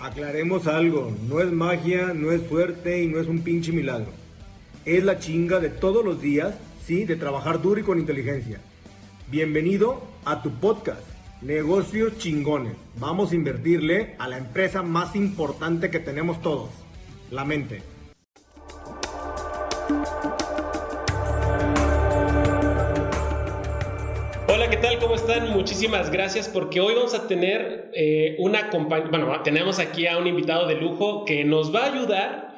Aclaremos 0.00 0.68
algo, 0.68 1.12
no 1.28 1.40
es 1.40 1.50
magia, 1.50 2.12
no 2.14 2.30
es 2.30 2.46
suerte 2.48 3.02
y 3.02 3.08
no 3.08 3.18
es 3.18 3.26
un 3.26 3.40
pinche 3.40 3.72
milagro. 3.72 4.12
Es 4.84 5.02
la 5.02 5.18
chinga 5.18 5.58
de 5.58 5.70
todos 5.70 6.04
los 6.04 6.20
días, 6.20 6.54
sí, 6.86 7.04
de 7.04 7.16
trabajar 7.16 7.60
duro 7.60 7.80
y 7.80 7.82
con 7.82 7.98
inteligencia. 7.98 8.60
Bienvenido 9.28 10.00
a 10.24 10.40
tu 10.40 10.52
podcast, 10.52 11.02
Negocios 11.42 12.16
Chingones. 12.16 12.74
Vamos 13.00 13.32
a 13.32 13.34
invertirle 13.34 14.14
a 14.20 14.28
la 14.28 14.38
empresa 14.38 14.82
más 14.82 15.16
importante 15.16 15.90
que 15.90 15.98
tenemos 15.98 16.40
todos, 16.42 16.70
la 17.32 17.44
mente. 17.44 17.82
Tal? 24.80 24.98
¿Cómo 25.00 25.16
están? 25.16 25.50
Muchísimas 25.50 26.10
gracias 26.10 26.48
porque 26.48 26.80
hoy 26.80 26.94
vamos 26.94 27.12
a 27.12 27.26
tener 27.26 27.90
eh, 27.94 28.36
una 28.38 28.70
compañía, 28.70 29.08
bueno, 29.10 29.40
tenemos 29.42 29.80
aquí 29.80 30.06
a 30.06 30.18
un 30.18 30.26
invitado 30.28 30.68
de 30.68 30.76
lujo 30.76 31.24
que 31.24 31.44
nos 31.44 31.74
va 31.74 31.80
a 31.80 31.92
ayudar 31.92 32.48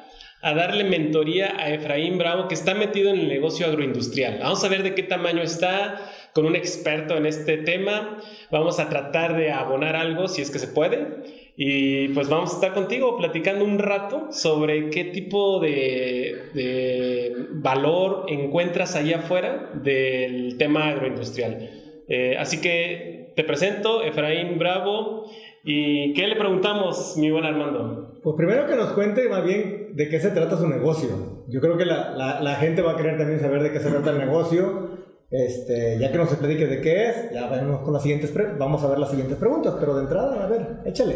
a 0.43 0.53
darle 0.53 0.83
mentoría 0.83 1.55
a 1.57 1.73
Efraín 1.73 2.19
Bravo 2.19 2.47
que 2.47 2.53
está 2.53 2.75
metido 2.75 3.09
en 3.09 3.21
el 3.21 3.27
negocio 3.27 3.65
agroindustrial. 3.65 4.37
Vamos 4.39 4.63
a 4.63 4.69
ver 4.69 4.83
de 4.83 4.93
qué 4.93 5.01
tamaño 5.01 5.41
está, 5.41 6.11
con 6.33 6.45
un 6.45 6.55
experto 6.55 7.17
en 7.17 7.25
este 7.25 7.57
tema. 7.57 8.19
Vamos 8.51 8.79
a 8.79 8.87
tratar 8.87 9.35
de 9.35 9.51
abonar 9.51 9.95
algo 9.95 10.27
si 10.27 10.43
es 10.43 10.51
que 10.51 10.59
se 10.59 10.67
puede. 10.67 11.41
Y 11.55 12.09
pues 12.09 12.29
vamos 12.29 12.51
a 12.51 12.55
estar 12.55 12.73
contigo 12.73 13.17
platicando 13.17 13.65
un 13.65 13.79
rato 13.79 14.27
sobre 14.31 14.89
qué 14.91 15.05
tipo 15.05 15.59
de, 15.59 16.49
de 16.53 17.35
valor 17.53 18.25
encuentras 18.27 18.95
allá 18.95 19.17
afuera 19.17 19.71
del 19.73 20.57
tema 20.57 20.89
agroindustrial. 20.89 21.80
Eh, 22.13 22.35
así 22.37 22.59
que 22.59 23.31
te 23.37 23.45
presento, 23.45 24.03
Efraín 24.03 24.57
Bravo. 24.59 25.23
¿Y 25.63 26.13
qué 26.13 26.27
le 26.27 26.35
preguntamos, 26.35 27.15
mi 27.15 27.31
buen 27.31 27.45
Armando? 27.45 28.19
Pues 28.21 28.35
primero 28.35 28.67
que 28.67 28.75
nos 28.75 28.91
cuente 28.91 29.29
más 29.29 29.45
bien 29.45 29.95
de 29.95 30.09
qué 30.09 30.19
se 30.19 30.31
trata 30.31 30.57
su 30.57 30.67
negocio. 30.67 31.45
Yo 31.47 31.61
creo 31.61 31.77
que 31.77 31.85
la, 31.85 32.11
la, 32.11 32.41
la 32.41 32.55
gente 32.55 32.81
va 32.81 32.91
a 32.93 32.97
querer 32.97 33.17
también 33.17 33.39
saber 33.39 33.63
de 33.63 33.71
qué 33.71 33.79
se 33.79 33.89
trata 33.89 34.09
el 34.09 34.17
negocio. 34.17 34.89
Este, 35.29 35.97
ya 35.99 36.11
que 36.11 36.17
nos 36.17 36.29
explique 36.33 36.67
de 36.67 36.81
qué 36.81 37.07
es, 37.07 37.31
ya 37.31 37.47
vamos 37.47 37.83
con 37.83 37.93
las 37.93 38.01
siguientes 38.03 38.33
vamos 38.59 38.83
a 38.83 38.89
ver 38.89 38.99
las 38.99 39.09
siguientes 39.09 39.37
preguntas, 39.37 39.77
pero 39.79 39.95
de 39.95 40.01
entrada, 40.01 40.43
a 40.43 40.47
ver, 40.47 40.81
échale. 40.83 41.15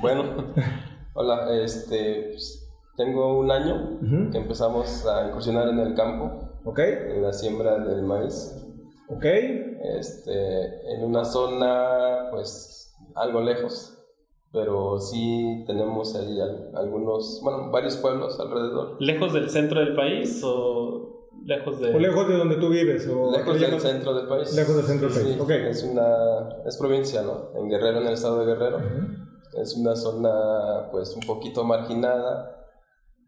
Bueno, 0.00 0.24
hola, 1.14 1.46
este, 1.62 2.30
pues, 2.32 2.68
tengo 2.96 3.38
un 3.38 3.48
año 3.52 4.00
que 4.32 4.38
empezamos 4.38 5.06
a 5.06 5.28
incursionar 5.28 5.68
en 5.68 5.78
el 5.78 5.94
campo, 5.94 6.58
okay. 6.64 6.92
en 7.14 7.22
la 7.22 7.32
siembra 7.32 7.78
del 7.78 8.02
maíz. 8.02 8.61
Ok. 9.16 9.24
Este, 9.24 10.94
en 10.94 11.04
una 11.04 11.24
zona, 11.24 12.28
pues, 12.30 12.94
algo 13.14 13.40
lejos, 13.40 13.98
pero 14.52 14.98
sí 14.98 15.64
tenemos 15.66 16.14
ahí 16.14 16.38
algunos, 16.74 17.40
bueno, 17.42 17.70
varios 17.70 17.96
pueblos 17.96 18.38
alrededor. 18.38 18.96
¿Lejos 19.00 19.32
del 19.32 19.48
centro 19.50 19.80
del 19.80 19.94
país 19.94 20.42
o 20.44 21.28
lejos 21.44 21.80
de...? 21.80 21.94
O 21.94 21.98
lejos 21.98 22.28
de 22.28 22.36
donde 22.36 22.56
tú 22.56 22.68
vives. 22.68 23.08
O 23.08 23.32
lejos 23.32 23.60
del 23.60 23.80
centro 23.80 24.14
del 24.14 24.28
país. 24.28 24.54
Lejos 24.54 24.76
del 24.76 24.84
centro 24.84 25.08
del 25.08 25.24
país, 25.24 25.80
sí, 25.80 25.84
Es 25.84 25.90
una, 25.90 26.48
es 26.66 26.76
provincia, 26.76 27.22
¿no? 27.22 27.50
En 27.58 27.68
Guerrero, 27.68 28.00
en 28.00 28.06
el 28.06 28.14
estado 28.14 28.40
de 28.40 28.46
Guerrero. 28.46 28.78
Es 29.58 29.76
una 29.76 29.96
zona, 29.96 30.88
pues, 30.90 31.14
un 31.14 31.22
poquito 31.26 31.64
marginada, 31.64 32.68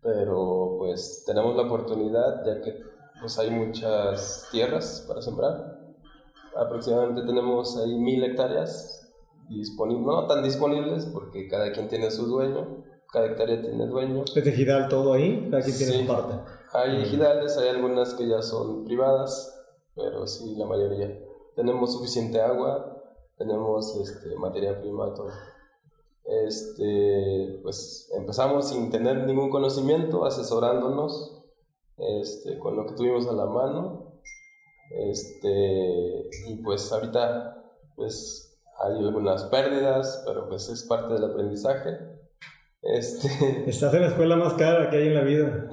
pero, 0.02 0.76
pues, 0.78 1.24
tenemos 1.26 1.56
la 1.56 1.62
oportunidad, 1.62 2.44
ya 2.46 2.60
que, 2.60 2.78
pues, 3.20 3.38
hay 3.38 3.50
muchas 3.50 4.48
tierras 4.50 5.04
para 5.08 5.22
sembrar. 5.22 5.80
Aproximadamente 6.56 7.22
tenemos 7.22 7.76
ahí 7.78 7.94
mil 7.98 8.22
hectáreas 8.24 9.12
disponibles, 9.48 10.06
no 10.06 10.26
tan 10.26 10.42
disponibles, 10.42 11.06
porque 11.06 11.48
cada 11.48 11.72
quien 11.72 11.88
tiene 11.88 12.10
su 12.10 12.26
dueño, 12.26 12.84
cada 13.12 13.26
hectárea 13.26 13.60
tiene 13.60 13.86
dueño. 13.86 14.24
¿Es 14.34 14.46
ejidal 14.46 14.88
todo 14.88 15.12
ahí? 15.12 15.48
Cada 15.50 15.62
quien 15.62 15.76
tiene 15.76 15.92
Sí. 15.92 16.00
su 16.00 16.06
parte. 16.06 16.34
Hay 16.72 17.02
ejidales, 17.02 17.56
hay 17.58 17.68
algunas 17.68 18.14
que 18.14 18.26
ya 18.28 18.42
son 18.42 18.84
privadas, 18.84 19.54
pero 19.94 20.26
sí, 20.26 20.54
la 20.56 20.66
mayoría. 20.66 21.18
Tenemos 21.54 21.92
suficiente 21.92 22.40
agua, 22.40 23.02
tenemos 23.38 23.96
este, 23.96 24.34
materia 24.36 24.80
prima, 24.80 25.12
todo. 25.14 25.28
Este, 26.24 27.60
pues 27.62 28.10
empezamos 28.16 28.68
sin 28.68 28.90
tener 28.90 29.26
ningún 29.26 29.50
conocimiento, 29.50 30.24
asesorándonos 30.24 31.43
este, 31.96 32.58
con 32.58 32.76
lo 32.76 32.86
que 32.86 32.94
tuvimos 32.94 33.26
a 33.28 33.32
la 33.32 33.46
mano. 33.46 34.20
Este, 34.90 36.28
y 36.48 36.56
pues 36.62 36.92
ahorita 36.92 37.62
pues 37.96 38.58
hay 38.84 38.98
algunas 38.98 39.44
pérdidas, 39.44 40.22
pero 40.26 40.48
pues 40.48 40.68
es 40.68 40.84
parte 40.84 41.14
del 41.14 41.24
aprendizaje. 41.24 41.98
Este, 42.82 43.64
Estás 43.66 43.94
en 43.94 44.02
la 44.02 44.08
escuela 44.08 44.36
más 44.36 44.54
cara 44.54 44.90
que 44.90 44.96
hay 44.98 45.08
en 45.08 45.14
la 45.14 45.22
vida. 45.22 45.68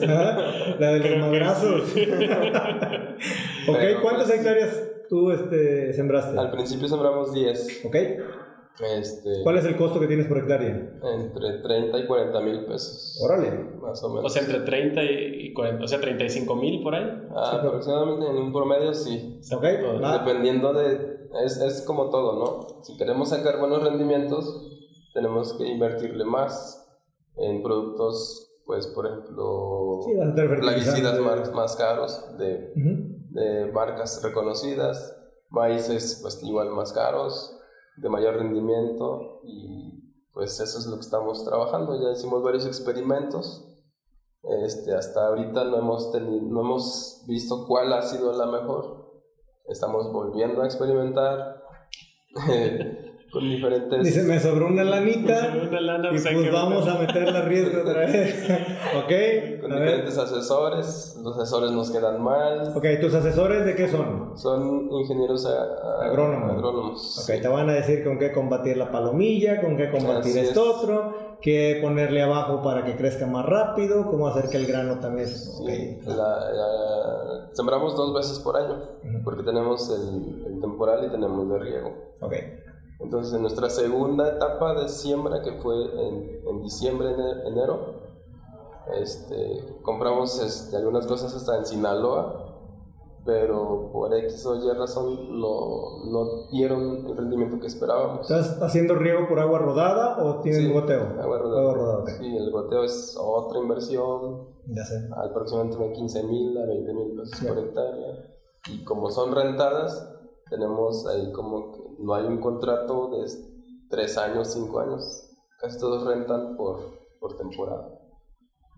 La 0.78 0.92
de 0.92 0.98
los 0.98 1.18
madrazos. 1.18 1.88
sí. 1.90 2.02
ok, 3.68 3.76
Pero, 3.78 4.02
¿cuántas 4.02 4.26
pues, 4.26 4.38
hectáreas 4.38 4.82
tú 5.08 5.30
este, 5.30 5.92
sembraste? 5.92 6.38
al 6.38 6.50
principio 6.50 6.88
sembramos 6.88 7.32
10. 7.32 7.84
Ok, 7.84 7.96
Este, 8.78 9.42
¿cuál 9.42 9.58
es 9.58 9.64
el 9.66 9.76
costo 9.76 10.00
que 10.00 10.06
tienes 10.06 10.26
por 10.26 10.38
hectárea? 10.38 10.70
Entre 11.02 11.58
30 11.62 11.98
y 11.98 12.06
40 12.06 12.40
mil 12.40 12.64
pesos. 12.64 13.20
Órale. 13.22 13.50
Más 13.80 14.02
o 14.02 14.08
menos. 14.08 14.24
O 14.24 14.28
sea, 14.28 14.42
entre 14.42 14.60
30 14.60 15.02
y 15.02 15.52
40, 15.52 15.84
o 15.84 15.88
sea, 15.88 16.00
35 16.00 16.56
mil 16.56 16.82
por 16.82 16.94
ahí. 16.94 17.04
Ah, 17.34 17.60
aproximadamente 17.62 18.26
en 18.30 18.36
un 18.36 18.52
promedio 18.52 18.94
sí. 18.94 19.36
O 19.40 19.42
sea, 19.42 19.58
Ok, 19.58 19.64
todo. 19.82 20.00
va. 20.00 20.18
Dependiendo 20.18 20.72
de... 20.72 21.20
Es, 21.44 21.58
es 21.58 21.82
como 21.82 22.08
todo, 22.10 22.38
¿no? 22.38 22.82
Si 22.82 22.96
queremos 22.96 23.28
sacar 23.28 23.58
buenos 23.58 23.82
rendimientos, 23.84 24.66
tenemos 25.14 25.52
que 25.54 25.66
invertirle 25.66 26.24
más 26.24 26.88
en 27.36 27.62
productos, 27.62 28.50
pues, 28.66 28.86
por 28.88 29.06
ejemplo, 29.06 30.00
Sí, 30.04 30.12
plaguicidas 30.60 31.20
más, 31.20 31.52
más 31.52 31.76
caros, 31.76 32.36
de, 32.38 32.72
Ujú. 32.76 33.30
de 33.30 33.70
marcas 33.72 34.20
reconocidas, 34.24 35.16
maíces, 35.50 36.18
pues, 36.22 36.42
igual 36.42 36.70
más 36.70 36.92
caros, 36.92 37.56
de 38.00 38.08
mayor 38.08 38.36
rendimiento, 38.36 39.40
y 39.44 40.00
pues 40.32 40.58
eso 40.60 40.78
es 40.78 40.86
lo 40.86 40.96
que 40.96 41.02
estamos 41.02 41.44
trabajando. 41.44 42.00
Ya 42.00 42.12
hicimos 42.12 42.42
varios 42.42 42.66
experimentos. 42.66 43.66
Este, 44.64 44.94
hasta 44.94 45.26
ahorita 45.26 45.64
no 45.64 45.78
hemos, 45.78 46.10
tenido, 46.12 46.42
no 46.42 46.60
hemos 46.60 47.24
visto 47.28 47.66
cuál 47.66 47.92
ha 47.92 48.02
sido 48.02 48.32
la 48.32 48.46
mejor. 48.46 49.22
Estamos 49.66 50.10
volviendo 50.12 50.62
a 50.62 50.64
experimentar 50.64 51.62
con 53.30 53.48
diferentes... 53.48 54.02
Dice, 54.04 54.22
me 54.24 54.40
sobró 54.40 54.66
una 54.66 54.82
lanita 54.84 55.54
Una 55.68 55.80
lana, 55.80 56.08
y 56.08 56.10
pues 56.10 56.26
que- 56.26 56.50
vamos 56.50 56.86
a 56.88 56.98
meterla 56.98 57.38
a 57.38 57.42
riesgo 57.42 57.82
otra 57.82 58.00
vez. 58.00 58.44
ok, 58.96 59.60
con 59.60 59.72
a 59.72 59.76
ver. 59.76 59.84
diferentes 59.84 60.18
asesores, 60.18 61.16
los 61.22 61.38
asesores 61.38 61.70
nos 61.70 61.90
quedan 61.90 62.20
mal. 62.22 62.72
Ok, 62.74 62.84
¿tus 63.00 63.14
asesores 63.14 63.64
de 63.64 63.74
qué 63.76 63.88
son? 63.88 64.36
Son 64.36 64.90
ingenieros 64.92 65.46
a- 65.46 65.62
a- 65.62 66.06
Agrónomos. 66.06 66.50
agrónomos, 66.52 67.18
Ok, 67.20 67.34
sí. 67.36 67.40
te 67.42 67.48
van 67.48 67.68
a 67.68 67.72
decir 67.74 68.02
con 68.04 68.18
qué 68.18 68.32
combatir 68.32 68.76
la 68.76 68.90
palomilla, 68.90 69.60
con 69.60 69.76
qué 69.76 69.90
combatir 69.90 70.30
Así 70.32 70.38
esto 70.40 70.62
es. 70.70 70.76
otro, 70.82 71.36
qué 71.40 71.78
ponerle 71.80 72.22
abajo 72.22 72.62
para 72.62 72.84
que 72.84 72.96
crezca 72.96 73.26
más 73.26 73.46
rápido, 73.46 74.06
cómo 74.10 74.26
hacer 74.28 74.48
que 74.50 74.56
el 74.56 74.66
grano 74.66 74.98
también... 74.98 75.28
Sí, 75.28 75.98
ok. 76.02 76.08
la- 76.08 76.50
la- 76.50 77.50
sembramos 77.52 77.96
dos 77.96 78.12
veces 78.14 78.38
por 78.40 78.56
año, 78.56 78.74
Ujú. 79.04 79.22
porque 79.24 79.42
tenemos 79.44 79.88
el, 79.90 80.46
el 80.54 80.60
temporal 80.60 81.04
y 81.06 81.10
tenemos 81.10 81.48
de 81.48 81.58
riego. 81.58 81.94
Ok, 82.20 82.32
Entonces, 83.00 83.32
en 83.34 83.42
nuestra 83.42 83.70
segunda 83.70 84.28
etapa 84.28 84.74
de 84.74 84.88
siembra, 84.88 85.42
que 85.42 85.52
fue 85.54 85.74
en, 86.06 86.42
en 86.46 86.62
diciembre, 86.62 87.10
ene- 87.16 87.46
enero, 87.46 88.00
este, 89.00 89.78
compramos 89.82 90.40
este, 90.42 90.76
algunas 90.76 91.06
cosas 91.06 91.34
hasta 91.34 91.56
en 91.56 91.64
Sinaloa, 91.66 92.46
pero 93.24 93.90
por 93.92 94.14
X 94.14 94.44
o 94.46 94.56
Y 94.56 94.70
razón 94.72 95.38
no, 95.40 96.04
no 96.10 96.48
dieron 96.50 97.06
el 97.06 97.16
rendimiento 97.16 97.60
que 97.60 97.66
esperábamos. 97.66 98.30
¿estás 98.30 98.60
haciendo 98.62 98.94
riego 98.94 99.28
por 99.28 99.38
agua 99.40 99.58
rodada 99.58 100.22
o 100.24 100.40
tienes 100.40 100.62
Sí, 100.62 100.72
goteo? 100.72 101.02
Agua 101.20 101.38
rodada. 101.38 101.60
Agua 101.62 101.74
rodada. 101.74 102.06
Sí, 102.18 102.36
el 102.36 102.50
goteo 102.50 102.82
es 102.84 103.16
otra 103.20 103.60
inversión, 103.60 104.48
Ya 104.66 104.84
sé. 104.84 105.08
aproximadamente 105.14 105.82
de 105.84 105.92
15 105.92 106.22
mil 106.24 106.58
a 106.58 106.66
20 106.66 106.94
mil 106.94 107.16
pesos 107.16 107.40
por 107.46 107.58
hectárea. 107.58 108.26
Y 108.70 108.84
como 108.84 109.10
son 109.10 109.34
rentadas, 109.34 110.16
tenemos 110.48 111.06
ahí 111.06 111.30
como 111.32 111.72
que 111.72 111.79
no 112.00 112.14
hay 112.14 112.24
un 112.24 112.38
contrato 112.38 113.10
de 113.10 113.26
3 113.88 114.18
años, 114.18 114.52
5 114.52 114.80
años. 114.80 115.26
Casi 115.60 115.78
todos 115.78 116.06
rentan 116.06 116.56
por, 116.56 116.80
por 117.18 117.36
temporada. 117.36 117.88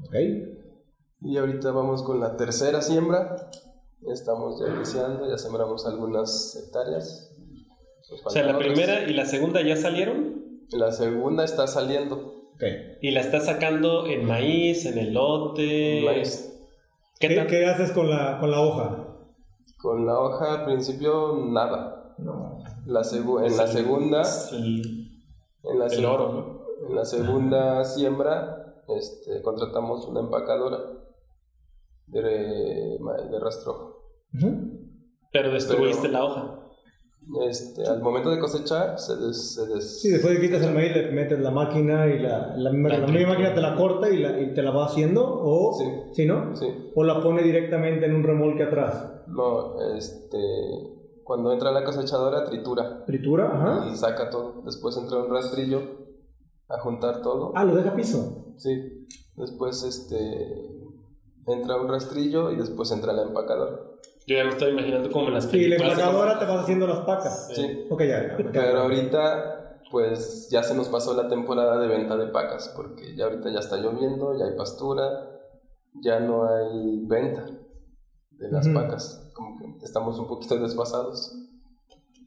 Ok, 0.05 0.15
Y 1.21 1.37
ahorita 1.37 1.71
vamos 1.71 2.03
con 2.03 2.19
la 2.21 2.37
tercera 2.37 2.83
siembra. 2.83 3.37
Estamos 4.09 4.61
ya 4.61 4.75
iniciando, 4.75 5.29
ya 5.29 5.39
sembramos 5.39 5.87
algunas 5.87 6.57
hectáreas. 6.57 7.33
O 8.25 8.31
sea, 8.31 8.43
la 8.43 8.57
otras. 8.57 8.67
primera 8.73 9.09
y 9.09 9.15
la 9.15 9.27
segunda 9.27 9.63
ya 9.63 9.77
salieron. 9.77 10.43
La 10.73 10.91
segunda 10.91 11.45
está 11.45 11.67
saliendo. 11.67 12.17
ok. 12.55 12.63
Y 13.01 13.13
la 13.13 13.21
estás 13.21 13.47
sacando 13.47 14.07
en 14.07 14.25
maíz, 14.25 14.85
en 14.87 14.99
elote. 14.99 16.03
Maíz. 16.05 16.53
¿Qué, 17.21 17.29
¿Qué, 17.29 17.47
qué 17.47 17.67
haces 17.67 17.93
con 17.93 18.11
la, 18.11 18.39
con 18.39 18.51
la 18.51 18.61
hoja? 18.61 19.07
Con 19.79 20.05
la 20.05 20.19
hoja 20.19 20.55
al 20.61 20.65
principio 20.65 21.37
nada. 21.47 22.02
No. 22.19 22.59
La 22.87 23.01
segu- 23.03 23.45
en 23.45 23.57
la 23.57 23.67
segunda, 23.67 24.23
el, 24.53 25.09
en 25.65 25.79
la 25.79 25.87
el 25.87 25.91
seg- 25.93 26.07
oro, 26.07 26.33
¿no? 26.33 26.89
En 26.89 26.95
la 26.97 27.05
segunda 27.05 27.85
siembra 27.85 28.83
este, 28.89 29.41
contratamos 29.43 30.07
una 30.07 30.21
empacadora 30.21 30.79
de, 32.07 32.23
de 33.31 33.41
rastrojo. 33.41 34.03
Pero 35.33 35.53
destruiste 35.53 36.09
la 36.09 36.25
hoja. 36.25 36.59
Este, 37.49 37.87
al 37.87 38.03
momento 38.03 38.31
de 38.31 38.41
cosechar 38.41 38.99
se, 38.99 39.17
des, 39.17 39.55
se 39.55 39.81
Sí, 39.81 40.09
después 40.11 40.35
de 40.35 40.41
quitas 40.41 40.61
el 40.63 40.75
maíz 40.75 40.93
le 40.93 41.13
metes 41.13 41.39
la 41.39 41.53
máquina 41.53 42.09
y 42.09 42.19
la, 42.19 42.57
la, 42.57 42.73
misma, 42.73 42.89
la 42.89 43.07
misma 43.07 43.29
máquina 43.35 43.55
te 43.55 43.61
la 43.61 43.77
corta 43.77 44.11
y, 44.11 44.19
la, 44.19 44.41
y, 44.41 44.53
te 44.53 44.61
la 44.63 44.73
va 44.73 44.87
haciendo 44.87 45.23
o 45.25 45.73
Sí. 45.79 45.85
¿sí, 46.15 46.27
no? 46.27 46.57
Sí. 46.57 46.67
O 46.97 47.05
la 47.05 47.23
pone 47.23 47.43
directamente 47.43 48.07
en 48.07 48.17
un 48.17 48.25
remolque 48.25 48.65
atrás. 48.65 49.23
No, 49.29 49.81
este, 49.95 50.37
cuando 51.25 51.53
entra 51.53 51.71
la 51.71 51.85
cosechadora 51.85 52.45
tritura 52.45 53.05
Tritura, 53.05 53.51
ajá. 53.53 53.89
y 53.91 53.97
saca 53.97 54.31
todo. 54.31 54.63
Después 54.65 54.97
entra 54.97 55.19
un 55.19 55.31
rastrillo 55.31 55.81
a 56.69 56.79
juntar 56.81 57.23
todo. 57.23 57.53
Ah, 57.55 57.65
lo 57.65 57.75
deja 57.75 57.95
piso. 57.95 58.55
Sí. 58.57 59.07
Después 59.37 59.83
este 59.83 60.83
entra 61.47 61.81
un 61.81 61.89
rastrillo 61.89 62.51
y 62.51 62.57
después 62.57 62.91
entra 62.93 63.13
la 63.13 63.23
empacadora. 63.23 63.81
Yo 64.27 64.37
ya 64.37 64.45
me 64.45 64.51
estoy 64.51 64.71
imaginando 64.71 65.11
como 65.11 65.29
en 65.29 65.35
las 65.35 65.53
Y 65.53 65.69
la 65.69 65.77
empacadora 65.77 66.39
te 66.39 66.45
vas 66.45 66.63
haciendo 66.63 66.87
las 66.87 67.01
pacas. 67.01 67.51
Sí. 67.53 67.87
Ok, 67.91 68.03
ya, 68.03 68.37
ya. 68.39 68.51
Pero 68.53 68.81
ahorita 68.81 69.81
pues 69.91 70.49
ya 70.51 70.63
se 70.63 70.75
nos 70.75 70.89
pasó 70.89 71.15
la 71.15 71.29
temporada 71.29 71.79
de 71.79 71.87
venta 71.87 72.17
de 72.17 72.29
pacas 72.29 72.73
porque 72.75 73.15
ya 73.15 73.25
ahorita 73.25 73.51
ya 73.51 73.59
está 73.59 73.77
lloviendo, 73.77 74.39
ya 74.39 74.47
hay 74.47 74.57
pastura, 74.57 75.29
ya 76.03 76.19
no 76.19 76.49
hay 76.49 77.05
venta 77.05 77.47
de 78.43 78.51
las 78.53 78.67
Ujú. 78.67 78.75
pacas. 78.75 79.31
Como 79.35 79.59
que 79.59 79.85
estamos 79.85 80.19
un 80.19 80.27
poquito 80.29 80.57
desfasados 80.63 81.35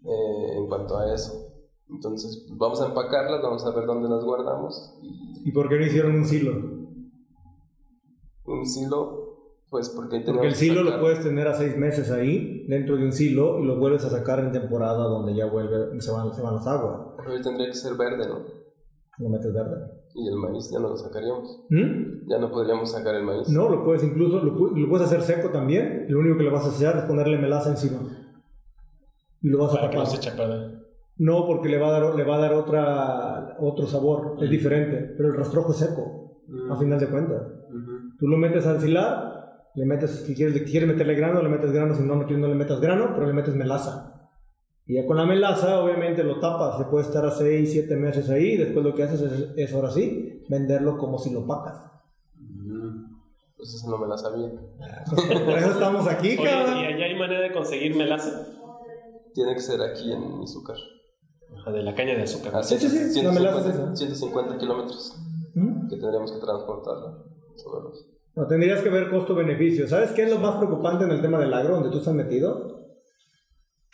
eh, 0.03 0.57
en 0.57 0.67
cuanto 0.67 0.97
a 0.97 1.13
eso. 1.13 1.31
Entonces 1.89 2.45
pues, 2.47 2.57
vamos 2.57 2.81
a 2.81 2.87
empacarlas, 2.87 3.41
vamos 3.41 3.65
a 3.65 3.71
ver 3.71 3.85
dónde 3.85 4.09
las 4.09 4.23
guardamos 4.23 4.97
y 5.01 5.49
¿Y 5.49 5.51
por 5.51 5.69
qué 5.69 5.77
no 5.77 5.85
hicieron 5.85 6.15
un 6.15 6.25
silo? 6.25 6.53
un 8.47 8.65
silo 8.65 9.25
pues 9.69 9.89
porque 9.89 10.21
Porque 10.21 10.47
el 10.47 10.55
silo 10.55 10.83
lo 10.83 10.99
puedes 10.99 11.21
tener 11.21 11.47
a 11.47 11.53
seis 11.53 11.75
meses 11.75 12.09
ahí, 12.09 12.65
dentro 12.67 12.95
de 12.95 13.03
un 13.03 13.11
silo, 13.11 13.59
y 13.59 13.65
lo 13.65 13.77
vuelves 13.77 14.05
a 14.05 14.09
sacar 14.09 14.39
en 14.39 14.51
temporada 14.51 15.03
donde 15.03 15.35
ya 15.35 15.47
vuelve, 15.47 15.99
se 15.99 16.11
van, 16.11 16.33
se 16.33 16.41
van 16.41 16.55
las 16.55 16.67
aguas. 16.67 17.13
Pero 17.17 17.41
tendría 17.41 17.67
que 17.67 17.73
ser 17.73 17.95
verde, 17.95 18.25
¿no? 18.27 18.39
Lo 19.17 19.29
metes 19.29 19.53
verde. 19.53 20.04
Y 20.17 20.27
el 20.29 20.35
maíz 20.37 20.71
ya 20.71 20.79
no 20.79 20.87
lo 20.89 20.95
sacaríamos. 20.97 21.65
¿Mm? 21.69 22.27
Ya 22.29 22.39
no 22.39 22.49
podríamos 22.49 22.89
sacar 22.91 23.15
el 23.15 23.23
maíz. 23.23 23.49
No, 23.49 23.67
lo 23.69 23.83
puedes 23.83 24.01
incluso, 24.03 24.39
lo, 24.41 24.55
pu- 24.57 24.75
lo 24.75 24.89
puedes 24.89 25.07
hacer 25.07 25.21
seco 25.21 25.49
también. 25.49 26.05
Lo 26.07 26.19
único 26.19 26.37
que 26.37 26.43
le 26.43 26.49
vas 26.51 26.63
a 26.65 26.69
hacer 26.69 26.95
es 26.95 27.03
ponerle 27.03 27.37
melaza 27.37 27.69
encima. 27.71 27.99
Y 29.41 29.49
lo 29.49 29.59
vas 29.59 29.71
a 29.73 29.75
Para 29.75 29.89
que 29.89 29.97
no 29.97 30.03
tapar. 30.03 30.17
se 30.17 30.27
eche 30.27 30.29
a 30.33 30.37
perder. 30.41 30.79
No, 31.17 31.45
porque 31.45 31.69
le 31.69 31.77
va 31.79 31.87
a 31.89 31.99
dar, 31.99 32.15
le 32.15 32.23
va 32.23 32.35
a 32.35 32.39
dar 32.39 32.53
otra, 32.53 33.57
otro 33.59 33.85
sabor, 33.87 34.37
es 34.41 34.49
diferente. 34.49 35.13
Pero 35.17 35.29
el 35.29 35.35
rastrojo 35.35 35.71
es 35.71 35.77
seco, 35.77 36.21
Mm. 36.47 36.71
a 36.71 36.77
final 36.77 36.99
de 36.99 37.07
cuentas. 37.07 37.41
Ujú. 37.69 37.91
Tú 38.19 38.27
lo 38.27 38.37
metes 38.37 38.65
a 38.67 38.75
ensilar, 38.75 39.33
le 39.75 39.85
metes, 39.85 40.11
si 40.25 40.35
quieres, 40.35 40.53
si 40.55 40.63
quieres 40.63 40.87
meterle 40.87 41.15
grano, 41.15 41.41
le 41.41 41.49
metes 41.49 41.71
grano, 41.71 41.93
si 41.95 42.03
no, 42.03 42.15
no 42.15 42.25
quieres, 42.25 42.39
no 42.41 42.47
le 42.47 42.55
metas 42.55 42.79
grano, 42.79 43.11
pero 43.15 43.27
le 43.27 43.33
metes 43.33 43.55
melaza. 43.55 44.14
Y 44.87 44.95
ya 44.95 45.05
con 45.07 45.17
la 45.17 45.25
melaza, 45.25 45.79
obviamente 45.81 46.23
lo 46.23 46.39
tapas, 46.39 46.77
se 46.77 46.85
puede 46.85 47.05
estar 47.05 47.25
a 47.25 47.31
6, 47.31 47.71
7 47.71 47.95
meses 47.95 48.29
ahí, 48.29 48.51
y 48.53 48.57
después 48.57 48.85
lo 48.85 48.93
que 48.93 49.03
haces 49.03 49.21
es, 49.21 49.49
es 49.55 49.73
ahora 49.73 49.89
sí, 49.89 50.43
venderlo 50.47 50.97
como 50.97 51.17
si 51.17 51.31
lo 51.33 51.45
pacas. 51.47 51.81
Mm. 52.39 53.15
Pues 53.57 53.73
eso 53.73 53.89
no 53.89 53.97
me 53.97 54.07
la 54.07 54.17
sabía. 54.17 54.51
Por 55.45 55.57
eso 55.57 55.71
estamos 55.71 56.07
aquí, 56.07 56.29
Oye, 56.29 56.33
¿y 56.33 56.45
cabrón. 56.45 56.73
allá 56.77 57.05
hay 57.05 57.15
manera 57.17 57.41
de 57.41 57.51
conseguir 57.53 57.95
melaza? 57.95 58.45
Tiene 59.33 59.53
que 59.55 59.59
ser 59.61 59.81
aquí 59.81 60.11
en 60.11 60.43
Izúcar. 60.43 60.77
Ajá, 61.57 61.71
De 61.71 61.81
la 61.81 61.95
caña 61.95 62.15
de 62.15 62.23
azúcar. 62.23 62.55
A 62.55 62.63
Sí, 62.63 62.77
sí, 62.77 62.89
sí, 62.89 63.21
la 63.23 63.31
melaza 63.31 63.59
es 63.61 63.75
esa. 63.75 63.95
150 63.95 64.57
kilómetros 64.57 65.15
¿Mm? 65.55 65.87
que 65.89 65.95
tendríamos 65.97 66.31
que 66.31 66.39
transportarla. 66.39 67.17
sobre 67.55 67.83
los- 67.85 68.05
No, 68.35 68.45
tendrías 68.47 68.81
que 68.81 68.89
ver 68.89 69.09
costo-beneficio. 69.09 69.87
¿Sabes 69.87 70.11
qué 70.11 70.23
es 70.23 70.29
lo 70.29 70.39
más 70.39 70.57
preocupante 70.57 71.05
en 71.05 71.11
el 71.11 71.21
tema 71.21 71.39
del 71.39 71.53
agro, 71.53 71.75
donde 71.75 71.89
tú 71.89 71.99
estás 71.99 72.13
metido? 72.13 72.84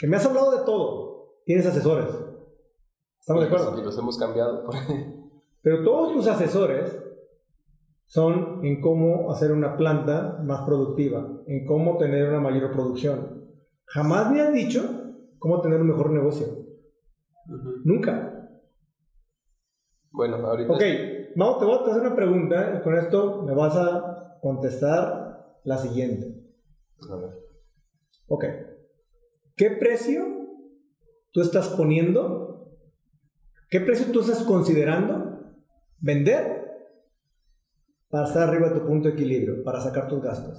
Que 0.02 0.08
me 0.08 0.18
has 0.18 0.26
hablado 0.26 0.58
de 0.58 0.66
todo. 0.66 1.36
Tienes 1.46 1.64
asesores. 1.68 2.08
¿Estamos 3.20 3.44
de 3.44 3.48
acuerdo? 3.50 3.80
Y 3.80 3.84
los 3.84 3.96
hemos 4.00 4.18
cambiado. 4.18 4.68
Pero 5.62 5.84
todos 5.84 6.14
tus 6.14 6.28
asesores 6.28 7.00
son 8.08 8.66
en 8.66 8.82
cómo 8.82 9.32
hacer 9.32 9.52
una 9.52 9.78
planta 9.78 10.40
más 10.44 10.64
productiva, 10.66 11.44
en 11.46 11.68
cómo 11.68 11.98
tener 11.98 12.30
una 12.30 12.40
mayor 12.40 12.72
producción. 12.72 13.46
Jamás 13.86 14.32
me 14.32 14.42
has 14.42 14.52
dicho 14.52 14.82
cómo 15.38 15.62
tener 15.62 15.80
un 15.80 15.90
mejor 15.90 16.10
negocio. 16.10 16.48
Nunca. 17.84 18.50
Bueno, 20.10 20.38
ahorita. 20.38 20.74
Ok, 20.74 20.82
vamos, 21.36 21.60
te 21.60 21.66
voy 21.66 21.78
a 21.78 21.92
hacer 21.92 22.02
una 22.02 22.16
pregunta 22.16 22.74
y 22.76 22.82
con 22.82 22.98
esto 22.98 23.44
me 23.44 23.54
vas 23.54 23.76
a 23.76 24.40
contestar 24.42 25.60
la 25.64 25.78
siguiente. 25.78 26.44
A 27.08 27.16
ver. 27.18 27.30
Ok. 28.30 28.46
¿Qué 29.62 29.70
precio 29.70 30.24
tú 31.32 31.40
estás 31.40 31.68
poniendo? 31.68 32.68
¿Qué 33.70 33.80
precio 33.80 34.08
tú 34.12 34.22
estás 34.22 34.42
considerando 34.42 35.40
vender 36.00 36.66
para 38.10 38.26
estar 38.26 38.50
arriba 38.50 38.70
de 38.70 38.80
tu 38.80 38.88
punto 38.88 39.08
de 39.08 39.14
equilibrio, 39.14 39.64
para 39.64 39.80
sacar 39.80 40.08
tus 40.08 40.20
gastos? 40.20 40.58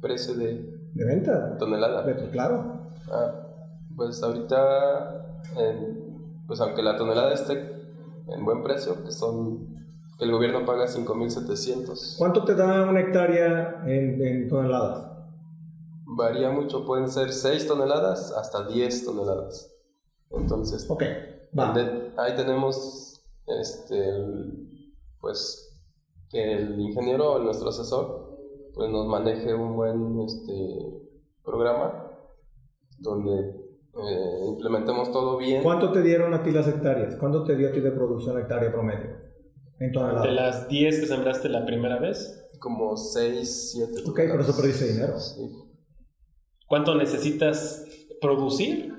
Precio 0.00 0.34
de 0.34 0.68
¿De 0.94 1.04
venta? 1.04 1.56
tonelada. 1.58 2.02
De 2.02 2.28
claro. 2.30 2.90
Ah, 3.08 3.46
pues 3.94 4.20
ahorita, 4.20 5.38
en- 5.56 6.42
pues 6.48 6.60
aunque 6.60 6.82
la 6.82 6.96
tonelada 6.96 7.32
esté 7.34 7.52
en 7.52 8.44
buen 8.44 8.64
precio, 8.64 9.04
que 9.04 9.12
son 9.12 9.76
que 10.18 10.24
el 10.24 10.32
gobierno 10.32 10.66
paga 10.66 10.88
5.700, 10.88 12.16
¿Cuánto 12.18 12.44
te 12.44 12.56
da 12.56 12.82
una 12.90 12.98
hectárea 12.98 13.84
en, 13.86 14.20
en 14.26 14.48
toneladas? 14.48 15.13
Varía 16.16 16.50
mucho, 16.50 16.84
pueden 16.84 17.08
ser 17.08 17.32
6 17.32 17.66
toneladas 17.66 18.32
hasta 18.32 18.66
10 18.66 19.04
toneladas. 19.04 19.70
Entonces, 20.30 20.86
va. 20.90 21.72
de- 21.72 22.12
ahí 22.16 22.34
tenemos, 22.36 23.22
este, 23.60 24.08
el- 24.08 24.68
pues, 25.20 25.70
que 26.30 26.54
el 26.54 26.80
ingeniero 26.80 27.32
o 27.32 27.38
nuestro 27.38 27.68
asesor, 27.68 28.38
pues 28.74 28.90
nos 28.90 29.06
maneje 29.06 29.54
un 29.54 29.76
buen 29.76 30.20
este, 30.20 30.52
programa 31.44 32.10
donde 32.98 33.62
eh, 33.96 34.46
implementemos 34.48 35.12
todo 35.12 35.36
bien. 35.36 35.62
¿Cuánto 35.62 35.92
te 35.92 36.02
dieron 36.02 36.34
a 36.34 36.42
ti 36.42 36.50
las 36.50 36.66
hectáreas? 36.66 37.14
¿Cuánto 37.16 37.44
te 37.44 37.54
dio 37.54 37.68
a 37.68 37.72
ti 37.72 37.78
de 37.80 37.92
producción 37.92 38.36
hectárea 38.40 38.72
promedio? 38.72 39.10
En 39.78 39.88
De 39.88 39.92
toneladas. 39.92 40.32
las 40.34 40.68
10 40.68 40.98
que 40.98 41.06
sembraste 41.06 41.48
la 41.48 41.64
primera 41.64 42.00
vez, 42.00 42.40
Como 42.58 42.96
6, 42.96 43.70
7 43.72 44.02
Ok, 44.08 44.20
por 44.32 44.40
eso 44.40 44.56
perdiste 44.56 44.86
dinero. 44.94 45.18
Sí. 45.20 45.42
¿Cuánto 46.74 46.96
necesitas 46.96 47.86
producir 48.20 48.92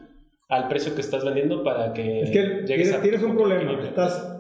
al 0.48 0.70
precio 0.70 0.96
que 0.96 1.02
estás 1.02 1.26
vendiendo 1.26 1.62
para 1.62 1.92
que 1.92 2.22
Es 2.22 2.30
que 2.32 2.40
llegues 2.40 2.66
tienes, 2.68 2.94
a 2.94 3.02
tienes 3.02 3.22
un 3.24 3.36
problema. 3.36 3.62
equilibrio? 3.64 3.90
Estás, 3.90 4.38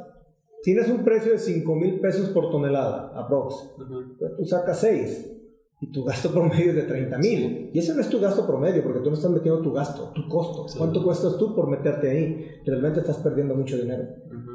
tienes 0.64 0.88
un 0.88 1.04
precio 1.04 1.34
de 1.34 1.38
5 1.40 1.76
mil 1.76 2.00
pesos 2.00 2.30
por 2.30 2.50
tonelada, 2.50 3.12
aprox. 3.14 3.56
Ujú. 3.78 4.16
Pero 4.18 4.36
tú 4.38 4.46
sacas 4.46 4.80
6 4.80 5.34
y 5.82 5.92
tu 5.92 6.06
gasto 6.06 6.32
promedio 6.34 6.70
es 6.70 6.76
de 6.76 6.84
30 6.84 7.18
mil. 7.18 7.40
Sí. 7.40 7.72
Y 7.74 7.80
ese 7.80 7.94
no 7.94 8.00
es 8.00 8.08
tu 8.10 8.22
gasto 8.22 8.48
promedio 8.48 8.82
porque 8.84 9.00
tú 9.02 9.10
no 9.10 9.16
estás 9.18 9.32
metiendo 9.32 9.62
tu 9.62 9.74
gasto, 9.74 10.14
tu 10.16 10.30
costo. 10.30 10.70
Sí. 10.70 10.78
¿Cuánto 10.78 11.04
cuestas 11.04 11.38
tú 11.38 11.54
por 11.54 11.68
meterte 11.68 12.10
ahí? 12.10 12.48
Realmente 12.66 13.02
estás 13.02 13.18
perdiendo 13.18 13.54
mucho 13.54 13.76
dinero. 13.76 14.04
Ujú. 14.28 14.52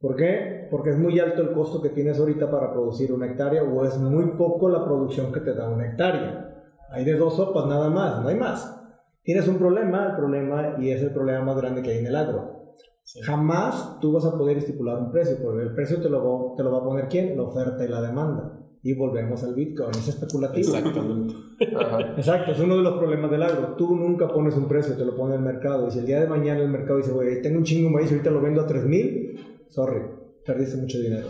¿Por 0.00 0.16
qué? 0.16 0.66
Porque 0.72 0.90
es 0.90 0.98
muy 0.98 1.20
alto 1.20 1.42
el 1.42 1.52
costo 1.52 1.80
que 1.80 1.90
tienes 1.90 2.18
ahorita 2.18 2.50
para 2.50 2.72
producir 2.72 3.12
una 3.12 3.26
hectárea 3.26 3.62
o 3.62 3.84
es 3.84 3.96
muy 3.98 4.32
poco 4.32 4.68
la 4.68 4.84
producción 4.84 5.32
que 5.32 5.38
te 5.40 5.54
da 5.54 5.68
una 5.68 5.86
hectárea. 5.86 6.47
Hay 6.90 7.04
de 7.04 7.14
dos 7.14 7.36
sopas 7.36 7.66
nada 7.66 7.90
más, 7.90 8.22
no 8.22 8.28
hay 8.28 8.36
más. 8.36 8.74
Tienes 9.22 9.46
un 9.46 9.58
problema, 9.58 10.06
el 10.06 10.16
problema, 10.16 10.76
y 10.78 10.90
es 10.90 11.02
el 11.02 11.12
problema 11.12 11.44
más 11.44 11.56
grande 11.56 11.82
que 11.82 11.90
hay 11.90 11.98
en 11.98 12.06
el 12.06 12.16
agro. 12.16 12.74
Sí. 13.02 13.20
Jamás 13.20 13.98
tú 14.00 14.12
vas 14.12 14.24
a 14.24 14.36
poder 14.36 14.58
estipular 14.58 14.98
un 14.98 15.10
precio, 15.10 15.36
porque 15.42 15.62
el 15.62 15.74
precio 15.74 16.00
te 16.00 16.08
lo, 16.08 16.24
va, 16.24 16.56
te 16.56 16.62
lo 16.62 16.72
va 16.72 16.78
a 16.78 16.84
poner 16.84 17.08
quién? 17.08 17.36
La 17.36 17.42
oferta 17.42 17.84
y 17.84 17.88
la 17.88 18.00
demanda. 18.00 18.58
Y 18.82 18.94
volvemos 18.94 19.42
al 19.44 19.54
Bitcoin, 19.54 19.90
es 19.90 20.08
especulativo. 20.08 20.74
Exactamente. 20.74 21.34
Ajá. 21.76 22.00
Exacto, 22.16 22.52
es 22.52 22.60
uno 22.60 22.76
de 22.76 22.82
los 22.82 22.96
problemas 22.98 23.30
del 23.30 23.42
agro. 23.42 23.74
Tú 23.76 23.94
nunca 23.96 24.28
pones 24.28 24.54
un 24.56 24.68
precio, 24.68 24.96
te 24.96 25.04
lo 25.04 25.16
pone 25.16 25.34
el 25.34 25.42
mercado. 25.42 25.88
Y 25.88 25.90
si 25.90 25.98
el 25.98 26.06
día 26.06 26.20
de 26.20 26.28
mañana 26.28 26.60
el 26.60 26.68
mercado 26.68 26.98
dice, 26.98 27.12
güey, 27.12 27.42
tengo 27.42 27.58
un 27.58 27.64
chingo 27.64 27.88
de 27.88 27.94
maíz, 27.94 28.10
ahorita 28.10 28.30
lo 28.30 28.40
vendo 28.40 28.62
a 28.62 28.66
3000, 28.66 29.66
sorry, 29.68 30.02
perdiste 30.46 30.76
mucho 30.76 30.98
dinero. 30.98 31.28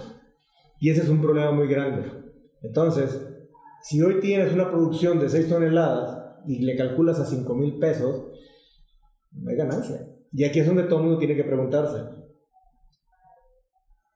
Y 0.78 0.90
ese 0.90 1.02
es 1.02 1.08
un 1.08 1.20
problema 1.20 1.50
muy 1.50 1.66
grande. 1.66 2.04
Entonces, 2.62 3.27
si 3.82 4.02
hoy 4.02 4.20
tienes 4.20 4.52
una 4.52 4.68
producción 4.70 5.18
de 5.18 5.28
6 5.28 5.48
toneladas 5.48 6.18
y 6.46 6.64
le 6.64 6.76
calculas 6.76 7.18
a 7.20 7.24
5 7.24 7.54
mil 7.54 7.78
pesos, 7.78 8.26
no 9.32 9.50
hay 9.50 9.56
ganancia. 9.56 9.96
Y 10.32 10.44
aquí 10.44 10.60
es 10.60 10.66
donde 10.66 10.84
todo 10.84 10.98
el 10.98 11.04
mundo 11.06 11.18
tiene 11.18 11.36
que 11.36 11.44
preguntarse. 11.44 11.98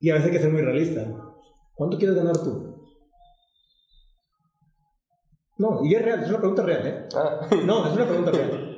Y 0.00 0.10
a 0.10 0.14
veces 0.14 0.26
hay 0.28 0.32
que 0.36 0.42
ser 0.42 0.50
muy 0.52 0.62
realista. 0.62 1.06
¿Cuánto 1.74 1.96
quieres 1.96 2.16
ganar 2.16 2.36
tú? 2.36 2.70
No, 5.58 5.84
y 5.84 5.94
es 5.94 6.02
real, 6.02 6.22
es 6.22 6.28
una 6.28 6.38
pregunta 6.38 6.62
real, 6.62 6.86
¿eh? 6.86 7.08
Ah, 7.14 7.40
No, 7.64 7.86
es 7.86 7.92
una 7.92 8.06
pregunta 8.06 8.30
real. 8.32 8.68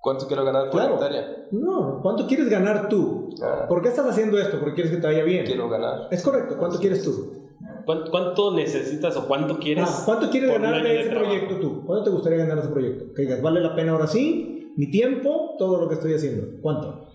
¿Cuánto 0.00 0.26
quiero 0.26 0.44
ganar 0.44 0.64
por 0.64 0.72
Claro. 0.72 0.94
hectárea? 0.94 1.46
No, 1.52 2.00
¿cuánto 2.02 2.26
quieres 2.26 2.48
ganar 2.50 2.88
tú? 2.88 3.30
Ah, 3.42 3.66
¿Por 3.68 3.80
qué 3.80 3.88
estás 3.88 4.06
haciendo 4.06 4.38
esto? 4.38 4.58
Porque 4.58 4.74
quieres 4.74 4.92
que 4.92 4.98
te 5.00 5.06
vaya 5.06 5.22
bien. 5.22 5.46
quiero 5.46 5.68
ganar. 5.68 6.08
Es 6.10 6.22
correcto, 6.22 6.56
¿cuánto 6.58 6.78
quieres 6.78 7.02
tú? 7.02 7.43
¿Cuánto, 7.84 8.10
cuánto 8.10 8.54
necesitas 8.54 9.16
o 9.16 9.26
cuánto 9.26 9.58
quieres? 9.58 9.84
Ah, 9.88 10.02
¿Cuánto 10.04 10.30
quieres 10.30 10.50
ganar 10.50 10.82
de 10.82 11.00
ese 11.00 11.10
trabajo? 11.10 11.30
proyecto 11.32 11.60
tú? 11.60 11.82
¿Cuánto 11.86 12.04
te 12.04 12.10
gustaría 12.10 12.38
ganar 12.38 12.56
de 12.56 12.62
ese 12.62 12.72
proyecto? 12.72 13.14
Que 13.14 13.22
digas, 13.22 13.42
vale 13.42 13.60
la 13.60 13.74
pena 13.74 13.92
ahora 13.92 14.06
sí, 14.06 14.72
mi 14.76 14.90
tiempo, 14.90 15.54
todo 15.58 15.80
lo 15.80 15.88
que 15.88 15.94
estoy 15.94 16.14
haciendo. 16.14 16.60
¿Cuánto? 16.62 17.08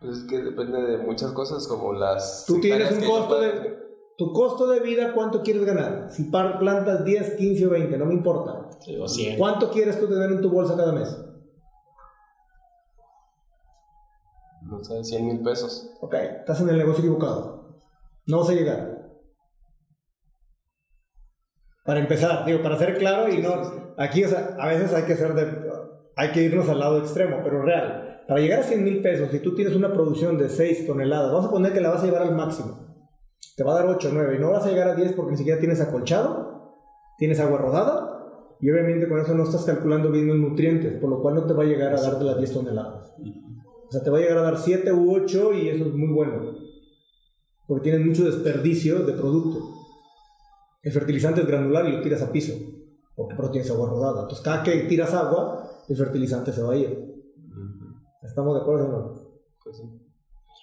Pues 0.00 0.18
es 0.18 0.24
que 0.24 0.38
depende 0.42 0.80
de 0.82 0.98
muchas 0.98 1.32
cosas 1.32 1.66
como 1.68 1.92
las... 1.92 2.44
Tú 2.46 2.60
tienes 2.60 2.90
un 2.92 3.04
costo 3.04 3.40
de... 3.40 3.78
Tu 4.16 4.32
costo 4.34 4.66
de 4.68 4.80
vida, 4.80 5.12
¿cuánto 5.14 5.42
quieres 5.42 5.64
ganar? 5.64 6.08
Si 6.10 6.24
par- 6.24 6.58
plantas 6.58 7.04
10, 7.04 7.36
15 7.36 7.66
o 7.66 7.70
20, 7.70 7.96
no 7.98 8.04
me 8.06 8.12
importa. 8.14 8.68
Sí, 8.80 8.94
o 9.00 9.08
100. 9.08 9.38
¿Cuánto 9.38 9.70
quieres 9.70 9.98
tú 9.98 10.06
tener 10.08 10.30
en 10.30 10.42
tu 10.42 10.50
bolsa 10.50 10.76
cada 10.76 10.92
mes? 10.92 11.16
No 14.62 14.82
sé, 14.84 15.02
100 15.02 15.26
mil 15.26 15.40
pesos. 15.42 15.90
Ok, 16.00 16.14
estás 16.14 16.60
en 16.60 16.68
el 16.68 16.76
negocio 16.78 17.00
equivocado. 17.02 17.78
No 18.26 18.40
vas 18.40 18.50
a 18.50 18.52
llegar. 18.52 18.99
Para 21.90 21.98
empezar, 21.98 22.44
digo, 22.46 22.62
para 22.62 22.78
ser 22.78 22.98
claro 22.98 23.28
y 23.28 23.38
no... 23.38 23.50
Aquí, 23.96 24.22
o 24.22 24.28
sea, 24.28 24.54
a 24.60 24.68
veces 24.68 24.94
hay 24.94 25.02
que 25.02 25.16
ser 25.16 25.34
de... 25.34 25.44
Hay 26.14 26.30
que 26.30 26.40
irnos 26.40 26.68
al 26.68 26.78
lado 26.78 27.00
extremo, 27.00 27.38
pero 27.42 27.62
real. 27.62 28.22
Para 28.28 28.40
llegar 28.40 28.60
a 28.60 28.62
100 28.62 28.84
mil 28.84 29.02
pesos, 29.02 29.28
si 29.32 29.40
tú 29.40 29.56
tienes 29.56 29.74
una 29.74 29.92
producción 29.92 30.38
de 30.38 30.48
6 30.50 30.86
toneladas, 30.86 31.32
vamos 31.32 31.46
a 31.46 31.50
poner 31.50 31.72
que 31.72 31.80
la 31.80 31.90
vas 31.90 32.04
a 32.04 32.06
llevar 32.06 32.22
al 32.22 32.36
máximo. 32.36 32.94
Te 33.56 33.64
va 33.64 33.72
a 33.72 33.82
dar 33.82 33.86
8, 33.86 34.08
9 34.12 34.36
y 34.36 34.38
no 34.38 34.52
vas 34.52 34.64
a 34.66 34.68
llegar 34.68 34.86
a 34.86 34.94
10 34.94 35.14
porque 35.14 35.32
ni 35.32 35.36
siquiera 35.38 35.58
tienes 35.58 35.80
acolchado, 35.80 36.76
tienes 37.18 37.40
agua 37.40 37.58
rodada 37.58 38.54
y 38.60 38.70
obviamente 38.70 39.08
con 39.08 39.18
eso 39.18 39.34
no 39.34 39.42
estás 39.42 39.64
calculando 39.64 40.12
bien 40.12 40.28
los 40.28 40.36
nutrientes, 40.36 40.94
por 41.00 41.10
lo 41.10 41.20
cual 41.20 41.34
no 41.34 41.44
te 41.44 41.54
va 41.54 41.64
a 41.64 41.66
llegar 41.66 41.92
a 41.92 42.00
darte 42.00 42.22
las 42.22 42.38
10 42.38 42.52
toneladas. 42.52 43.16
O 43.18 43.90
sea, 43.90 44.00
te 44.00 44.10
va 44.10 44.18
a 44.18 44.20
llegar 44.20 44.38
a 44.38 44.42
dar 44.42 44.58
7 44.58 44.92
u 44.92 45.12
8 45.12 45.54
y 45.54 45.70
eso 45.70 45.86
es 45.86 45.92
muy 45.92 46.12
bueno. 46.14 46.54
Porque 47.66 47.90
tienes 47.90 48.06
mucho 48.06 48.26
desperdicio 48.26 49.00
de 49.00 49.14
producto. 49.14 49.79
El 50.82 50.92
fertilizante 50.92 51.40
es 51.42 51.46
granular 51.46 51.86
y 51.88 51.92
lo 51.92 52.02
tiras 52.02 52.22
a 52.22 52.32
piso. 52.32 52.54
Porque 53.14 53.34
pero 53.36 53.50
tienes 53.50 53.70
agua 53.70 53.88
rodada. 53.88 54.22
Entonces, 54.22 54.44
cada 54.44 54.62
que 54.62 54.72
tiras 54.84 55.12
agua, 55.12 55.68
el 55.88 55.96
fertilizante 55.96 56.52
se 56.52 56.62
va 56.62 56.72
a 56.72 56.76
ir. 56.76 57.10
¿Estamos 58.22 58.54
de 58.54 58.60
acuerdo 58.62 58.86
o 58.86 58.88
no? 58.88 59.14
Pues 59.62 59.76
sí. 59.76 59.82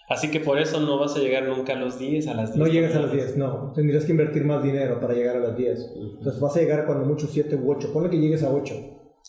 Así 0.10 0.32
que 0.32 0.40
por 0.40 0.58
eso 0.58 0.80
no 0.80 0.98
vas 0.98 1.16
a 1.18 1.20
llegar 1.20 1.44
nunca 1.48 1.74
a 1.74 1.76
los 1.76 2.00
10, 2.00 2.28
a 2.28 2.34
las 2.34 2.54
10. 2.54 2.58
No 2.58 2.72
llegas 2.72 2.96
a 2.96 3.02
las 3.02 3.12
10, 3.12 3.36
no. 3.38 3.74
Tendrías 3.74 4.06
que 4.06 4.12
invertir 4.12 4.46
más 4.46 4.64
dinero 4.64 5.02
para 5.02 5.14
llegar 5.14 5.36
a 5.36 5.40
las 5.40 5.58
10. 5.58 5.92
Entonces 6.18 6.40
vas 6.40 6.56
a 6.56 6.60
llegar 6.62 6.86
cuando 6.86 7.06
mucho 7.06 7.28
7 7.28 7.56
u 7.58 7.70
8. 7.70 7.92
Ponle 7.92 8.10
que 8.10 8.18
llegues 8.18 8.42
a 8.44 8.52
8. 8.52 8.74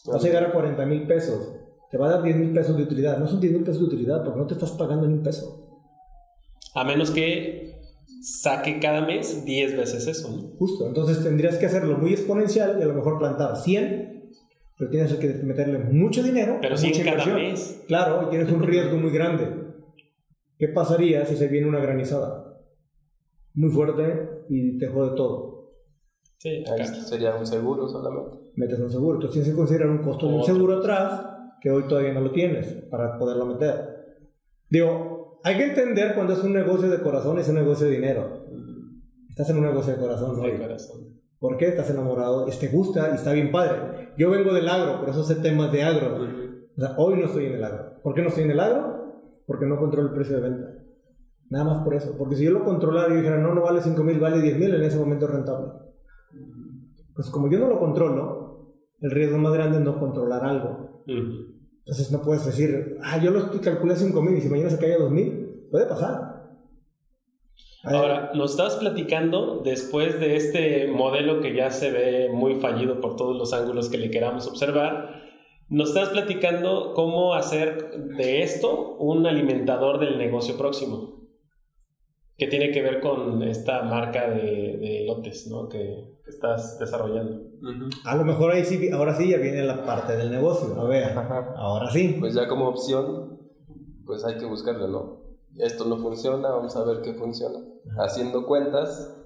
Vas 0.06 0.22
a 0.22 0.26
llegar 0.26 0.44
a 0.44 0.52
40 0.52 0.86
mil 0.86 1.06
pesos. 1.06 1.52
Te 1.90 1.98
va 1.98 2.06
a 2.06 2.10
dar 2.12 2.22
10 2.22 2.36
mil 2.36 2.52
pesos 2.52 2.76
de 2.76 2.84
utilidad. 2.84 3.18
No 3.18 3.26
son 3.26 3.40
10 3.40 3.52
mil 3.54 3.64
pesos 3.64 3.80
de 3.80 3.86
utilidad 3.86 4.22
porque 4.22 4.38
no 4.38 4.46
te 4.46 4.54
estás 4.54 4.70
pagando 4.72 5.08
ni 5.08 5.14
un 5.14 5.22
peso. 5.22 5.82
A 6.74 6.84
menos 6.84 7.10
que 7.10 7.67
saque 8.20 8.80
cada 8.80 9.02
mes 9.02 9.44
10 9.44 9.76
veces 9.76 10.06
eso, 10.06 10.30
¿no? 10.30 10.56
Justo. 10.58 10.86
Entonces 10.86 11.22
tendrías 11.22 11.56
que 11.56 11.66
hacerlo 11.66 11.98
muy 11.98 12.12
exponencial 12.12 12.76
y 12.78 12.82
a 12.82 12.86
lo 12.86 12.94
mejor 12.94 13.18
plantar 13.18 13.56
100, 13.56 14.30
pero 14.76 14.90
tienes 14.90 15.12
que 15.14 15.28
meterle 15.44 15.78
mucho 15.78 16.22
dinero. 16.22 16.58
Pero 16.60 16.76
mucha 16.76 16.88
100 16.92 17.04
cada 17.04 17.10
inversión. 17.10 17.36
mes. 17.36 17.84
Claro, 17.86 18.26
y 18.26 18.30
tienes 18.30 18.50
un 18.50 18.62
riesgo 18.62 18.96
muy 18.96 19.10
grande. 19.10 19.68
¿Qué 20.58 20.68
pasaría 20.68 21.24
si 21.26 21.36
se 21.36 21.48
viene 21.48 21.68
una 21.68 21.80
granizada? 21.80 22.60
Muy 23.54 23.70
fuerte 23.70 24.44
y 24.48 24.78
te 24.78 24.88
jode 24.88 25.16
todo. 25.16 25.72
Sí, 26.38 26.64
Ahí 26.70 26.86
sería 26.86 27.34
un 27.34 27.46
seguro 27.46 27.88
solamente. 27.88 28.52
Metes 28.54 28.78
un 28.78 28.90
seguro. 28.90 29.14
Entonces 29.16 29.34
tienes 29.34 29.50
que 29.50 29.56
considerar 29.56 29.88
un 29.90 29.98
costo 29.98 30.28
de 30.28 30.34
un 30.34 30.44
seguro 30.44 30.78
atrás 30.78 31.26
que 31.60 31.70
hoy 31.70 31.84
todavía 31.88 32.12
no 32.12 32.20
lo 32.20 32.30
tienes 32.30 32.66
para 32.90 33.18
poderlo 33.18 33.46
meter. 33.46 33.98
Digo, 34.70 35.17
hay 35.44 35.56
que 35.56 35.64
entender 35.64 36.14
cuando 36.14 36.32
es 36.32 36.42
un 36.42 36.52
negocio 36.52 36.88
de 36.88 37.00
corazón 37.00 37.36
y 37.38 37.40
es 37.40 37.48
un 37.48 37.54
negocio 37.56 37.86
de 37.86 37.92
dinero. 37.92 38.44
Estás 39.28 39.50
en 39.50 39.58
un 39.58 39.64
negocio 39.64 39.94
de 39.94 40.00
corazón, 40.00 40.40
De 40.40 40.52
¿no? 40.52 40.58
corazón. 40.62 41.00
¿Por 41.38 41.56
qué? 41.56 41.68
Estás 41.68 41.90
enamorado 41.90 42.46
te 42.46 42.68
gusta 42.68 43.10
y 43.12 43.14
está 43.14 43.32
bien 43.32 43.52
padre. 43.52 44.10
Yo 44.18 44.30
vengo 44.30 44.52
del 44.52 44.68
agro, 44.68 45.00
por 45.00 45.08
eso 45.10 45.22
sé 45.22 45.36
temas 45.36 45.70
de 45.70 45.84
agro. 45.84 46.16
O 46.76 46.80
sea, 46.80 46.94
hoy 46.98 47.18
no 47.18 47.26
estoy 47.26 47.46
en 47.46 47.52
el 47.52 47.64
agro. 47.64 48.00
¿Por 48.02 48.14
qué 48.14 48.22
no 48.22 48.28
estoy 48.28 48.44
en 48.44 48.50
el 48.50 48.60
agro? 48.60 49.14
Porque 49.46 49.66
no 49.66 49.78
controlo 49.78 50.08
el 50.08 50.14
precio 50.14 50.36
de 50.36 50.42
venta. 50.42 50.66
Nada 51.50 51.64
más 51.64 51.84
por 51.84 51.94
eso. 51.94 52.16
Porque 52.18 52.36
si 52.36 52.44
yo 52.44 52.50
lo 52.50 52.64
controlara 52.64 53.12
y 53.14 53.18
dijera, 53.18 53.38
no, 53.38 53.54
no 53.54 53.62
vale 53.62 53.80
5 53.80 54.02
mil, 54.02 54.18
vale 54.18 54.42
10 54.42 54.58
mil, 54.58 54.74
en 54.74 54.82
ese 54.82 54.98
momento 54.98 55.26
es 55.26 55.30
rentable. 55.32 55.72
Pues 57.14 57.30
como 57.30 57.48
yo 57.50 57.58
no 57.58 57.68
lo 57.68 57.78
controlo, 57.78 58.74
el 59.00 59.10
riesgo 59.10 59.38
más 59.38 59.52
grande 59.52 59.78
es 59.78 59.84
no 59.84 59.98
controlar 59.98 60.44
algo. 60.44 61.02
Ujú. 61.06 61.57
Entonces 61.88 62.12
no 62.12 62.20
puedes 62.20 62.44
decir, 62.44 62.98
ah, 63.02 63.16
yo 63.16 63.30
lo 63.30 63.50
calculé 63.62 63.94
a 63.94 63.96
5 63.96 64.20
mil 64.20 64.36
y 64.36 64.42
si 64.42 64.50
mañana 64.50 64.68
se 64.68 64.78
cae 64.78 64.92
a 64.92 64.98
2 64.98 65.10
mil, 65.10 65.68
puede 65.70 65.86
pasar. 65.86 66.50
Ahora, 67.82 68.30
nos 68.34 68.50
estabas 68.50 68.76
platicando 68.76 69.62
después 69.64 70.20
de 70.20 70.36
este 70.36 70.88
modelo 70.88 71.40
que 71.40 71.54
ya 71.54 71.70
se 71.70 71.90
ve 71.90 72.28
muy 72.30 72.56
fallido 72.56 73.00
por 73.00 73.16
todos 73.16 73.38
los 73.38 73.54
ángulos 73.54 73.88
que 73.88 73.96
le 73.96 74.10
queramos 74.10 74.46
observar. 74.46 75.22
Nos 75.70 75.88
estás 75.88 76.10
platicando 76.10 76.92
cómo 76.92 77.32
hacer 77.32 77.90
de 78.18 78.42
esto 78.42 78.96
un 78.98 79.26
alimentador 79.26 79.98
del 79.98 80.18
negocio 80.18 80.58
próximo, 80.58 81.26
que 82.36 82.48
tiene 82.48 82.70
que 82.70 82.82
ver 82.82 83.00
con 83.00 83.42
esta 83.42 83.80
marca 83.80 84.28
de, 84.28 84.76
de 84.76 85.04
lotes 85.06 85.46
¿no? 85.46 85.70
que, 85.70 86.17
que 86.28 86.34
estás 86.34 86.78
desarrollando. 86.78 87.48
Ujú. 87.58 87.88
a 88.04 88.14
lo 88.14 88.24
mejor 88.24 88.52
ahí 88.52 88.64
sí, 88.64 88.90
ahora 88.90 89.16
sí 89.16 89.30
ya 89.30 89.38
viene 89.38 89.64
la 89.64 89.84
parte 89.84 90.14
del 90.14 90.30
negocio. 90.30 90.78
A 90.78 90.84
ver, 90.84 91.16
ahora 91.56 91.90
sí. 91.90 92.16
Pues 92.20 92.34
ya 92.34 92.46
como 92.46 92.68
opción, 92.68 93.40
pues 94.04 94.24
hay 94.24 94.36
que 94.36 94.44
buscarlo, 94.44 94.88
¿no? 94.88 95.22
Esto 95.56 95.86
no 95.86 95.96
funciona, 95.96 96.50
vamos 96.50 96.76
a 96.76 96.84
ver 96.84 97.00
qué 97.00 97.14
funciona. 97.14 97.60
Haciendo 97.98 98.46
cuentas, 98.46 99.16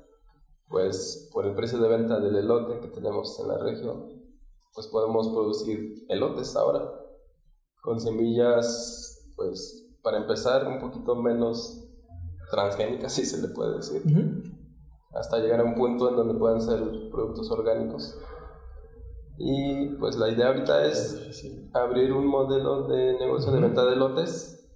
pues 0.68 1.28
por 1.32 1.44
el 1.44 1.54
precio 1.54 1.78
de 1.78 1.88
venta 1.88 2.21
del 2.21 2.37
elote 2.37 2.78
que 2.80 2.88
tenemos 2.88 3.38
en 3.40 3.49
la 3.49 3.59
región, 3.59 4.06
pues 4.73 4.87
podemos 4.87 5.28
producir 5.28 6.06
elotes 6.09 6.54
ahora 6.54 6.88
con 7.82 8.00
semillas, 8.00 9.32
pues 9.35 9.88
para 10.02 10.18
empezar 10.18 10.68
un 10.68 10.78
poquito 10.78 11.16
menos 11.16 11.85
transgénicas, 12.52 13.12
si 13.12 13.26
se 13.26 13.42
le 13.42 13.49
puede 13.49 13.76
decir. 13.76 14.02
Hasta 15.12 15.38
llegar 15.38 15.61
a 15.61 15.64
un 15.64 15.75
punto 15.75 16.09
en 16.09 16.16
donde 16.16 16.35
puedan 16.35 16.61
ser 16.61 16.81
productos 17.11 17.50
orgánicos. 17.50 18.19
Y 19.38 19.88
pues 19.97 20.16
la 20.16 20.31
idea 20.31 20.49
ahorita 20.49 20.87
es 20.87 21.69
abrir 21.73 22.12
un 22.12 22.26
modelo 22.26 22.87
de 22.87 23.19
negocio 23.19 23.52
de 23.52 23.61
venta 23.61 23.85
de 23.85 23.97
lotes 23.97 24.69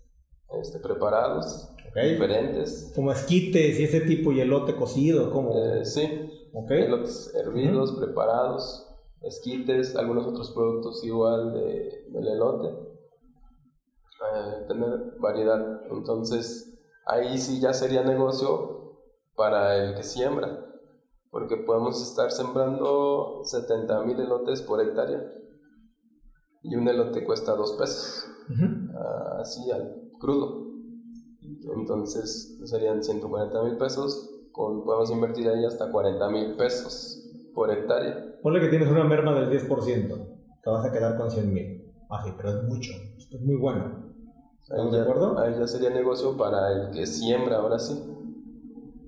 este, 0.60 0.78
preparados, 0.80 1.70
diferentes. 2.04 2.92
Como 2.94 3.12
esquites 3.12 3.78
y 3.78 3.84
ese 3.84 4.00
tipo 4.00 4.32
y 4.32 4.40
elote 4.40 4.76
cocido, 4.76 5.30
como. 5.30 5.52
Eh, 5.54 5.84
sí, 5.84 6.48
ok. 6.52 6.70
elotes 6.70 7.34
hervidos, 7.34 7.92
preparados, 7.92 8.86
esquites, 9.22 9.96
algunos 9.96 10.26
otros 10.26 10.50
productos 10.50 11.02
igual 11.04 11.52
de, 11.54 12.06
del 12.10 12.28
elote. 12.28 12.68
Eh, 12.68 14.64
tener 14.66 15.14
variedad. 15.20 15.82
Entonces, 15.90 16.78
ahí 17.06 17.38
sí 17.38 17.60
ya 17.60 17.72
sería 17.72 18.02
negocio 18.02 18.75
para 19.36 19.76
el 19.76 19.94
que 19.94 20.02
siembra, 20.02 20.64
porque 21.30 21.56
podemos 21.58 22.02
estar 22.02 22.30
sembrando 22.30 23.42
70 23.44 24.02
mil 24.04 24.18
elotes 24.18 24.62
por 24.62 24.80
hectárea 24.80 25.22
y 26.62 26.74
un 26.74 26.88
elote 26.88 27.24
cuesta 27.24 27.54
2 27.54 27.72
pesos. 27.72 28.26
Ah, 28.94 29.38
así 29.40 29.70
al 29.70 30.10
crudo. 30.18 30.66
Entonces 31.76 32.58
serían 32.64 33.02
140 33.02 33.62
mil 33.62 33.76
pesos, 33.76 34.30
con, 34.52 34.84
podemos 34.84 35.10
invertir 35.10 35.48
ahí 35.48 35.64
hasta 35.64 35.90
40 35.90 36.28
mil 36.30 36.56
pesos 36.56 37.22
por 37.54 37.70
hectárea. 37.70 38.38
Ponle 38.42 38.60
que 38.60 38.68
tienes 38.68 38.88
una 38.88 39.04
merma 39.04 39.34
del 39.34 39.50
10%. 39.50 39.68
Te 40.62 40.70
vas 40.70 40.84
a 40.84 40.92
quedar 40.92 41.16
con 41.16 41.30
100 41.30 41.52
mil. 41.52 41.94
Ah, 42.10 42.22
sí, 42.24 42.32
pero 42.36 42.50
es 42.50 42.62
mucho. 42.64 42.92
Esto 43.16 43.36
es 43.36 43.42
muy 43.42 43.56
bueno. 43.56 44.06
¿Estamos 44.62 44.92
de 44.92 45.00
acuerdo? 45.00 45.38
ahí 45.38 45.54
ya 45.56 45.66
sería 45.66 45.90
negocio 45.90 46.36
para 46.36 46.72
el 46.72 46.90
que 46.90 47.06
siembra, 47.06 47.58
ahora 47.58 47.78
sí. 47.78 48.15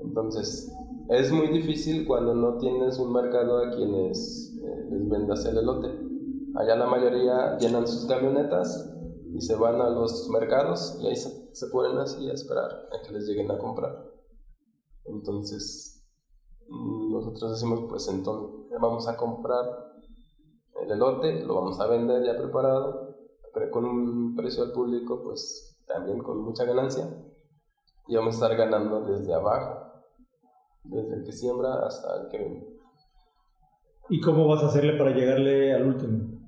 Entonces, 0.09 0.73
es 1.11 1.31
muy 1.31 1.49
difícil 1.49 2.07
cuando 2.07 2.35
no 2.35 2.57
tienes 2.57 2.99
un 2.99 3.13
mercado 3.13 3.59
a 3.59 3.71
quienes 3.71 4.57
eh, 4.63 4.87
les 4.91 5.09
vendas 5.09 5.45
el 5.45 5.59
elote. 5.59 5.89
Allá 6.55 6.77
la 6.77 6.87
mayoría 6.87 7.59
llenan 7.59 7.87
sus 7.87 8.07
camionetas 8.07 8.95
y 9.35 9.41
se 9.43 9.55
van 9.55 9.81
a 9.83 9.91
los 9.91 10.29
mercados 10.31 10.99
y 11.01 11.07
ahí 11.07 11.17
se, 11.17 11.55
se 11.55 11.67
ponen 11.69 11.99
así 11.99 12.29
a 12.29 12.33
esperar 12.33 12.89
a 12.91 13.07
que 13.07 13.13
les 13.13 13.27
lleguen 13.27 13.51
a 13.51 13.59
comprar. 13.59 14.11
Entonces, 15.05 16.07
nosotros 16.69 17.53
decimos, 17.53 17.81
pues 17.89 18.09
entonces 18.09 18.81
vamos 18.81 19.07
a 19.09 19.17
comprar 19.17 19.93
el 20.83 20.91
elote, 20.91 21.45
lo 21.45 21.55
vamos 21.57 21.79
a 21.81 21.87
vender 21.87 22.25
ya 22.25 22.37
preparado, 22.39 23.15
pero 23.53 23.71
con 23.71 23.85
un 23.85 24.35
precio 24.35 24.63
al 24.63 24.73
público, 24.73 25.23
pues 25.23 25.83
también 25.87 26.19
con 26.19 26.41
mucha 26.43 26.65
ganancia. 26.65 27.09
Y 28.07 28.17
vamos 28.17 28.35
a 28.35 28.45
estar 28.47 28.57
ganando 28.57 29.03
desde 29.03 29.35
abajo, 29.35 29.88
desde 30.89 31.17
el 31.17 31.25
que 31.25 31.33
siembra 31.33 31.87
hasta 31.87 32.23
el 32.23 32.29
que 32.29 32.39
vende. 32.39 32.67
¿Y 34.11 34.21
cómo 34.21 34.47
vas 34.49 34.63
a 34.63 34.67
hacerle 34.69 34.97
para 34.97 35.11
llegarle 35.11 35.75
al 35.75 35.87
último? 35.87 36.39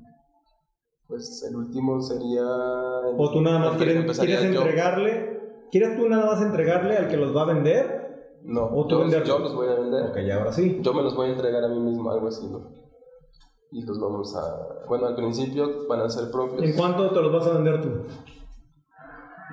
Pues 1.07 1.47
el 1.49 1.57
último 1.57 2.01
sería... 2.01 2.45
O 2.45 3.31
tú 3.31 3.43
nada 3.43 3.59
más 3.59 3.77
quieres, 3.77 4.19
quieres 4.19 4.45
entregarle, 4.45 5.67
¿quieres 5.71 5.97
tú 5.97 6.09
nada 6.09 6.27
más 6.27 6.41
entregarle 6.41 6.97
al 6.97 7.09
que 7.09 7.17
los 7.17 7.37
va 7.37 7.43
a 7.43 7.47
vender? 7.47 8.39
No, 8.45 8.65
¿O 8.65 8.87
tú 8.87 8.95
yo, 8.95 9.01
venderlos? 9.01 9.29
yo 9.29 9.39
los 9.41 9.55
voy 9.55 9.69
a 9.69 9.75
vender. 9.75 10.11
Ok, 10.11 10.17
ahora 10.33 10.53
sí. 10.53 10.79
Yo 10.81 10.95
me 10.95 11.03
los 11.03 11.15
voy 11.15 11.29
a 11.29 11.33
entregar 11.33 11.63
a 11.65 11.69
mí 11.69 11.79
mismo, 11.79 12.11
algo 12.11 12.29
así, 12.29 12.47
¿no? 12.49 12.73
Y 13.73 13.85
los 13.85 14.01
vamos 14.01 14.35
a... 14.35 14.87
Bueno, 14.89 15.07
al 15.07 15.15
principio 15.15 15.87
van 15.89 16.01
a 16.01 16.09
ser 16.09 16.31
propios. 16.31 16.63
¿En 16.63 16.75
cuánto 16.77 17.11
te 17.11 17.21
los 17.21 17.33
vas 17.33 17.47
a 17.47 17.55
vender 17.55 17.83
tú? 17.83 17.89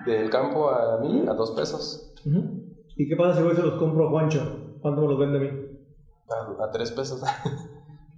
Del 0.06 0.30
campo 0.30 0.70
a 0.70 1.00
mí, 1.00 1.26
a 1.28 1.34
dos 1.34 1.52
pesos. 1.52 2.14
¿Y 2.96 3.08
qué 3.08 3.16
pasa 3.18 3.38
si 3.38 3.44
voy 3.44 3.54
y 3.54 3.56
se 3.58 3.64
los 3.64 3.78
compro 3.78 4.08
a 4.08 4.10
Juancho? 4.10 4.67
¿Cuánto 4.82 5.02
me 5.02 5.08
los 5.08 5.20
vende 5.20 5.38
a 5.38 5.42
mí? 5.42 5.50
A, 6.30 6.64
a 6.66 6.72
tres 6.72 6.92
pesos. 6.92 7.22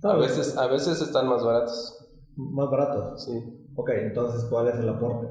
A, 0.01 0.15
veces, 0.15 0.57
a 0.57 0.67
veces 0.67 1.01
están 1.01 1.27
más 1.27 1.43
baratos. 1.43 2.07
Más 2.37 2.69
baratos. 2.69 3.21
Sí. 3.25 3.33
Ok, 3.75 3.89
entonces, 3.95 4.45
¿cuál 4.49 4.69
es 4.69 4.75
el 4.75 4.87
aporte? 4.87 5.27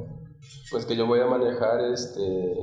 Pues 0.70 0.85
que 0.85 0.94
yo 0.94 1.06
voy 1.06 1.20
a 1.20 1.26
manejar 1.26 1.80
este 1.80 2.54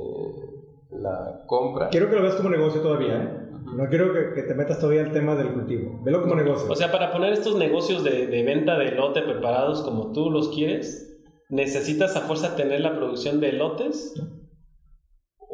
la 0.90 1.42
compra. 1.46 1.88
Quiero 1.88 2.08
que 2.08 2.16
lo 2.16 2.22
veas 2.22 2.36
como 2.36 2.48
negocio 2.48 2.80
todavía, 2.80 3.22
¿eh? 3.22 3.42
No 3.74 3.88
quiero 3.88 4.12
que, 4.12 4.32
que 4.34 4.42
te 4.44 4.54
metas 4.54 4.78
todavía 4.78 5.02
al 5.02 5.12
tema 5.12 5.34
del 5.34 5.52
cultivo. 5.52 6.00
Velo 6.04 6.22
como 6.22 6.36
negocio. 6.36 6.70
O 6.70 6.76
sea, 6.76 6.92
para 6.92 7.10
poner 7.10 7.32
estos 7.32 7.56
negocios 7.56 8.04
de, 8.04 8.28
de 8.28 8.42
venta 8.44 8.78
de 8.78 8.88
elote 8.88 9.22
preparados 9.22 9.82
como 9.82 10.12
tú 10.12 10.30
los 10.30 10.48
quieres, 10.50 11.18
¿necesitas 11.48 12.14
a 12.16 12.20
fuerza 12.20 12.54
tener 12.54 12.80
la 12.80 12.94
producción 12.94 13.40
de 13.40 13.50
elotes? 13.50 14.14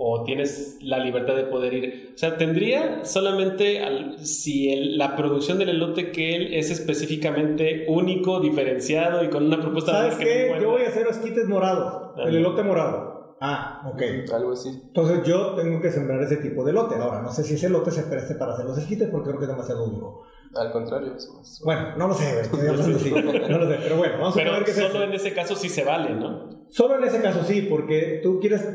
¿O 0.05 0.25
tienes 0.25 0.79
la 0.81 0.99
libertad 0.99 1.37
de 1.37 1.45
poder 1.45 1.75
ir? 1.75 2.11
O 2.15 2.19
sea, 2.19 2.37
tendría 2.37 3.05
solamente 3.05 3.85
al- 3.85 4.19
si 4.27 4.73
el- 4.73 4.99
la 4.99 5.15
producción 5.15 5.59
del 5.59 5.69
elote 5.69 6.11
que 6.11 6.35
él 6.35 6.55
es 6.55 6.71
específicamente 6.73 7.85
único, 7.89 8.41
diferenciado 8.41 9.23
y 9.23 9.29
con 9.31 9.45
una 9.47 9.61
propuesta 9.61 9.93
de 10.03 10.11
¿Sabes 10.11 10.19
que 10.19 10.25
qué? 10.49 10.51
no 10.55 10.61
Yo 10.61 10.71
voy 10.71 10.83
a 10.83 10.89
hacer 10.89 11.07
esquites 11.07 11.47
morados. 11.47 12.15
El 12.27 12.37
elote 12.37 12.63
morado. 12.65 13.37
Ah, 13.41 13.83
ok. 13.93 14.03
Algo 14.35 14.53
así. 14.53 14.69
Entonces 14.71 15.21
yo 15.25 15.55
tengo 15.55 15.81
que 15.81 15.91
sembrar 15.91 16.21
ese 16.23 16.37
tipo 16.39 16.65
de 16.65 16.71
elote. 16.73 16.97
Ahora, 16.97 17.23
no 17.23 17.31
sé 17.33 17.43
si 17.45 17.55
ese 17.55 17.67
elote 17.67 17.91
se 17.93 18.03
preste 18.05 18.35
para 18.35 18.55
hacer 18.55 18.65
los 18.67 18.79
esquites 18.79 19.09
porque 19.09 19.29
creo 19.29 19.39
que 19.39 19.45
es 19.45 19.51
demasiado 19.51 19.87
duro. 19.87 20.23
Al 20.55 20.71
contrario, 20.73 21.15
es 21.17 21.29
más. 21.33 21.61
Bueno, 21.65 21.97
no 21.97 22.09
lo 22.09 22.15
sé, 22.15 22.31
güey, 22.33 22.43
estoy 22.45 22.61
hablando 22.69 22.97
así. 22.97 23.11
No 23.11 23.59
lo 23.59 23.69
sé, 23.71 23.79
pero 23.83 23.97
bueno, 23.97 24.15
vamos 24.19 24.35
a 24.35 24.39
Pero 24.39 24.53
ver 24.53 24.65
qué 24.65 24.73
solo 24.73 25.03
en 25.05 25.13
ese 25.13 25.33
caso 25.33 25.55
sí 25.57 25.69
se 25.69 25.85
vale, 25.85 26.11
¿no? 26.15 26.51
Solo 26.71 26.99
en 26.99 27.05
ese 27.05 27.21
caso 27.23 27.43
sí, 27.45 27.63
porque 27.71 28.21
tú 28.23 28.39
quieres 28.41 28.69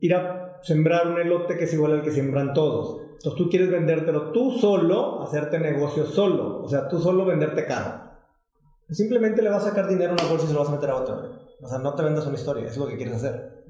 ir 0.00 0.14
a 0.14 0.45
sembrar 0.62 1.08
un 1.08 1.18
elote 1.18 1.56
que 1.56 1.64
es 1.64 1.72
igual 1.72 1.92
al 1.92 2.02
que 2.02 2.10
siembran 2.10 2.54
todos. 2.54 3.00
Entonces 3.12 3.34
tú 3.34 3.48
quieres 3.48 3.70
vendértelo 3.70 4.32
tú 4.32 4.52
solo, 4.52 5.22
hacerte 5.22 5.58
negocio 5.58 6.06
solo. 6.06 6.62
O 6.62 6.68
sea, 6.68 6.88
tú 6.88 7.00
solo 7.00 7.24
venderte 7.24 7.64
caro. 7.64 8.06
Simplemente 8.90 9.42
le 9.42 9.50
vas 9.50 9.64
a 9.64 9.70
sacar 9.70 9.88
dinero 9.88 10.12
a 10.12 10.14
una 10.14 10.30
bolsa 10.30 10.44
y 10.44 10.48
se 10.48 10.54
lo 10.54 10.60
vas 10.60 10.68
a 10.68 10.72
meter 10.72 10.90
a 10.90 10.96
otra. 10.96 11.14
O 11.60 11.66
sea, 11.66 11.78
no 11.78 11.94
te 11.94 12.02
vendas 12.02 12.26
una 12.26 12.36
historia, 12.36 12.66
es 12.66 12.76
lo 12.76 12.86
que 12.86 12.96
quieres 12.96 13.16
hacer. 13.16 13.64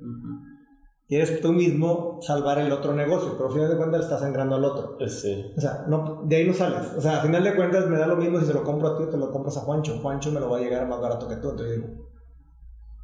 Quieres 1.08 1.40
tú 1.40 1.52
mismo 1.52 2.18
salvar 2.20 2.58
el 2.58 2.72
otro 2.72 2.92
negocio, 2.92 3.32
pero 3.34 3.46
al 3.46 3.54
final 3.54 3.70
de 3.70 3.76
cuentas 3.76 4.00
le 4.00 4.04
estás 4.04 4.20
sangrando 4.20 4.56
al 4.56 4.64
otro. 4.64 4.96
Pues 4.98 5.20
sí. 5.20 5.52
O 5.56 5.60
sea, 5.60 5.84
no, 5.86 6.22
de 6.24 6.36
ahí 6.36 6.46
no 6.46 6.52
sales. 6.52 6.92
O 6.96 7.00
sea, 7.00 7.20
al 7.20 7.26
final 7.26 7.44
de 7.44 7.54
cuentas 7.54 7.86
me 7.86 7.96
da 7.96 8.08
lo 8.08 8.16
mismo 8.16 8.40
si 8.40 8.46
se 8.46 8.52
lo 8.52 8.64
compro 8.64 8.88
a 8.88 8.96
ti 8.96 9.04
o 9.04 9.08
te 9.08 9.16
lo 9.16 9.30
compras 9.30 9.56
a 9.56 9.60
Juancho. 9.60 9.98
Juancho 10.00 10.32
me 10.32 10.40
lo 10.40 10.50
va 10.50 10.58
a 10.58 10.60
llegar 10.60 10.86
más 10.88 11.00
barato 11.00 11.28
que 11.28 11.36
tú. 11.36 11.50
Entonces 11.50 11.76
digo, 11.76 12.08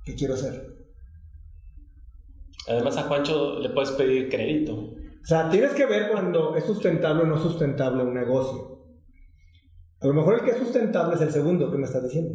¿qué 0.05 0.17
quiero 0.17 0.35
hacer? 0.35 0.82
Además 2.69 2.97
a 2.97 3.03
Juancho 3.03 3.59
le 3.61 3.71
puedes 3.71 3.91
pedir 3.93 4.29
crédito. 4.29 4.75
O 4.75 5.25
sea, 5.25 5.49
tienes 5.49 5.73
que 5.73 5.87
ver 5.87 6.11
cuando 6.11 6.57
es 6.57 6.65
sustentable 6.65 7.23
o 7.23 7.27
no 7.27 7.37
sustentable 7.39 8.03
un 8.03 8.15
negocio. 8.15 8.73
A 10.01 10.07
lo 10.07 10.15
mejor 10.15 10.35
el 10.35 10.41
que 10.43 10.51
es 10.51 10.57
sustentable 10.57 11.15
es 11.15 11.21
el 11.21 11.31
segundo 11.31 11.71
que 11.71 11.79
me 11.79 11.85
estás 11.85 12.03
diciendo. 12.03 12.35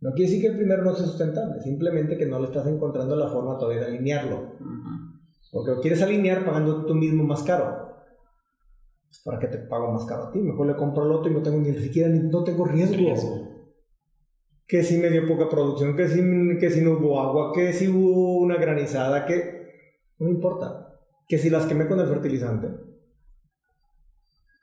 No 0.00 0.12
quiere 0.12 0.30
decir 0.30 0.42
que 0.42 0.48
el 0.48 0.56
primero 0.58 0.84
no 0.84 0.94
sea 0.94 1.06
sustentable, 1.06 1.60
simplemente 1.62 2.18
que 2.18 2.26
no 2.26 2.38
le 2.38 2.46
estás 2.46 2.66
encontrando 2.66 3.16
la 3.16 3.28
forma 3.28 3.56
todavía 3.56 3.80
de 3.80 3.86
alinearlo. 3.86 4.56
Porque 5.50 5.70
lo 5.70 5.80
quieres 5.80 6.02
alinear 6.02 6.44
pagando 6.44 6.84
tú 6.84 6.94
mismo 6.94 7.24
más 7.24 7.42
caro. 7.42 7.86
¿Para 9.24 9.38
qué 9.38 9.46
te 9.46 9.58
pago 9.58 9.90
más 9.92 10.04
caro 10.04 10.24
a 10.24 10.32
ti? 10.32 10.38
Mejor 10.38 10.66
le 10.66 10.76
compro 10.76 11.04
al 11.04 11.12
otro 11.12 11.30
y 11.30 11.34
no 11.34 11.42
tengo 11.42 11.58
ni 11.58 11.72
siquiera 11.74 12.10
ni, 12.10 12.18
no 12.20 12.44
tengo 12.44 12.66
riesgo. 12.66 12.96
Riesgo. 12.96 13.45
Que 14.66 14.82
si 14.82 14.98
me 14.98 15.10
dio 15.10 15.26
poca 15.26 15.48
producción, 15.48 15.96
que 15.96 16.08
si, 16.08 16.20
que 16.58 16.70
si 16.70 16.80
no 16.80 16.92
hubo 16.92 17.20
agua, 17.20 17.52
que 17.52 17.72
si 17.72 17.88
hubo 17.88 18.38
una 18.38 18.56
granizada, 18.56 19.24
que 19.24 19.56
no 20.18 20.28
importa. 20.28 20.98
Que 21.28 21.38
si 21.38 21.50
las 21.50 21.66
quemé 21.66 21.86
con 21.86 22.00
el 22.00 22.08
fertilizante. 22.08 22.68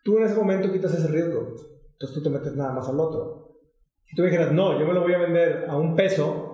Tú 0.03 0.17
en 0.17 0.23
ese 0.23 0.35
momento 0.35 0.71
quitas 0.71 0.93
ese 0.93 1.07
riesgo. 1.07 1.55
Entonces 1.93 2.13
tú 2.15 2.23
te 2.23 2.29
metes 2.29 2.55
nada 2.55 2.73
más 2.73 2.87
al 2.89 2.99
otro. 2.99 3.59
Si 4.03 4.15
tú 4.15 4.23
me 4.23 4.29
dijeras, 4.29 4.51
no, 4.51 4.77
yo 4.77 4.85
me 4.85 4.93
lo 4.93 5.01
voy 5.01 5.13
a 5.13 5.19
vender 5.19 5.65
a 5.69 5.77
un 5.77 5.95
peso 5.95 6.53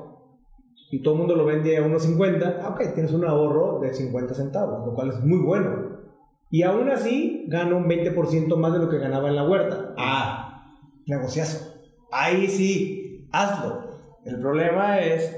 y 0.91 1.01
todo 1.01 1.15
el 1.15 1.19
mundo 1.19 1.35
lo 1.35 1.45
vende 1.45 1.77
a 1.77 1.85
1.50, 1.85 2.59
ah, 2.61 2.69
ok, 2.69 2.93
tienes 2.93 3.11
un 3.11 3.25
ahorro 3.25 3.79
de 3.79 3.93
50 3.93 4.33
centavos, 4.33 4.85
lo 4.85 4.93
cual 4.93 5.09
es 5.09 5.19
muy 5.23 5.39
bueno. 5.39 5.99
Y 6.49 6.63
aún 6.63 6.89
así 6.89 7.45
gano 7.47 7.77
un 7.77 7.85
20% 7.85 8.55
más 8.57 8.73
de 8.73 8.79
lo 8.79 8.89
que 8.89 8.97
ganaba 8.97 9.29
en 9.29 9.35
la 9.35 9.47
huerta. 9.47 9.93
Ah, 9.97 10.75
negociazo. 11.05 11.75
Ahí 12.11 12.47
sí, 12.47 13.08
hazlo. 13.31 13.99
El 14.25 14.39
problema 14.39 14.99
es 14.99 15.35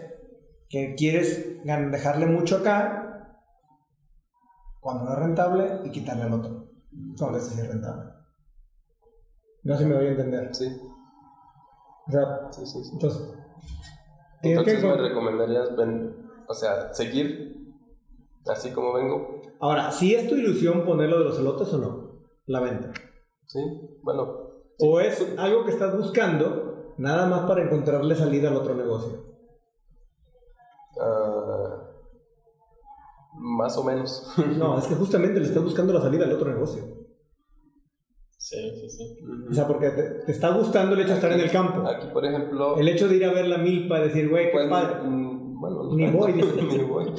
que 0.69 0.95
quieres 0.95 1.63
dejarle 1.63 2.25
mucho 2.25 2.57
acá 2.57 3.37
cuando 4.79 5.05
no 5.05 5.13
es 5.13 5.19
rentable 5.19 5.79
y 5.83 5.91
quitarle 5.91 6.23
al 6.23 6.33
otro. 6.33 6.69
Cuando 7.17 7.37
este 7.37 7.55
sí 7.55 7.61
es 7.61 7.67
rentable. 7.67 8.11
No 9.63 9.77
sé 9.77 9.83
si 9.83 9.89
me 9.89 9.95
voy 9.95 10.07
a 10.07 10.11
entender. 10.11 10.53
Sí, 10.55 10.67
O 12.07 12.11
sea, 12.11 12.51
sí, 12.51 12.65
sí. 12.65 12.83
sí. 12.83 12.89
entonces. 12.93 13.21
tienes 14.41 14.63
que 14.63 14.71
Entonces 14.71 14.83
me 14.83 15.09
recomendarías, 15.09 15.75
ven, 15.75 16.15
o 16.47 16.53
sea, 16.53 16.93
seguir 16.93 17.75
así 18.47 18.71
como 18.71 18.93
vengo. 18.93 19.41
Ahora, 19.59 19.91
si 19.91 20.15
es 20.15 20.27
tu 20.27 20.35
ilusión 20.35 20.83
ponerlo 20.83 21.19
de 21.19 21.25
los 21.25 21.39
elotes 21.39 21.71
o 21.73 21.77
no, 21.77 22.23
la 22.47 22.61
venta. 22.61 22.91
Sí, 23.45 23.59
bueno, 24.01 24.27
O 24.79 24.99
es 24.99 25.35
algo 25.37 25.63
que 25.63 25.71
estás 25.71 25.95
buscando 25.95 26.70
nada 26.97 27.25
más 27.27 27.41
para 27.41 27.63
encontrarle 27.63 28.15
salida 28.15 28.49
al 28.49 28.57
otro 28.57 28.75
negocio. 28.75 29.23
ah, 30.99 31.77
más 33.33 33.77
o 33.77 33.83
menos. 33.83 34.33
No, 34.57 34.77
es 34.77 34.85
que 34.87 34.95
justamente 34.95 35.39
le 35.39 35.45
estás 35.45 35.63
buscando 35.63 35.93
la 35.93 36.01
salida 36.01 36.25
al 36.25 36.33
otro 36.33 36.51
negocio. 36.51 36.83
Sí, 38.37 38.57
sí, 38.81 38.89
sí. 38.89 39.17
O 39.49 39.53
sea, 39.53 39.67
porque 39.67 39.89
te, 39.91 40.01
te 40.25 40.31
está 40.31 40.49
gustando 40.49 40.95
el 40.95 41.01
hecho 41.01 41.09
de 41.09 41.15
estar 41.15 41.31
en 41.31 41.39
el 41.39 41.51
campo. 41.51 41.87
Aquí, 41.87 42.07
por 42.11 42.25
ejemplo, 42.25 42.75
El 42.77 42.87
hecho 42.89 43.07
de 43.07 43.15
ir 43.17 43.25
a 43.25 43.31
ver 43.31 43.47
la 43.47 43.57
milpa 43.57 43.99
y 43.99 44.03
decir, 44.03 44.29
güey, 44.29 44.47
qué 44.47 44.51
pues, 44.53 44.67
padre. 44.67 44.95
mm, 45.03 45.59
bueno, 45.61 45.83
no 45.83 45.93
Ni 45.95 46.03
tanto, 46.05 46.17
voy, 46.17 46.33
dice. 46.33 46.61
ni 46.63 46.77
voy. 46.83 47.13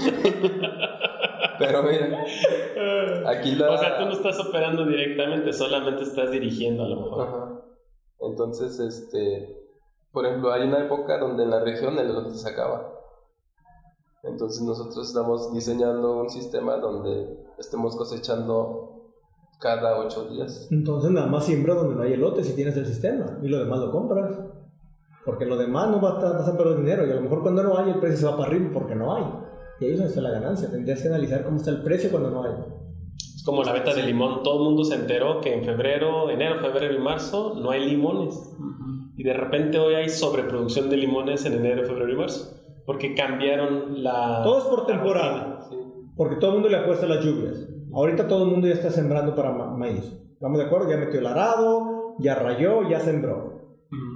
Pero 1.58 1.82
mira, 1.84 2.24
aquí 3.28 3.54
la... 3.54 3.70
O 3.70 3.78
sea, 3.78 3.98
tú 3.98 4.04
no 4.06 4.12
estás 4.12 4.40
operando 4.40 4.84
directamente, 4.84 5.52
solamente 5.52 6.02
estás 6.02 6.32
dirigiendo 6.32 6.84
a 6.84 6.88
lo 6.88 6.96
mejor. 7.02 7.28
Ajá. 7.28 7.62
Entonces, 8.20 8.80
este, 8.80 9.61
por 10.12 10.26
ejemplo, 10.26 10.52
hay 10.52 10.68
una 10.68 10.84
época 10.84 11.18
donde 11.18 11.42
en 11.44 11.50
la 11.50 11.60
región 11.60 11.98
el 11.98 12.10
elote 12.10 12.30
se 12.34 12.48
acaba. 12.48 12.92
Entonces 14.24 14.62
nosotros 14.62 15.08
estamos 15.08 15.52
diseñando 15.52 16.20
un 16.20 16.30
sistema 16.30 16.76
donde 16.76 17.44
estemos 17.58 17.96
cosechando 17.96 19.10
cada 19.58 19.98
ocho 19.98 20.26
días. 20.28 20.68
Entonces 20.70 21.10
nada 21.10 21.26
más 21.26 21.44
siembra 21.46 21.74
donde 21.74 21.96
no 21.96 22.02
hay 22.02 22.12
elote 22.12 22.44
si 22.44 22.54
tienes 22.54 22.76
el 22.76 22.86
sistema 22.86 23.38
y 23.42 23.48
lo 23.48 23.58
demás 23.58 23.80
lo 23.80 23.90
compras. 23.90 24.38
Porque 25.24 25.46
lo 25.46 25.56
demás 25.56 25.88
no 25.88 26.00
va 26.00 26.10
a, 26.10 26.14
estar- 26.18 26.32
vas 26.34 26.48
a 26.48 26.56
perder 26.56 26.78
dinero 26.78 27.06
y 27.06 27.10
a 27.10 27.14
lo 27.14 27.20
mejor 27.20 27.42
cuando 27.42 27.62
no 27.62 27.78
hay 27.78 27.90
el 27.90 28.00
precio 28.00 28.18
se 28.18 28.26
va 28.26 28.36
para 28.36 28.48
arriba 28.50 28.70
porque 28.72 28.94
no 28.94 29.14
hay. 29.14 29.24
Y 29.80 29.84
ahí 29.86 29.90
es 29.92 29.98
donde 29.98 30.08
está 30.10 30.20
la 30.20 30.30
ganancia. 30.30 30.70
Tendrías 30.70 31.00
que 31.02 31.08
analizar 31.08 31.44
cómo 31.44 31.56
está 31.56 31.70
el 31.70 31.82
precio 31.82 32.10
cuando 32.10 32.30
no 32.30 32.42
hay. 32.44 32.52
Es 33.36 33.42
como 33.44 33.62
la 33.64 33.72
venta 33.72 33.94
de 33.94 34.02
limón. 34.04 34.42
Todo 34.44 34.58
el 34.58 34.64
mundo 34.64 34.84
se 34.84 34.94
enteró 34.96 35.40
que 35.40 35.54
en 35.54 35.64
febrero, 35.64 36.28
enero, 36.30 36.60
febrero 36.60 36.94
y 36.94 36.98
marzo 37.00 37.54
no 37.60 37.70
hay 37.70 37.88
limones. 37.88 38.34
Y 39.16 39.24
de 39.24 39.34
repente 39.34 39.78
hoy 39.78 39.94
hay 39.94 40.08
sobreproducción 40.08 40.88
de 40.90 40.96
limones 40.96 41.44
en 41.44 41.54
enero, 41.54 41.84
febrero 41.84 42.12
y 42.12 42.16
marzo. 42.16 42.58
Porque 42.86 43.14
cambiaron 43.14 44.02
la... 44.02 44.40
Todo 44.42 44.58
es 44.58 44.64
por 44.64 44.86
temporada. 44.86 45.60
Sí. 45.68 45.76
Porque 46.16 46.36
todo 46.36 46.50
el 46.50 46.54
mundo 46.56 46.68
le 46.68 46.78
apuesta 46.78 47.06
a 47.06 47.08
las 47.10 47.24
lluvias. 47.24 47.68
Ahorita 47.92 48.26
todo 48.26 48.44
el 48.44 48.50
mundo 48.50 48.66
ya 48.66 48.74
está 48.74 48.90
sembrando 48.90 49.34
para 49.34 49.52
ma- 49.52 49.76
maíz. 49.76 50.04
¿Estamos 50.32 50.58
de 50.58 50.64
acuerdo? 50.64 50.90
Ya 50.90 50.96
metió 50.96 51.20
el 51.20 51.26
arado, 51.26 52.16
ya 52.18 52.34
rayó, 52.34 52.88
ya 52.88 52.98
sembró. 53.00 53.52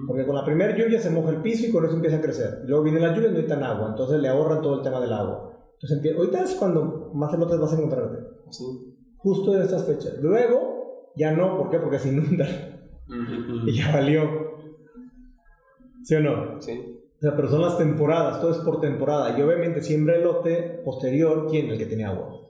Porque 0.06 0.24
con 0.24 0.35
la 0.35 0.44
primera 0.44 0.74
lluvia 0.76 0.98
se 0.98 1.11
moja 1.11 1.30
el 1.30 1.42
piso 1.42 1.66
y 1.66 1.72
con 1.72 1.85
eso 1.85 1.94
empieza 1.94 2.16
a 2.16 2.20
crecer. 2.22 2.62
Luego 2.64 2.85
viene 2.85 2.98
la 3.00 3.09
lluvia 3.14 3.28
y 3.28 3.32
no 3.32 3.37
necesitan 3.38 3.62
agua. 3.62 3.88
Entonces 3.90 4.20
le 4.20 4.28
ahorran 4.28 4.62
todo 4.62 4.76
el 4.76 4.82
tema 4.82 5.00
del 5.00 5.12
agua. 5.12 5.52
Entonces 5.74 6.16
ahorita 6.16 6.42
es 6.42 6.54
cuando 6.54 7.11
más 7.14 7.35
elotes 7.35 7.61
vas 7.61 7.72
a 7.72 7.76
encontrarte. 7.76 8.18
Sí. 8.50 8.64
Justo 9.18 9.54
en 9.54 9.62
estas 9.62 9.87
fechas. 9.87 10.14
Luego, 10.22 11.12
ya 11.16 11.32
no. 11.32 11.59
¿Por 11.59 11.70
qué? 11.70 11.78
Porque 11.78 11.98
se 11.98 12.09
inundan. 12.09 12.48
Y 13.66 13.72
ya 13.76 13.92
valió. 13.92 14.55
¿Sí 16.06 16.14
o 16.14 16.20
no? 16.20 16.62
Sí. 16.62 17.02
O 17.18 17.20
sea, 17.20 17.34
pero 17.34 17.48
son 17.48 17.62
las 17.62 17.76
temporadas, 17.76 18.40
todo 18.40 18.52
es 18.52 18.58
por 18.58 18.80
temporada. 18.80 19.36
Y 19.36 19.42
obviamente 19.42 19.82
siembra 19.82 20.14
elote 20.14 20.80
posterior, 20.84 21.48
¿quién? 21.50 21.68
El 21.68 21.78
que 21.78 21.86
tiene 21.86 22.04
agua. 22.04 22.48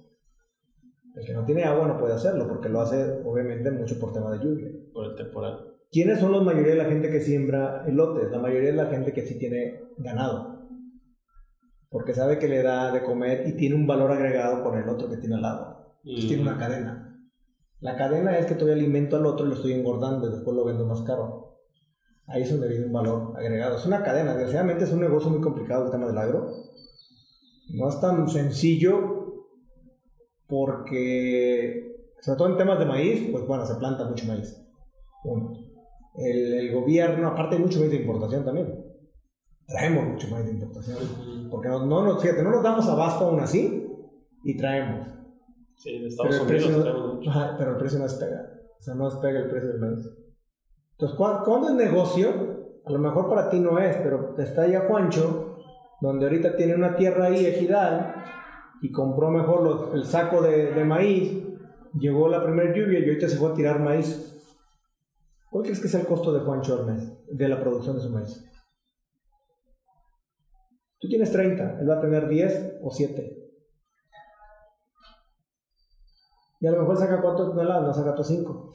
El 1.15 1.25
que 1.25 1.33
no 1.33 1.47
tiene 1.47 1.65
agua 1.65 1.89
no 1.89 1.99
puede 1.99 2.13
hacerlo, 2.13 2.47
porque 2.47 2.69
lo 2.69 2.83
hace 2.83 3.23
obviamente 3.25 3.71
mucho 3.71 3.99
por 3.99 4.13
tema 4.13 4.31
de 4.33 4.45
lluvia. 4.45 4.69
Por 4.93 5.07
el 5.07 5.15
temporal. 5.15 5.73
¿quiénes 5.91 6.21
son 6.21 6.33
la 6.33 6.41
mayoría 6.43 6.73
de 6.73 6.83
la 6.83 6.91
gente 6.91 7.09
que 7.09 7.23
siembra 7.23 7.85
elotes? 7.87 8.31
La 8.31 8.39
mayoría 8.39 8.71
de 8.71 8.77
la 8.77 8.91
gente 8.91 9.15
que 9.15 9.23
sí 9.23 9.39
tiene 9.39 9.81
ganado. 9.97 10.69
Porque 11.89 12.13
sabe 12.13 12.39
que 12.39 12.49
le 12.49 12.63
da 12.63 12.93
de 12.93 13.03
comer 13.03 13.49
y 13.49 13.57
tiene 13.57 13.77
un 13.77 13.87
valor 13.87 14.11
agregado 14.11 14.63
con 14.63 14.77
el 14.77 14.87
otro 14.91 15.09
que 15.09 15.17
tiene 15.17 15.37
al 15.37 15.43
lado. 15.43 15.97
tiene 16.03 16.43
una 16.43 16.59
cadena. 16.59 17.19
La 17.81 17.97
cadena 17.97 18.37
es 18.37 18.45
que 18.45 18.55
todavía 18.55 18.83
alimento 18.83 19.17
al 19.17 19.25
otro 19.25 19.47
y 19.47 19.49
lo 19.49 19.55
estoy 19.55 19.73
engordando 19.73 20.29
y 20.29 20.33
después 20.33 20.55
lo 20.55 20.67
vendo 20.67 20.85
más 20.85 21.01
caro. 21.01 21.46
Ahí 22.29 22.43
es 22.43 22.51
donde 22.51 22.69
viene 22.69 22.87
un 22.87 22.93
valor 22.93 23.33
agregado. 23.37 23.77
Es 23.77 23.87
una 23.87 24.03
cadena. 24.03 24.33
Desgraciadamente 24.33 24.85
es 24.85 24.93
un 24.93 25.01
negocio 25.01 25.31
muy 25.31 25.41
complicado 25.41 25.87
el 25.87 25.91
tema 25.91 26.07
del 26.07 26.19
agro. 26.19 26.51
No 27.71 27.89
es 27.89 28.01
tan 28.01 28.29
sencillo 28.29 29.45
porque, 30.49 32.13
sobre 32.21 32.39
todo 32.39 32.49
en 32.49 32.57
temas 32.57 32.79
de 32.79 32.87
maíz, 32.87 33.29
pues 33.31 33.47
bueno, 33.47 33.67
se 33.67 33.75
planta 33.77 34.09
mucho 34.09 34.27
maíz. 34.27 34.57
El, 36.17 36.73
gobierno, 36.73 37.29
aparte 37.29 37.57
hay 37.57 37.63
mucho 37.63 37.79
maíz 37.79 37.91
de 37.91 37.99
importación 37.99 38.45
también. 38.45 38.85
Traemos 39.67 40.05
mucho 40.05 40.29
maíz 40.29 40.47
de 40.47 40.53
importación. 40.53 40.99
Porque 41.51 41.69
no, 41.69 41.87
no, 41.87 42.05
no, 42.05 42.19
fíjate, 42.19 42.43
no 42.43 42.51
nos 42.51 42.63
damos 42.63 42.87
abasto 42.89 43.27
aún 43.27 43.41
así 43.41 43.87
y 44.45 44.57
traemos. 44.57 45.09
Sí, 45.77 45.99
de 45.99 46.09
Estados 46.09 46.43
pero 46.47 46.65
Unidos 46.65 47.21
no, 47.25 47.31
ajá, 47.31 47.57
pero 47.59 47.73
el 47.73 47.77
precio 47.77 47.99
no 47.99 48.05
despega. 48.05 48.53
O 48.79 48.83
sea, 48.83 48.95
no 48.95 49.11
despega 49.11 49.41
el 49.41 49.51
precio 49.51 49.69
del 49.71 49.81
maíz. 49.81 50.09
Entonces, 50.99 51.19
cuando 51.19 51.69
es 51.69 51.75
negocio, 51.75 52.31
a 52.87 52.91
lo 52.91 52.99
mejor 52.99 53.29
para 53.29 53.51
ti 53.51 53.61
no 53.61 53.79
es, 53.79 53.97
pero 53.99 54.35
está 54.39 54.63
allá 54.63 54.87
Juancho, 54.89 55.59
donde 56.01 56.25
ahorita 56.25 56.57
tiene 56.57 56.75
una 56.75 56.97
tierra 56.97 57.27
ahí 57.27 57.45
ejidal 57.45 58.15
y 58.81 58.91
compró 58.91 59.31
mejor 59.31 59.91
el 59.95 60.05
saco 60.07 60.41
de, 60.41 60.85
maíz, 60.85 61.45
llegó 61.99 62.29
la 62.29 62.43
primera 62.43 62.75
lluvia 62.75 63.01
y 63.01 63.05
ahorita 63.05 63.29
se 63.29 63.37
fue 63.37 63.51
a 63.51 63.55
tirar 63.55 63.81
maíz. 63.81 64.33
¿Cuál 65.51 65.65
crees 65.65 65.81
que 65.81 65.89
sea 65.89 66.01
el 66.01 66.07
costo 66.07 66.33
de 66.33 66.41
Juancho 66.41 66.79
al 66.79 66.87
mes, 66.87 67.13
de 67.31 67.49
la 67.49 67.61
producción 67.61 67.97
de 67.97 68.03
su 68.03 68.11
maíz? 68.11 68.43
Tú 70.99 71.09
tienes 71.09 71.31
30, 71.31 71.81
él 71.81 71.91
va 71.91 71.99
a 71.99 72.01
tener 72.01 72.27
10 72.27 72.79
o 72.83 72.91
7. 72.91 73.43
Y 76.61 76.67
a 76.67 76.71
lo 76.71 76.81
mejor 76.81 76.97
saca 76.97 77.21
4 77.21 77.51
toneladas, 77.51 77.83
no 77.83 77.93
saca 77.93 78.23
5. 78.25 78.73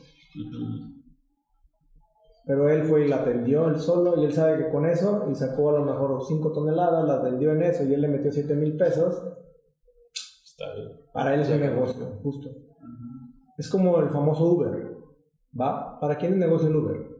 Pero 2.45 2.69
él 2.69 2.83
fue 2.83 3.05
y 3.05 3.07
la 3.07 3.17
atendió 3.17 3.67
él 3.67 3.77
solo 3.77 4.19
y 4.19 4.25
él 4.25 4.33
sabe 4.33 4.57
que 4.57 4.71
con 4.71 4.85
eso, 4.85 5.27
y 5.29 5.35
sacó 5.35 5.69
a 5.69 5.79
lo 5.79 5.85
mejor 5.85 6.23
5 6.23 6.51
toneladas, 6.51 7.07
la 7.07 7.21
vendió 7.21 7.51
en 7.51 7.61
eso 7.63 7.83
y 7.83 7.93
él 7.93 8.01
le 8.01 8.07
metió 8.07 8.31
7 8.31 8.55
mil 8.55 8.77
pesos. 8.77 9.21
Está 10.43 10.73
bien. 10.75 10.91
Para 11.13 11.33
él 11.35 11.41
es 11.41 11.49
un 11.49 11.59
negocio, 11.59 12.05
justo. 12.23 12.49
Es 13.57 13.69
como 13.69 13.99
el 13.99 14.09
famoso 14.09 14.45
Uber. 14.45 14.97
¿Va? 15.59 15.99
¿Para 15.99 16.17
quién 16.17 16.33
es 16.33 16.39
negocio 16.39 16.69
el 16.69 16.75
Uber? 16.75 17.11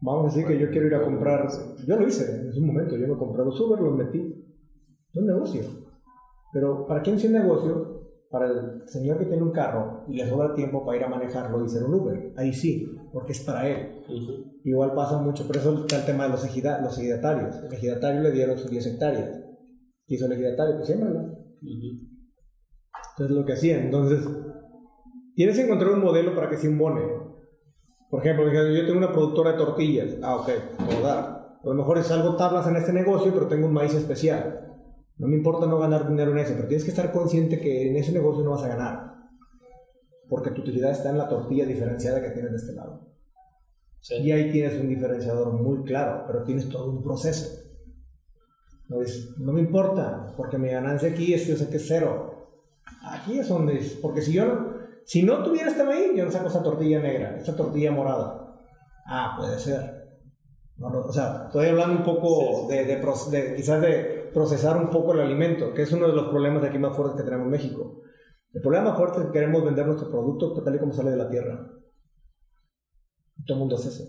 Vamos 0.00 0.24
a 0.24 0.36
decir 0.36 0.46
que 0.46 0.60
yo 0.60 0.70
quiero 0.70 0.86
ir 0.86 0.94
a 0.94 1.02
comprar. 1.02 1.48
Yo 1.86 1.96
lo 1.96 2.06
hice 2.06 2.30
en 2.40 2.62
un 2.62 2.66
momento. 2.66 2.96
Yo 2.96 3.08
me 3.08 3.16
compré 3.16 3.44
los 3.44 3.58
Uber, 3.58 3.80
los 3.80 3.94
metí. 3.94 4.20
Es 5.10 5.16
un 5.16 5.26
negocio. 5.26 5.62
Pero 6.52 6.86
¿para 6.86 7.02
quién 7.02 7.16
es 7.16 7.24
un 7.24 7.32
negocio? 7.32 7.93
Para 8.34 8.50
el 8.50 8.82
señor 8.88 9.16
que 9.16 9.26
tiene 9.26 9.44
un 9.44 9.52
carro 9.52 10.02
y 10.08 10.16
le 10.16 10.28
sobra 10.28 10.56
tiempo 10.56 10.84
para 10.84 10.98
ir 10.98 11.04
a 11.04 11.08
manejarlo 11.08 11.64
y 11.64 11.68
ser 11.68 11.84
un 11.84 11.94
Uber. 11.94 12.32
Ahí 12.36 12.52
sí, 12.52 12.84
porque 13.12 13.30
es 13.30 13.44
para 13.44 13.68
él. 13.68 14.02
Igual 14.64 14.92
pasa 14.92 15.18
mucho, 15.18 15.44
pero 15.46 15.60
eso 15.60 15.78
está 15.82 15.98
el 15.98 16.04
tema 16.04 16.24
de 16.24 16.30
los, 16.30 16.42
los 16.42 16.98
ejidatarios. 16.98 17.56
El 17.62 17.72
ejidatario 17.72 18.22
le 18.22 18.32
dieron 18.32 18.58
sus 18.58 18.68
10 18.68 18.86
hectáreas. 18.86 19.40
¿Qué 20.04 20.16
hizo 20.16 20.26
el 20.26 20.32
ejidatario? 20.32 20.74
Pues 20.74 20.88
siémbrala. 20.88 21.32
Entonces 23.12 23.36
lo 23.36 23.44
que 23.44 23.52
hacían. 23.52 23.82
Entonces, 23.82 24.26
tienes 25.36 25.56
que 25.56 25.62
encontrar 25.62 25.92
un 25.92 26.00
modelo 26.00 26.34
para 26.34 26.50
que 26.50 26.56
se 26.56 26.66
imbone. 26.66 27.02
Por 28.10 28.20
ejemplo, 28.20 28.52
yo 28.52 28.84
tengo 28.84 28.98
una 28.98 29.12
productora 29.12 29.52
de 29.52 29.58
tortillas. 29.58 30.16
Ah, 30.24 30.34
ok, 30.38 30.48
puedo 30.84 31.02
dar. 31.02 31.18
A 31.62 31.68
lo 31.68 31.74
mejor 31.74 31.98
es 31.98 32.10
algo 32.10 32.34
tablas 32.34 32.66
en 32.66 32.74
este 32.74 32.92
negocio, 32.92 33.32
pero 33.32 33.46
tengo 33.46 33.68
un 33.68 33.74
maíz 33.74 33.94
especial. 33.94 34.63
No 35.16 35.28
me 35.28 35.36
importa 35.36 35.66
no 35.66 35.78
ganar 35.78 36.08
dinero 36.08 36.32
en 36.32 36.38
eso, 36.38 36.54
pero 36.56 36.66
tienes 36.66 36.84
que 36.84 36.90
estar 36.90 37.12
consciente 37.12 37.60
que 37.60 37.90
en 37.90 37.96
ese 37.96 38.12
negocio 38.12 38.42
no 38.42 38.50
vas 38.50 38.64
a 38.64 38.68
ganar. 38.68 39.14
Porque 40.28 40.50
tu 40.50 40.62
utilidad 40.62 40.90
está 40.90 41.10
en 41.10 41.18
la 41.18 41.28
tortilla 41.28 41.66
diferenciada 41.66 42.20
que 42.20 42.30
tienes 42.30 42.50
de 42.50 42.58
este 42.58 42.72
lado. 42.72 43.14
Y 44.10 44.32
ahí 44.32 44.50
tienes 44.50 44.78
un 44.80 44.88
diferenciador 44.88 45.52
muy 45.52 45.82
claro, 45.84 46.24
pero 46.26 46.42
tienes 46.42 46.68
todo 46.68 46.90
un 46.90 47.02
proceso. 47.02 47.60
No, 48.88 48.98
no 49.38 49.52
me 49.52 49.60
importa, 49.60 50.34
porque 50.36 50.58
mi 50.58 50.68
ganancia 50.68 51.10
aquí 51.10 51.32
es, 51.32 51.46
yo 51.46 51.56
sé 51.56 51.68
que 51.68 51.76
es 51.76 51.86
cero. 51.86 52.34
Aquí 53.02 53.38
es 53.38 53.48
donde 53.48 53.78
es, 53.78 53.94
porque 53.94 54.20
si 54.20 54.32
yo 54.32 54.46
no, 54.46 54.74
si 55.04 55.22
no 55.22 55.42
tuviera 55.42 55.70
este 55.70 55.84
maíz, 55.84 56.12
yo 56.14 56.24
no 56.24 56.30
saco 56.30 56.48
esa 56.48 56.62
tortilla 56.62 57.00
negra, 57.00 57.38
esta 57.38 57.56
tortilla 57.56 57.92
morada. 57.92 58.62
Ah, 59.06 59.36
puede 59.38 59.58
ser. 59.58 60.18
o 60.78 61.12
sea, 61.12 61.44
estoy 61.46 61.68
hablando 61.68 61.98
un 61.98 62.04
poco 62.04 62.66
De, 62.68 62.84
de, 62.84 62.96
de, 62.96 63.54
quizás 63.54 63.80
de 63.80 64.13
procesar 64.34 64.76
un 64.76 64.90
poco 64.90 65.14
el 65.14 65.20
alimento, 65.20 65.72
que 65.72 65.82
es 65.82 65.92
uno 65.92 66.08
de 66.08 66.14
los 66.14 66.28
problemas 66.28 66.60
de 66.60 66.68
aquí 66.68 66.78
más 66.78 66.96
fuertes 66.96 67.16
que 67.16 67.24
tenemos 67.24 67.46
en 67.46 67.52
México. 67.52 68.02
El 68.52 68.60
problema 68.60 68.90
más 68.90 68.98
fuerte 68.98 69.20
es 69.20 69.26
que 69.26 69.32
queremos 69.32 69.64
vender 69.64 69.86
nuestro 69.86 70.10
producto 70.10 70.62
tal 70.62 70.74
y 70.74 70.78
como 70.78 70.92
sale 70.92 71.10
de 71.10 71.16
la 71.16 71.28
tierra. 71.28 71.70
Todo 73.46 73.56
el 73.56 73.60
mundo 73.60 73.76
hace 73.76 73.88
eso. 73.88 74.04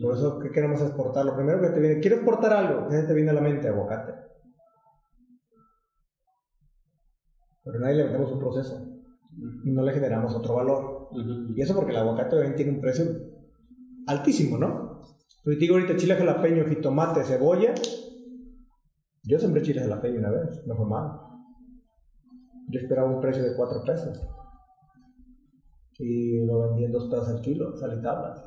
Por 0.00 0.14
eso, 0.14 0.38
¿qué 0.40 0.50
queremos 0.50 0.80
exportar? 0.80 1.24
Lo 1.24 1.36
primero 1.36 1.60
que 1.60 1.68
te 1.68 1.80
viene, 1.80 2.00
quiero 2.00 2.16
exportar 2.16 2.52
algo, 2.52 2.88
¿qué 2.88 3.02
te 3.02 3.14
viene 3.14 3.30
a 3.30 3.34
la 3.34 3.40
mente? 3.40 3.68
Aguacate. 3.68 4.12
Pero 7.64 7.78
nadie 7.78 7.96
le 7.96 8.04
vendemos 8.04 8.32
un 8.32 8.38
proceso 8.38 8.86
y 9.64 9.70
no 9.72 9.82
le 9.82 9.92
generamos 9.92 10.34
otro 10.34 10.54
valor. 10.54 11.08
Y 11.54 11.60
eso 11.60 11.74
porque 11.74 11.92
el 11.92 11.98
aguacate 11.98 12.30
también 12.30 12.56
tiene 12.56 12.72
un 12.72 12.80
precio 12.80 13.04
altísimo, 14.06 14.58
¿no? 14.58 15.02
Pero 15.44 15.58
digo 15.58 15.74
ahorita 15.74 15.96
chile 15.96 16.16
jalapeño, 16.16 16.64
jitomate, 16.64 17.22
cebolla, 17.22 17.74
yo 19.24 19.38
sembré 19.38 19.62
chiles 19.62 19.84
de 19.84 19.90
la 19.90 20.00
peña 20.00 20.18
una 20.18 20.30
vez, 20.30 20.66
no 20.66 20.76
fue 20.76 20.86
mal. 20.86 21.10
Yo 22.68 22.80
esperaba 22.80 23.08
un 23.08 23.20
precio 23.20 23.42
de 23.42 23.56
4 23.56 23.82
pesos. 23.84 24.26
Y 25.98 26.44
lo 26.44 26.60
vendí 26.60 26.84
en 26.84 26.92
2 26.92 27.08
pesos 27.08 27.28
al 27.28 27.40
kilo, 27.40 27.76
salí 27.76 28.00
tablas. 28.02 28.42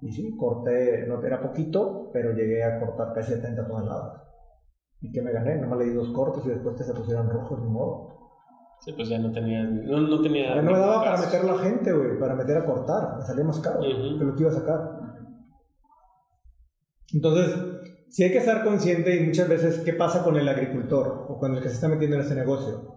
Y 0.00 0.10
sí, 0.10 0.36
corté, 0.36 1.06
no 1.06 1.22
era 1.22 1.40
poquito, 1.40 2.10
pero 2.12 2.32
llegué 2.32 2.62
a 2.64 2.80
cortar 2.80 3.12
casi 3.14 3.34
70 3.34 3.66
toneladas. 3.66 4.22
¿Y 5.00 5.10
qué 5.10 5.20
me 5.20 5.32
gané? 5.32 5.60
Nomás 5.60 5.78
le 5.78 5.86
di 5.86 5.94
dos 5.94 6.10
cortes 6.10 6.44
y 6.46 6.50
después 6.50 6.76
que 6.76 6.84
se 6.84 6.94
pusieron 6.94 7.28
rojos, 7.28 7.60
ni 7.60 7.68
modo. 7.68 8.08
Sí, 8.80 8.92
pues 8.92 9.08
ya 9.08 9.18
no 9.18 9.30
tenía. 9.30 9.64
No, 9.64 10.00
no 10.00 10.20
tenía. 10.20 10.54
no 10.56 10.72
me 10.72 10.78
daba 10.78 11.02
para 11.02 11.20
meter 11.20 11.44
la 11.44 11.58
gente, 11.58 11.92
güey, 11.92 12.18
para 12.18 12.34
meter 12.34 12.56
a 12.56 12.64
cortar. 12.64 13.16
Me 13.16 13.22
salía 13.22 13.44
más 13.44 13.60
caro 13.60 13.80
que 13.80 14.24
lo 14.24 14.34
que 14.34 14.42
iba 14.42 14.50
a 14.50 14.54
sacar. 14.54 14.80
Entonces, 17.12 17.56
sí 18.12 18.24
hay 18.24 18.30
que 18.30 18.38
estar 18.38 18.62
consciente 18.62 19.16
y 19.16 19.26
muchas 19.26 19.48
veces 19.48 19.80
qué 19.80 19.94
pasa 19.94 20.22
con 20.22 20.36
el 20.36 20.46
agricultor 20.46 21.26
o 21.28 21.38
con 21.38 21.54
el 21.54 21.62
que 21.62 21.68
se 21.68 21.76
está 21.76 21.88
metiendo 21.88 22.16
en 22.16 22.22
ese 22.22 22.34
negocio. 22.34 22.94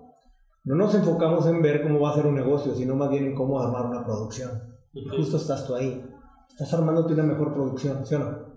No 0.66 0.76
nos 0.76 0.94
enfocamos 0.94 1.48
en 1.48 1.62
ver 1.62 1.84
cómo 1.84 2.02
va 2.02 2.12
a 2.12 2.16
ser 2.16 2.28
un 2.28 2.36
negocio, 2.36 2.76
sino 2.76 2.96
más 2.96 3.10
bien 3.10 3.24
en 3.24 3.36
cómo 3.36 3.60
armar 3.62 3.86
una 3.86 4.04
producción. 4.04 4.52
Y 4.94 5.08
justo 5.08 5.38
estás 5.38 5.66
tú 5.66 5.74
ahí. 5.74 6.06
Estás 6.50 6.74
armándote 6.74 7.14
una 7.14 7.24
mejor 7.24 7.54
producción, 7.54 8.06
¿sí 8.06 8.16
o 8.16 8.20
no? 8.20 8.56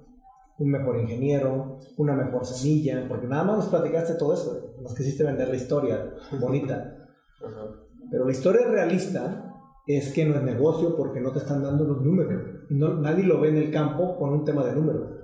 Un 0.59 0.71
mejor 0.71 0.99
ingeniero, 0.99 1.79
una 1.97 2.14
mejor 2.14 2.44
semilla, 2.44 3.07
porque 3.09 3.29
nada 3.29 3.44
más 3.44 3.59
nos 3.59 3.66
platicaste 3.68 4.14
todo 4.14 4.35
eso, 4.35 4.75
nos 4.83 4.94
quisiste 4.94 5.23
vender 5.23 5.49
la 5.49 5.57
historia 5.57 6.12
bonita. 6.40 7.07
Pero 8.11 8.25
la 8.25 8.33
historia 8.33 8.66
realista 8.66 9.55
es 9.87 10.12
que 10.12 10.25
no 10.25 10.35
es 10.35 10.42
negocio 10.42 10.97
porque 10.97 11.21
no 11.21 11.31
te 11.31 11.38
están 11.38 11.62
dando 11.62 11.85
los 11.85 12.03
números. 12.03 12.42
No, 12.71 12.94
nadie 12.94 13.23
lo 13.25 13.40
ve 13.40 13.51
en 13.51 13.59
el 13.59 13.71
campo 13.71 14.16
con 14.18 14.31
un 14.31 14.44
tema 14.44 14.64
de 14.64 14.75
números 14.75 15.17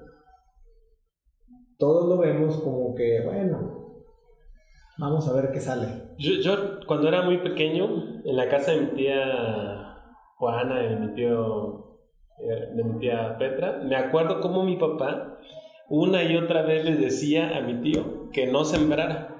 todos 1.78 2.08
lo 2.08 2.18
vemos 2.18 2.56
como 2.58 2.94
que, 2.94 3.20
bueno, 3.24 4.02
vamos 4.98 5.28
a 5.28 5.32
ver 5.32 5.50
qué 5.52 5.60
sale. 5.60 5.86
Yo, 6.18 6.80
cuando 6.86 7.08
era 7.08 7.22
muy 7.22 7.38
pequeño, 7.38 8.20
en 8.24 8.36
la 8.36 8.48
casa 8.48 8.72
de 8.72 8.80
mi 8.80 8.86
tía 8.88 9.94
Juana 10.36 10.80
de 10.80 10.96
mi 10.96 11.14
tío, 11.14 11.98
eh, 12.38 12.74
de 12.74 12.84
mi 12.84 12.98
tía 12.98 13.36
Petra, 13.38 13.80
me 13.84 13.96
acuerdo 13.96 14.40
cómo 14.40 14.62
mi 14.62 14.76
papá 14.76 15.38
una 15.88 16.22
y 16.24 16.36
otra 16.36 16.62
vez 16.62 16.84
le 16.84 16.96
decía 16.96 17.56
a 17.56 17.60
mi 17.60 17.80
tío 17.80 18.30
que 18.32 18.46
no 18.46 18.64
sembrara. 18.64 19.30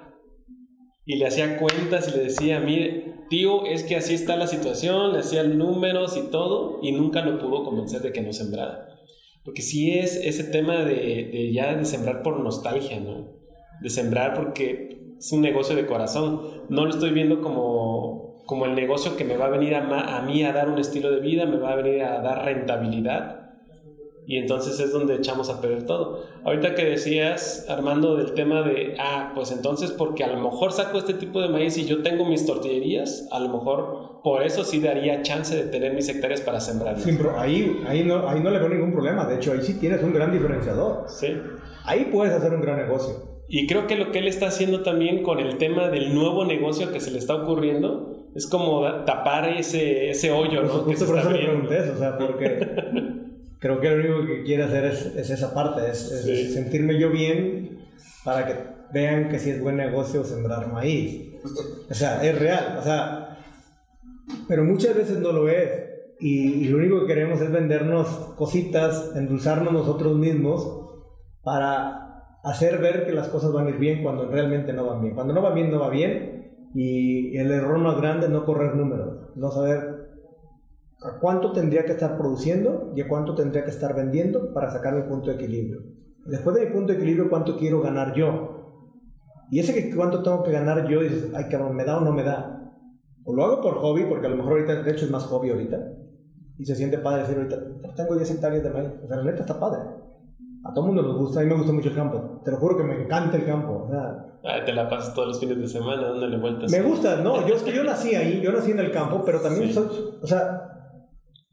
Y 1.07 1.17
le 1.17 1.27
hacía 1.27 1.59
cuentas 1.59 2.09
y 2.09 2.17
le 2.17 2.25
decía, 2.25 2.61
mire, 2.61 3.15
tío, 3.29 3.67
es 3.67 3.85
que 3.85 3.97
así 3.97 4.15
está 4.15 4.37
la 4.37 4.47
situación, 4.47 5.13
le 5.13 5.19
hacía 5.19 5.43
números 5.43 6.17
y 6.17 6.31
todo, 6.31 6.79
y 6.83 6.93
nunca 6.93 7.23
lo 7.23 7.39
pudo 7.39 7.65
convencer 7.65 8.01
de 8.01 8.13
que 8.13 8.23
no 8.23 8.33
sembrara. 8.33 8.89
Porque 9.45 9.63
sí 9.63 9.99
es 9.99 10.17
ese 10.17 10.45
tema 10.45 10.85
de, 10.85 11.53
ya 11.53 11.75
de 11.75 11.85
sembrar 11.85 12.23
por 12.23 12.41
nostalgia, 12.41 12.99
¿no? 12.99 13.29
De 13.81 13.91
sembrar 13.91 14.35
porque 14.35 14.99
es 15.19 15.33
un 15.33 15.43
negocio 15.43 15.77
de 15.77 15.87
corazón. 15.87 16.41
No 16.71 16.85
lo 16.87 16.91
estoy 16.91 17.11
viendo 17.11 17.43
como, 17.43 18.43
como 18.47 18.65
el 18.65 18.75
negocio 18.75 19.17
que 19.17 19.25
me 19.25 19.37
va 19.37 19.47
a 19.47 19.51
venir 19.51 19.75
a, 19.75 20.17
a 20.17 20.23
mí 20.23 20.43
a 20.45 20.53
dar 20.53 20.69
un 20.69 20.79
estilo 20.79 21.11
de 21.11 21.21
vida, 21.21 21.45
me 21.45 21.59
va 21.59 21.73
a 21.73 21.77
venir 21.77 22.03
a 22.03 22.21
dar 22.21 22.45
rentabilidad. 22.45 23.44
Y 24.27 24.39
entonces 24.39 24.81
es 24.81 24.93
donde 24.93 25.17
echamos 25.17 25.51
a 25.51 25.61
perder 25.61 25.85
todo. 25.85 26.25
Ahorita 26.45 26.75
que 26.75 26.85
decías, 26.85 27.67
Armando, 27.69 28.17
del 28.17 28.33
tema 28.33 28.63
de, 28.63 28.97
ah, 28.99 29.33
pues 29.35 29.53
entonces 29.53 29.91
porque 29.91 30.25
a 30.25 30.29
lo 30.29 30.41
mejor 30.41 30.73
saco 30.73 30.99
este 30.99 31.15
tipo 31.15 31.41
de 31.41 31.49
maíz 31.49 31.77
y 31.77 31.85
yo 31.85 32.03
tengo 32.03 32.25
mis 32.25 32.47
tortillerías, 32.47 33.29
a 33.31 33.41
lo 33.41 33.49
mejor 33.51 34.21
por 34.23 34.43
eso 34.43 34.65
sí 34.65 34.81
daría 34.81 35.23
chance 35.23 35.55
de 35.55 35.65
tener 35.65 35.93
mis 35.95 36.09
hectáreas 36.09 36.41
para 36.41 36.61
sembrar. 36.61 36.99
Sí, 36.99 37.15
pero 37.17 37.39
ahí, 37.39 37.83
ahí, 37.87 38.03
no, 38.05 38.29
ahí 38.29 38.41
no 38.41 38.51
le 38.51 38.59
veo 38.59 38.69
ningún 38.69 38.93
problema, 38.93 39.27
de 39.27 39.37
hecho 39.37 39.53
ahí 39.53 39.61
sí 39.63 39.79
tienes 39.79 40.03
un 40.03 40.13
gran 40.13 40.33
diferenciador. 40.33 41.05
Sí. 41.09 41.29
Ahí 41.85 42.09
puedes 42.11 42.33
hacer 42.35 42.55
un 42.55 42.63
gran 42.63 42.79
negocio. 42.79 43.35
Y 43.47 43.67
creo 43.67 43.87
que 43.87 43.97
lo 43.97 44.11
que 44.11 44.21
él 44.21 44.29
está 44.29 44.47
haciendo 44.47 44.83
también 44.83 45.23
con 45.23 45.39
el 45.39 45.59
tema 45.59 45.89
del 45.89 46.15
nuevo 46.15 46.47
negocio 46.47 46.91
que 46.93 47.01
se 47.01 47.11
le 47.11 47.19
está 47.19 47.35
ocurriendo 47.35 48.31
es 48.35 48.47
como 48.47 48.83
tapar 49.05 49.49
ese, 49.51 50.11
ese 50.11 50.33
hoyo, 50.33 50.63
¿no? 50.63 50.69
Justo 50.69 51.07
por 51.07 51.19
eso 51.19 51.31
le 51.31 51.45
pregunté 51.45 51.79
eso, 51.79 51.93
o 51.95 51.99
sea, 51.99 52.19
porque 52.19 52.59
creo 53.65 53.81
que 53.81 53.89
lo 53.89 53.97
único 53.97 54.27
que 54.27 54.43
quiere 54.43 54.65
hacer 54.65 54.85
es, 54.85 55.07
es 55.17 55.31
esa 55.31 55.55
parte, 55.55 55.91
es, 55.91 56.53
sentirme 56.53 57.01
yo 57.01 57.11
bien 57.11 57.79
para 58.23 58.47
que 58.47 58.57
vean 58.93 59.31
que 59.31 59.39
sí 59.39 59.49
es 59.49 59.63
buen 59.63 59.79
negocio 59.79 60.23
sembrar 60.23 60.71
maíz. 60.71 61.33
O 61.91 61.95
sea, 61.95 62.23
es 62.23 62.39
real, 62.39 62.77
o 62.79 62.83
sea, 62.83 63.39
pero 64.49 64.65
muchas 64.65 64.95
veces 64.95 65.19
no 65.19 65.33
lo 65.33 65.49
es. 65.49 65.83
Y, 66.21 66.69
lo 66.69 66.77
único 66.77 67.01
que 67.01 67.07
queremos 67.07 67.41
es 67.41 67.51
vendernos 67.51 68.07
cositas, 68.37 69.13
endulzarnos 69.17 69.73
nosotros 69.73 70.15
mismos 70.15 70.71
para 71.43 72.39
hacer 72.45 72.83
ver 72.83 73.07
que 73.07 73.13
las 73.13 73.29
cosas 73.29 73.51
van 73.51 73.69
a 73.69 73.71
ir 73.71 73.79
bien 73.79 74.03
cuando 74.03 74.29
realmente 74.29 74.75
no 74.75 74.85
van 74.85 75.01
bien. 75.01 75.15
Cuando 75.15 75.33
no 75.33 75.41
va 75.41 75.55
bien, 75.55 75.71
no 75.71 75.81
va 75.81 75.89
bien. 75.89 76.69
Y 76.75 77.35
el 77.39 77.51
error 77.51 77.79
más 77.79 77.97
grande 77.97 78.27
es 78.27 78.33
no 78.33 78.45
correr 78.45 78.75
números, 78.75 79.31
no 79.37 79.51
saber 79.51 79.94
a 81.05 81.19
cuánto 81.21 81.53
tendría 81.53 81.85
que 81.85 81.93
estar 81.93 82.17
produciendo 82.17 82.93
y 82.97 83.03
a 83.03 83.09
cuánto 83.09 83.35
tendría 83.35 83.63
que 83.63 83.71
estar 83.71 83.95
vendiendo 83.95 84.55
para 84.55 84.71
sacar 84.71 84.95
mi 84.95 85.03
punto 85.03 85.29
de 85.29 85.37
equilibrio. 85.37 85.83
Después 86.25 86.57
de 86.57 86.65
mi 86.65 86.73
punto 86.73 86.93
de 86.93 86.99
equilibrio, 86.99 87.29
cuánto 87.29 87.59
quiero 87.59 87.83
ganar 87.83 88.15
yo. 88.15 88.81
Y 89.51 89.61
ese 89.61 89.75
que 89.75 89.95
cuánto 89.95 90.23
tengo 90.23 90.43
que 90.43 90.51
ganar 90.51 90.89
yo, 90.89 91.03
dices, 91.03 91.31
ay 91.35 91.45
cabrón, 91.51 91.77
¿me 91.77 91.85
da 91.85 91.99
o 91.99 92.01
no 92.01 92.13
me 92.13 92.23
da? 92.23 92.73
O 93.25 93.35
lo 93.35 93.45
hago 93.45 93.61
por 93.61 93.75
hobby, 93.75 94.05
porque 94.09 94.27
a 94.27 94.31
lo 94.31 94.37
mejor 94.37 94.53
ahorita, 94.53 94.83
de 94.83 94.91
hecho 94.91 95.05
es 95.05 95.11
más 95.11 95.25
hobby 95.25 95.51
ahorita. 95.51 95.79
Y 96.59 96.65
se 96.65 96.75
siente 96.75 96.99
padre 96.99 97.23
decir 97.23 97.37
ahorita, 97.37 97.95
tengo 97.95 98.17
10 98.17 98.31
hectáreas 98.31 98.63
de 98.63 98.71
maíz. 98.71 98.91
O 99.03 99.07
sea, 99.07 99.19
la 99.19 99.25
neta 99.25 99.41
está 99.41 99.61
padre. 99.61 99.81
A 100.65 100.73
todo 100.73 100.87
mundo 100.87 101.03
nos 101.03 101.19
gusta, 101.19 101.41
a 101.41 101.43
mí 101.43 101.51
me 101.51 101.57
gusta 101.57 101.73
mucho 101.73 101.91
el 101.91 101.95
campo. 101.95 102.41
Te 102.43 102.51
lo 102.51 102.57
juro 102.57 102.79
que 102.79 102.85
me 102.85 103.03
encanta 103.03 103.37
el 103.37 103.45
campo. 103.45 103.85
O 103.87 103.91
sea, 103.91 104.65
te 104.65 104.73
la 104.73 104.89
pasas 104.89 105.13
todos 105.13 105.29
los 105.29 105.41
fines 105.41 105.59
de 105.59 105.69
semana 105.69 106.09
dándole 106.09 106.39
vueltas. 106.39 106.71
Me 106.71 106.81
gusta, 106.81 107.17
no, 107.17 107.47
yo 107.47 107.55
es 107.55 107.63
que 107.63 107.73
yo 107.73 107.85
nací 107.85 108.15
ahí, 108.15 108.41
yo 108.41 108.53
nací 108.53 108.71
en 108.71 108.79
el 108.79 108.91
campo, 108.91 109.23
pero 109.27 109.41
también 109.41 109.71
soy, 109.73 109.87
o 110.23 110.27
sea, 110.27 110.74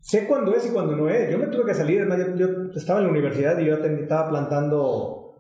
sé 0.02 0.28
cuándo 0.28 0.54
es 0.54 0.66
y 0.66 0.70
cuándo 0.72 0.96
no 0.96 1.10
es. 1.10 1.32
Yo 1.32 1.38
me 1.38 1.48
tuve 1.48 1.66
que 1.66 1.74
salir, 1.74 2.06
yo, 2.36 2.48
estaba 2.76 3.00
en 3.00 3.06
la 3.06 3.12
universidad 3.12 3.58
y 3.60 3.66
yo 3.66 3.76
estaba 3.76 4.30
plantando, 4.30 5.36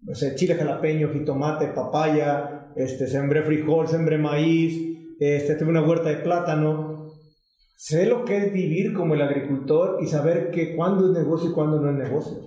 no 0.00 0.14
sé, 0.14 0.34
chile 0.34 0.54
jalapeño, 0.54 1.10
jitomate, 1.10 1.68
papaya, 1.68 2.72
este, 2.74 3.06
sembré 3.06 3.42
frijol, 3.42 3.86
sembré 3.86 4.18
maíz, 4.18 5.16
este, 5.20 5.54
tuve 5.54 5.70
una 5.70 5.86
huerta 5.86 6.08
de 6.08 6.16
plátano. 6.16 7.12
Sé 7.76 8.06
lo 8.06 8.24
que 8.24 8.38
es 8.38 8.52
vivir 8.52 8.92
como 8.92 9.14
el 9.14 9.22
agricultor 9.22 9.98
y 10.02 10.06
saber 10.06 10.50
que 10.50 10.74
cuándo 10.74 11.06
es 11.06 11.12
negocio 11.12 11.50
y 11.50 11.52
cuándo 11.52 11.80
no 11.80 11.90
es 11.90 11.96
negocio. 11.96 12.38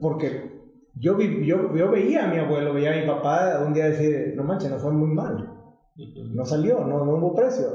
Porque 0.00 0.56
yo, 0.94 1.18
yo, 1.20 1.74
yo 1.74 1.90
veía 1.90 2.24
a 2.24 2.32
mi 2.32 2.38
abuelo, 2.38 2.72
veía 2.72 2.94
a 2.94 3.00
mi 3.00 3.06
papá 3.06 3.62
un 3.66 3.74
día 3.74 3.90
decir, 3.90 4.32
no 4.34 4.44
manches, 4.44 4.70
no 4.70 4.78
fue 4.78 4.92
muy 4.92 5.08
mal. 5.08 5.52
No 6.34 6.44
salió, 6.44 6.80
no, 6.80 7.04
no 7.04 7.16
hubo 7.16 7.34
precio. 7.34 7.66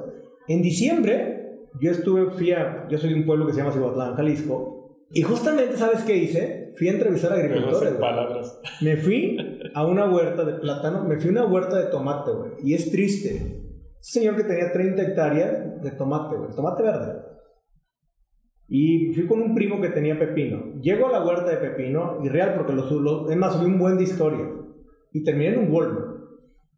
En 0.47 0.61
diciembre 0.63 1.40
yo 1.79 1.91
estuve, 1.91 2.31
fui 2.31 2.51
a, 2.51 2.87
yo 2.89 2.97
soy 2.97 3.09
de 3.13 3.15
un 3.15 3.25
pueblo 3.25 3.45
que 3.45 3.53
se 3.53 3.59
llama 3.59 3.71
Cihuatlán, 3.71 4.15
Jalisco, 4.15 4.81
y 5.13 5.23
justamente, 5.23 5.75
¿sabes 5.75 6.03
qué 6.03 6.15
hice? 6.15 6.73
Fui 6.77 6.87
a 6.87 6.93
entrevistar 6.93 7.33
a 7.33 7.35
agricultores. 7.35 7.93
palabras. 7.95 8.61
Me 8.81 8.95
fui 8.95 9.37
a 9.73 9.85
una 9.85 10.09
huerta 10.09 10.45
de 10.45 10.53
plátano, 10.53 11.03
me 11.03 11.17
fui 11.17 11.29
a 11.29 11.31
una 11.31 11.45
huerta 11.45 11.77
de 11.77 11.91
tomate, 11.91 12.31
güey, 12.31 12.51
y 12.63 12.73
es 12.73 12.91
triste. 12.91 13.61
Señor 13.99 14.35
que 14.35 14.43
tenía 14.43 14.71
30 14.71 15.01
hectáreas 15.01 15.81
de 15.83 15.91
tomate, 15.91 16.35
güey, 16.37 16.55
tomate 16.55 16.83
verde. 16.83 17.21
Y 18.67 19.13
fui 19.13 19.27
con 19.27 19.41
un 19.41 19.53
primo 19.53 19.81
que 19.81 19.89
tenía 19.89 20.17
pepino. 20.17 20.79
Llego 20.81 21.07
a 21.07 21.11
la 21.11 21.25
huerta 21.25 21.51
de 21.51 21.57
pepino, 21.57 22.19
y 22.23 22.29
real, 22.29 22.53
porque 22.55 22.71
lo, 22.71 22.89
lo 23.01 23.29
es 23.29 23.35
más, 23.35 23.53
subí 23.53 23.65
un 23.65 23.77
buen 23.77 23.97
de 23.97 24.03
historia. 24.03 24.49
Y 25.11 25.23
terminé 25.25 25.55
en 25.55 25.59
un 25.59 25.71
Walmart. 25.71 26.20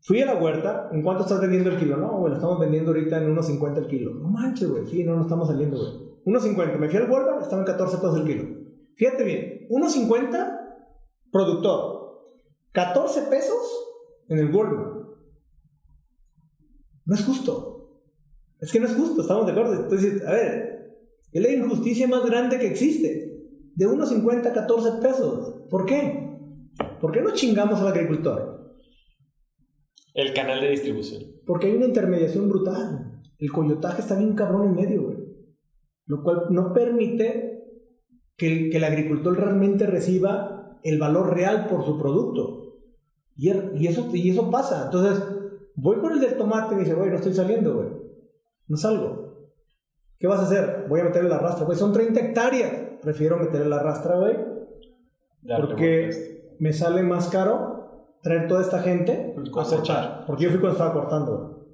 Fui 0.05 0.21
a 0.21 0.25
la 0.25 0.35
huerta, 0.35 0.89
¿en 0.91 1.01
cuánto 1.01 1.23
estás 1.23 1.39
vendiendo 1.39 1.69
el 1.69 1.77
kilo? 1.77 1.95
No, 1.95 2.19
güey, 2.19 2.31
lo 2.31 2.35
estamos 2.35 2.59
vendiendo 2.59 2.91
ahorita 2.91 3.23
en 3.23 3.33
1.50 3.33 3.77
el 3.77 3.87
kilo. 3.87 4.13
No 4.13 4.27
manches, 4.27 4.69
güey, 4.69 4.85
sí, 4.85 5.03
no, 5.05 5.15
no 5.15 5.21
estamos 5.21 5.47
saliendo, 5.47 5.77
güey. 5.77 6.41
1.50, 6.41 6.77
me 6.77 6.89
fui 6.89 6.97
al 6.97 7.09
Walmart, 7.09 7.41
estaba 7.41 7.61
en 7.61 7.65
14 7.65 7.97
pesos 7.97 8.19
el 8.19 8.25
kilo. 8.25 8.43
Fíjate 8.95 9.23
bien, 9.23 9.67
1.50 9.69 10.59
productor, 11.31 12.21
14 12.73 13.21
pesos 13.23 13.61
en 14.27 14.39
el 14.39 14.53
Walmart. 14.53 15.07
No 17.05 17.15
es 17.15 17.23
justo. 17.23 18.01
Es 18.59 18.71
que 18.73 18.81
no 18.81 18.87
es 18.87 18.95
justo, 18.95 19.21
estamos 19.21 19.45
de 19.45 19.53
acuerdo. 19.53 19.83
Entonces, 19.83 20.25
a 20.25 20.31
ver, 20.31 20.97
es 21.31 21.41
la 21.41 21.49
injusticia 21.49 22.09
más 22.09 22.25
grande 22.25 22.59
que 22.59 22.67
existe. 22.67 23.39
De 23.75 23.87
1.50 23.87 24.47
a 24.47 24.53
14 24.53 25.01
pesos. 25.01 25.63
¿Por 25.69 25.85
qué? 25.85 26.37
¿Por 26.99 27.11
qué 27.11 27.21
no 27.21 27.31
chingamos 27.31 27.79
al 27.79 27.87
agricultor? 27.87 28.62
El 30.13 30.34
canal 30.34 30.62
de 30.62 30.69
distribución. 30.69 31.23
Porque 31.45 31.67
hay 31.67 31.76
una 31.76 31.86
intermediación 31.86 32.47
brutal. 32.47 33.21
El 33.39 33.52
coyotaje 33.52 34.02
está 34.02 34.15
bien 34.17 34.36
cabrón 34.36 34.67
en 34.67 34.76
medio, 34.76 35.04
güey. 35.04 35.17
Lo 36.06 36.23
cual 36.23 36.47
no 36.49 36.73
permite 36.73 37.63
que 38.38 38.47
el, 38.47 38.69
que 38.69 38.78
el 38.78 38.84
agricultor 38.84 39.38
realmente 39.38 39.88
reciba 39.88 40.80
el 40.84 40.99
valor 40.99 41.34
real 41.34 41.67
por 41.67 41.84
su 41.84 41.97
producto. 41.97 42.80
Y, 43.36 43.49
er, 43.49 43.71
y, 43.76 43.88
eso, 43.88 44.10
y 44.13 44.30
eso 44.30 44.52
pasa. 44.52 44.86
Entonces, 44.86 45.23
voy 45.76 45.97
con 45.97 46.13
el 46.13 46.19
del 46.19 46.38
tomate 46.38 46.73
y 46.73 46.78
me 46.78 46.84
dice, 46.84 46.95
güey, 46.95 47.10
no 47.10 47.15
estoy 47.15 47.34
saliendo, 47.34 47.76
güey. 47.76 47.89
No 48.67 48.78
salgo. 48.78 49.52
¿Qué 50.19 50.28
vas 50.28 50.39
a 50.39 50.43
hacer? 50.43 50.86
Voy 50.88 51.02
a 51.02 51.06
meterle 51.06 51.30
la 51.30 51.39
rastra, 51.39 51.65
güey. 51.65 51.78
Son 51.78 51.91
30 51.91 52.19
hectáreas. 52.19 52.71
Prefiero 53.02 53.38
meterle 53.38 53.67
la 53.67 53.82
rastra, 53.82 54.17
güey. 54.17 54.38
Porque 55.58 56.56
me 56.60 56.71
sale 56.71 57.04
más 57.04 57.28
caro 57.30 57.72
traer 58.23 58.47
toda 58.47 58.62
esta 58.62 58.81
gente 58.81 59.36
a 59.38 59.51
cosechar. 59.51 60.23
Porque 60.25 60.45
yo 60.45 60.49
fui 60.49 60.59
cuando 60.59 60.77
estaba 60.77 60.93
cortando. 60.93 61.67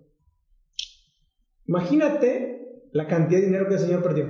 Imagínate 1.68 2.90
la 2.92 3.08
cantidad 3.08 3.40
de 3.40 3.46
dinero 3.46 3.68
que 3.68 3.76
el 3.76 3.80
señor 3.80 4.04
perdió. 4.04 4.28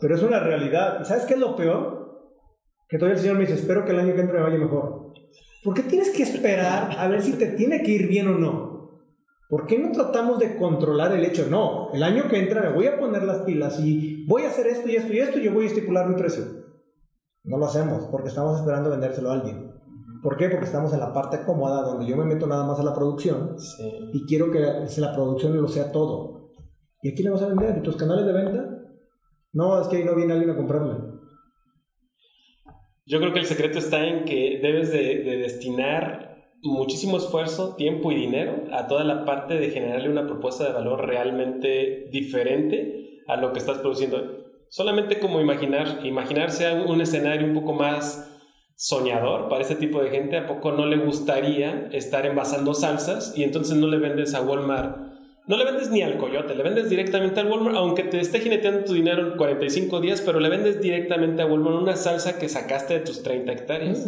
Pero 0.00 0.14
es 0.14 0.22
una 0.22 0.40
realidad. 0.40 1.04
¿Sabes 1.04 1.24
qué 1.24 1.34
es 1.34 1.40
lo 1.40 1.56
peor? 1.56 1.98
Que 2.88 2.96
todavía 2.96 3.16
el 3.16 3.20
señor 3.20 3.36
me 3.36 3.42
dice, 3.42 3.54
espero 3.54 3.84
que 3.84 3.90
el 3.90 3.98
año 3.98 4.14
que 4.14 4.20
entre 4.20 4.38
me 4.38 4.44
vaya 4.44 4.56
mejor. 4.56 5.12
¿Por 5.64 5.74
qué 5.74 5.82
tienes 5.82 6.10
que 6.10 6.22
esperar 6.22 6.96
a 6.96 7.08
ver 7.08 7.20
si 7.20 7.32
te 7.32 7.48
tiene 7.48 7.82
que 7.82 7.90
ir 7.90 8.06
bien 8.06 8.28
o 8.28 8.38
no? 8.38 8.78
¿Por 9.48 9.66
qué 9.66 9.78
no 9.78 9.92
tratamos 9.92 10.38
de 10.38 10.56
controlar 10.56 11.12
el 11.12 11.24
hecho? 11.24 11.46
No, 11.50 11.90
el 11.92 12.02
año 12.02 12.28
que 12.28 12.38
entra 12.38 12.60
me 12.60 12.72
voy 12.72 12.86
a 12.86 12.98
poner 12.98 13.24
las 13.24 13.38
pilas 13.38 13.80
y 13.80 14.24
voy 14.26 14.42
a 14.42 14.48
hacer 14.48 14.66
esto 14.66 14.88
y 14.88 14.96
esto 14.96 15.12
y 15.12 15.18
esto 15.18 15.38
y 15.38 15.42
yo 15.42 15.52
voy 15.52 15.64
a 15.64 15.68
estipular 15.68 16.08
mi 16.08 16.14
precio. 16.14 16.44
No 17.44 17.58
lo 17.58 17.66
hacemos 17.66 18.06
porque 18.10 18.28
estamos 18.28 18.58
esperando 18.60 18.90
vendérselo 18.90 19.30
a 19.30 19.34
alguien. 19.34 19.67
¿Por 20.22 20.36
qué? 20.36 20.48
Porque 20.48 20.66
estamos 20.66 20.92
en 20.92 21.00
la 21.00 21.12
parte 21.12 21.44
cómoda 21.44 21.82
donde 21.82 22.06
yo 22.06 22.16
me 22.16 22.24
meto 22.24 22.46
nada 22.46 22.66
más 22.66 22.80
a 22.80 22.82
la 22.82 22.94
producción 22.94 23.56
y 24.12 24.24
quiero 24.26 24.50
que 24.50 24.60
la 24.60 25.14
producción 25.14 25.60
lo 25.60 25.68
sea 25.68 25.92
todo. 25.92 26.50
¿Y 27.02 27.10
aquí 27.10 27.22
le 27.22 27.30
vas 27.30 27.42
a 27.42 27.48
vender? 27.48 27.78
¿Y 27.78 27.82
tus 27.82 27.96
canales 27.96 28.26
de 28.26 28.32
venta? 28.32 28.68
No, 29.52 29.80
es 29.80 29.88
que 29.88 29.98
ahí 29.98 30.04
no 30.04 30.14
viene 30.14 30.32
alguien 30.32 30.50
a 30.50 30.56
comprarle. 30.56 30.94
Yo 33.06 33.20
creo 33.20 33.32
que 33.32 33.38
el 33.38 33.46
secreto 33.46 33.78
está 33.78 34.04
en 34.04 34.24
que 34.24 34.58
debes 34.62 34.92
de, 34.92 35.22
de 35.22 35.36
destinar 35.38 36.28
muchísimo 36.62 37.16
esfuerzo, 37.18 37.76
tiempo 37.76 38.10
y 38.12 38.16
dinero 38.16 38.64
a 38.72 38.86
toda 38.88 39.04
la 39.04 39.24
parte 39.24 39.54
de 39.54 39.70
generarle 39.70 40.10
una 40.10 40.26
propuesta 40.26 40.64
de 40.64 40.72
valor 40.72 41.06
realmente 41.06 42.08
diferente 42.10 43.22
a 43.28 43.36
lo 43.36 43.52
que 43.52 43.60
estás 43.60 43.78
produciendo. 43.78 44.48
Solamente 44.68 45.20
como 45.20 45.40
imaginar, 45.40 46.04
imaginarse 46.04 46.70
un 46.82 47.00
escenario 47.00 47.46
un 47.46 47.54
poco 47.54 47.72
más 47.72 48.37
soñador 48.80 49.48
para 49.48 49.62
ese 49.62 49.74
tipo 49.74 50.00
de 50.00 50.08
gente, 50.08 50.36
¿a 50.36 50.46
poco 50.46 50.70
no 50.70 50.86
le 50.86 50.98
gustaría 50.98 51.88
estar 51.92 52.24
envasando 52.26 52.74
salsas 52.74 53.36
y 53.36 53.42
entonces 53.42 53.76
no 53.76 53.88
le 53.88 53.98
vendes 53.98 54.34
a 54.34 54.40
Walmart? 54.40 54.96
No 55.48 55.56
le 55.56 55.64
vendes 55.64 55.90
ni 55.90 56.00
al 56.02 56.16
coyote, 56.16 56.54
le 56.54 56.62
vendes 56.62 56.88
directamente 56.88 57.40
al 57.40 57.50
Walmart, 57.50 57.76
aunque 57.76 58.04
te 58.04 58.20
esté 58.20 58.38
jineteando 58.38 58.84
tu 58.84 58.92
dinero 58.92 59.32
en 59.32 59.36
45 59.36 60.00
días, 60.00 60.20
pero 60.20 60.38
le 60.38 60.48
vendes 60.48 60.80
directamente 60.80 61.42
a 61.42 61.46
Walmart 61.46 61.82
una 61.82 61.96
salsa 61.96 62.38
que 62.38 62.48
sacaste 62.48 62.94
de 62.94 63.00
tus 63.00 63.24
30 63.24 63.50
hectáreas. 63.50 64.06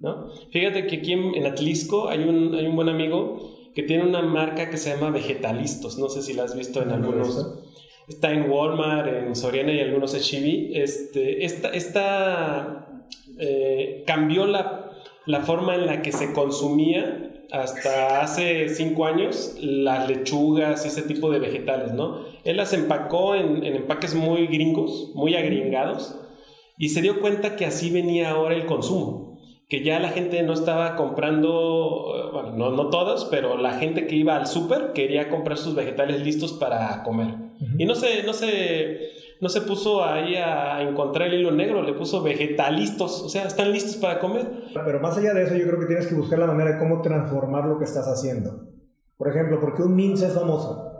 ¿no? 0.00 0.30
Fíjate 0.50 0.88
que 0.88 0.96
aquí 0.96 1.12
en, 1.12 1.46
Atlisco 1.46 2.08
hay 2.08 2.24
un, 2.24 2.56
hay 2.56 2.66
un 2.66 2.74
buen 2.74 2.88
amigo 2.88 3.70
que 3.72 3.84
tiene 3.84 4.02
una 4.04 4.22
marca 4.22 4.68
que 4.68 4.78
se 4.78 4.90
llama 4.90 5.10
Vegetalistos, 5.10 5.96
no 5.96 6.08
sé 6.08 6.22
si 6.22 6.34
la 6.34 6.42
has 6.42 6.56
visto 6.56 6.82
en 6.82 6.90
algunos... 6.90 7.62
Está 8.08 8.32
en 8.32 8.48
Walmart, 8.48 9.08
en 9.08 9.34
Soriana 9.34 9.72
y 9.72 9.80
algunos 9.80 10.14
HB. 10.14 10.76
Este, 10.76 11.44
esta, 11.44 11.70
esta 11.70 12.95
eh, 13.38 14.04
cambió 14.06 14.46
la, 14.46 14.92
la, 15.26 15.40
forma 15.40 15.74
en 15.74 15.86
la 15.86 16.02
que 16.02 16.12
se 16.12 16.32
consumía 16.32 17.32
hasta 17.50 18.22
hace 18.22 18.68
cinco 18.68 19.06
años 19.06 19.56
las 19.60 20.08
lechugas 20.08 20.84
y 20.84 20.88
ese 20.88 21.02
tipo 21.02 21.30
de 21.30 21.38
vegetales, 21.38 21.92
¿no? 21.92 22.24
Él 22.44 22.56
las 22.56 22.72
empacó 22.72 23.34
en, 23.34 23.64
en 23.64 23.76
empaques 23.76 24.14
muy 24.14 24.46
gringos, 24.46 25.12
muy 25.14 25.34
agringados, 25.36 26.18
y 26.78 26.90
se 26.90 27.02
dio 27.02 27.20
cuenta 27.20 27.56
que 27.56 27.64
así 27.64 27.90
venía 27.90 28.30
ahora 28.30 28.54
el 28.54 28.66
consumo, 28.66 29.38
que 29.68 29.82
ya 29.82 29.98
la 29.98 30.10
gente 30.10 30.42
no 30.42 30.52
estaba 30.52 30.94
comprando, 30.94 32.12
eh, 32.14 32.30
bueno, 32.32 32.52
no, 32.52 32.70
no 32.70 32.90
todos, 32.90 33.26
pero 33.30 33.56
la 33.56 33.74
gente 33.74 34.06
que 34.06 34.16
iba 34.16 34.36
al 34.36 34.46
súper 34.46 34.92
quería 34.92 35.28
comprar 35.28 35.58
sus 35.58 35.74
vegetales 35.74 36.20
listos 36.20 36.52
para 36.52 37.02
comer. 37.02 37.34
Y 37.78 37.86
no 37.86 37.94
se, 37.94 38.22
no, 38.22 38.34
se, 38.34 39.15
no 39.40 39.48
se 39.48 39.60
puso 39.62 40.02
ahí 40.04 40.34
a 40.36 40.82
encontrar 40.82 41.28
el 41.28 41.40
hilo 41.40 41.50
negro, 41.50 41.82
le 41.82 41.92
puso 41.92 42.22
vegetalistos, 42.22 43.22
o 43.22 43.28
sea, 43.28 43.44
están 43.44 43.70
listos 43.72 43.96
para 43.96 44.18
comer. 44.18 44.46
Pero 44.72 45.00
más 45.00 45.16
allá 45.18 45.34
de 45.34 45.42
eso, 45.44 45.54
yo 45.54 45.66
creo 45.66 45.78
que 45.80 45.86
tienes 45.86 46.06
que 46.06 46.14
buscar 46.14 46.38
la 46.38 46.46
manera 46.46 46.72
de 46.72 46.78
cómo 46.78 47.02
transformar 47.02 47.66
lo 47.66 47.78
que 47.78 47.84
estás 47.84 48.06
haciendo. 48.08 48.68
Por 49.16 49.28
ejemplo, 49.28 49.60
¿por 49.60 49.74
qué 49.74 49.82
un 49.82 49.94
mince 49.94 50.26
es 50.26 50.34
famoso? 50.34 50.92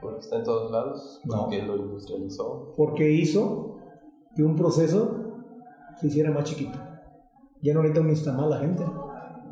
Porque 0.00 0.20
está 0.20 0.36
en 0.36 0.44
todos 0.44 0.70
lados, 0.70 1.20
No. 1.24 1.42
porque 1.42 1.62
lo 1.62 1.76
industrializó. 1.76 2.72
Porque 2.76 3.10
hizo 3.10 3.78
que 4.36 4.42
un 4.42 4.54
proceso 4.56 5.34
se 6.00 6.06
hiciera 6.08 6.30
más 6.30 6.44
chiquito. 6.44 6.78
Ya 7.62 7.72
no 7.74 7.80
necesita 7.80 8.00
un 8.02 8.08
nixtamal 8.08 8.50
la 8.50 8.58
gente. 8.58 8.84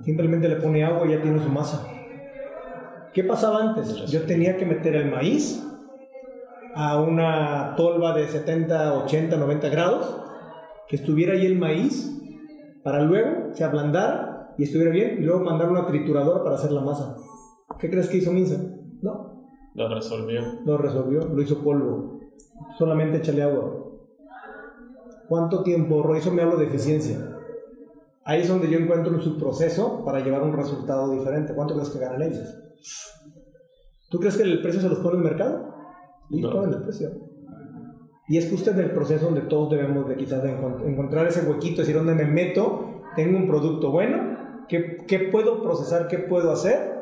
Simplemente 0.05 0.49
le 0.49 0.57
pone 0.57 0.85
agua 0.85 1.07
y 1.07 1.11
ya 1.13 1.23
tiene 1.23 1.43
su 1.43 1.49
masa. 1.49 1.87
¿Qué 3.15 3.23
pasaba 3.25 3.61
antes? 3.63 4.11
Yo 4.11 4.23
tenía 4.27 4.57
que 4.57 4.67
meter 4.67 4.97
el 4.97 5.11
maíz 5.11 5.65
a 6.75 7.01
una 7.01 7.75
tolva 7.77 8.13
de 8.13 8.27
70, 8.27 9.05
80, 9.05 9.37
90 9.37 9.69
grados, 9.69 10.21
que 10.89 10.97
estuviera 10.97 11.35
ahí 11.35 11.47
el 11.47 11.57
maíz, 11.57 12.11
para 12.83 13.01
luego 13.03 13.55
se 13.55 13.63
ablandara 13.63 14.53
y 14.59 14.65
estuviera 14.65 14.91
bien, 14.91 15.17
y 15.19 15.23
luego 15.25 15.45
mandar 15.45 15.71
una 15.71 15.87
trituradora 15.87 16.43
para 16.43 16.57
hacer 16.57 16.73
la 16.73 16.81
masa. 16.81 17.17
¿Qué 17.79 17.89
crees 17.89 18.09
que 18.09 18.17
hizo 18.17 18.33
Minza? 18.33 18.57
No, 19.01 19.49
Lo 19.75 19.89
resolvió. 19.89 20.41
lo 20.65 20.77
resolvió, 20.79 21.21
lo 21.21 21.41
hizo 21.41 21.63
polvo. 21.63 22.21
Solamente 22.77 23.19
échale 23.19 23.43
agua. 23.43 23.73
¿Cuánto 25.29 25.63
tiempo? 25.63 26.15
Eso 26.15 26.33
me 26.33 26.43
hablo 26.43 26.57
de 26.57 26.67
eficiencia. 26.67 27.17
Ahí 28.25 28.41
es 28.43 28.49
donde 28.49 28.71
yo 28.71 28.79
encuentro 28.79 29.21
su 29.21 29.39
proceso 29.39 30.05
para 30.05 30.21
llevar 30.21 30.43
un 30.43 30.53
resultado 30.53 31.13
diferente. 31.13 31.55
¿Cuánto 31.55 31.75
crees 31.75 31.91
que 31.91 31.99
ganan 31.99 32.23
ellos? 32.23 32.59
¿Tú 34.11 34.19
crees 34.19 34.37
que 34.37 34.43
el 34.45 34.63
precio 34.63 34.81
se 34.81 34.89
los 34.89 34.99
pone 34.99 35.17
el 35.19 35.25
mercado? 35.25 35.75
No. 36.31 36.51
ponen 36.51 36.73
el 36.75 36.83
precio. 36.83 37.11
Y 38.29 38.39
es 38.39 38.49
justo 38.51 38.71
en 38.71 38.79
el 38.79 38.91
proceso 38.93 39.27
donde 39.27 39.43
todos 39.43 39.71
debemos 39.71 40.09
de 40.09 40.17
quizás 40.17 40.43
de 40.43 40.51
encontrar 40.53 41.27
ese 41.27 41.47
huequito, 41.49 41.83
decir, 41.83 41.95
donde 41.97 42.15
me 42.15 42.25
meto, 42.25 43.03
tengo 43.17 43.37
un 43.37 43.47
producto 43.47 43.91
bueno, 43.91 44.65
¿qué, 44.69 45.05
qué 45.07 45.29
puedo 45.31 45.63
procesar, 45.63 46.09
qué 46.09 46.19
puedo 46.21 46.51
hacer 46.51 46.95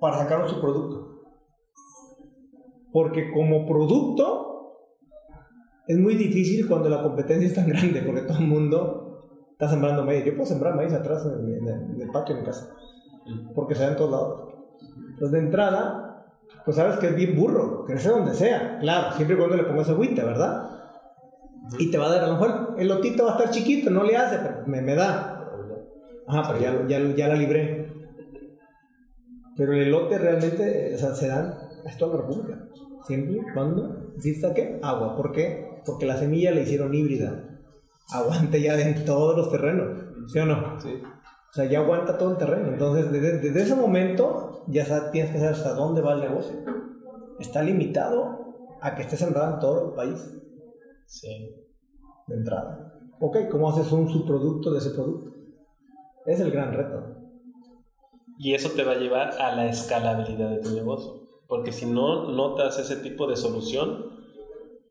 para 0.00 0.18
sacar 0.18 0.48
su 0.48 0.60
producto? 0.60 1.22
Porque 2.92 3.30
como 3.32 3.66
producto 3.66 4.50
es 5.86 5.98
muy 5.98 6.14
difícil 6.16 6.66
cuando 6.66 6.88
la 6.88 7.02
competencia 7.02 7.46
es 7.46 7.54
tan 7.54 7.68
grande, 7.68 8.02
porque 8.02 8.22
todo 8.22 8.38
el 8.38 8.46
mundo 8.48 9.46
está 9.52 9.68
sembrando 9.68 10.04
maíz. 10.04 10.24
Yo 10.24 10.32
puedo 10.34 10.46
sembrar 10.46 10.74
maíz 10.74 10.92
atrás 10.92 11.24
en, 11.26 11.46
el- 11.46 11.58
en 11.58 11.68
el- 11.68 11.94
en 11.94 12.00
el 12.02 12.10
patio 12.10 12.34
de 12.34 12.40
mi 12.40 12.46
casa, 12.46 12.74
porque 13.54 13.74
se 13.74 13.82
da 13.82 13.90
en 13.90 13.96
todos 13.96 14.10
lados. 14.10 14.54
Entonces, 15.10 15.32
de 15.32 15.38
entrada, 15.38 16.26
pues 16.64 16.76
sabes 16.76 16.98
que 16.98 17.08
es 17.08 17.16
bien 17.16 17.36
burro, 17.36 17.84
crece 17.84 18.08
donde 18.08 18.34
sea, 18.34 18.78
claro, 18.80 19.14
siempre 19.14 19.36
y 19.36 19.38
cuando 19.38 19.56
le 19.56 19.64
pongas 19.64 19.88
agüita, 19.88 20.24
¿verdad? 20.24 20.70
Y 21.78 21.90
te 21.90 21.98
va 21.98 22.06
a 22.06 22.10
dar, 22.10 22.24
a 22.24 22.26
lo 22.26 22.32
mejor 22.34 22.74
el 22.78 22.88
lotito 22.88 23.24
va 23.24 23.32
a 23.32 23.38
estar 23.38 23.50
chiquito, 23.50 23.90
no 23.90 24.04
le 24.04 24.16
hace, 24.16 24.38
pero 24.38 24.66
me, 24.66 24.82
me 24.82 24.94
da. 24.94 25.30
Ajá, 26.26 26.52
pero 26.52 26.60
ya, 26.60 26.86
ya, 26.86 27.14
ya 27.14 27.28
la 27.28 27.34
libré. 27.34 27.88
Pero 29.56 29.72
el 29.72 29.82
elote 29.82 30.18
realmente, 30.18 30.94
o 30.94 30.98
sea, 30.98 31.14
se 31.14 31.28
dan, 31.28 31.54
es 31.84 31.96
toda 31.96 32.16
la 32.16 32.22
república. 32.22 32.68
Siempre 33.06 33.42
cuando 33.52 34.12
exista 34.16 34.54
qué? 34.54 34.80
Agua. 34.82 35.16
¿Por 35.16 35.32
qué? 35.32 35.82
Porque 35.84 36.06
la 36.06 36.16
semilla 36.16 36.50
la 36.50 36.60
hicieron 36.60 36.94
híbrida. 36.94 37.60
Aguanta 38.10 38.56
ya 38.58 38.78
en 38.80 39.04
todos 39.04 39.36
los 39.36 39.50
terrenos, 39.50 40.04
¿sí 40.26 40.38
o 40.38 40.46
no? 40.46 40.80
Sí. 40.80 41.02
O 41.54 41.56
sea, 41.56 41.66
ya 41.66 41.78
aguanta 41.78 42.18
todo 42.18 42.32
el 42.32 42.36
terreno. 42.36 42.66
Entonces, 42.68 43.12
desde, 43.12 43.38
desde 43.38 43.62
ese 43.62 43.76
momento, 43.76 44.64
ya 44.66 44.84
sa- 44.84 45.12
tienes 45.12 45.30
que 45.30 45.38
saber 45.38 45.54
hasta 45.54 45.74
dónde 45.74 46.00
va 46.02 46.14
el 46.14 46.20
negocio. 46.20 46.56
Está 47.38 47.62
limitado 47.62 48.54
a 48.80 48.96
que 48.96 49.02
esté 49.02 49.16
sembrado 49.16 49.54
en 49.54 49.60
todo 49.60 49.88
el 49.90 49.94
país, 49.94 50.34
Sí. 51.06 51.54
de 52.26 52.34
entrada. 52.34 52.98
Ok, 53.20 53.36
¿cómo 53.52 53.68
haces 53.70 53.92
un 53.92 54.08
subproducto 54.08 54.72
de 54.72 54.78
ese 54.78 54.90
producto? 54.90 55.30
Es 56.26 56.40
el 56.40 56.50
gran 56.50 56.72
reto. 56.72 57.04
Y 58.36 58.54
eso 58.54 58.70
te 58.74 58.82
va 58.82 58.92
a 58.92 58.96
llevar 58.96 59.40
a 59.40 59.54
la 59.54 59.66
escalabilidad 59.68 60.50
de 60.50 60.58
tu 60.58 60.70
negocio. 60.70 61.28
Porque 61.46 61.70
si 61.70 61.86
no 61.86 62.32
notas 62.32 62.80
ese 62.80 62.96
tipo 62.96 63.28
de 63.28 63.36
solución 63.36 64.06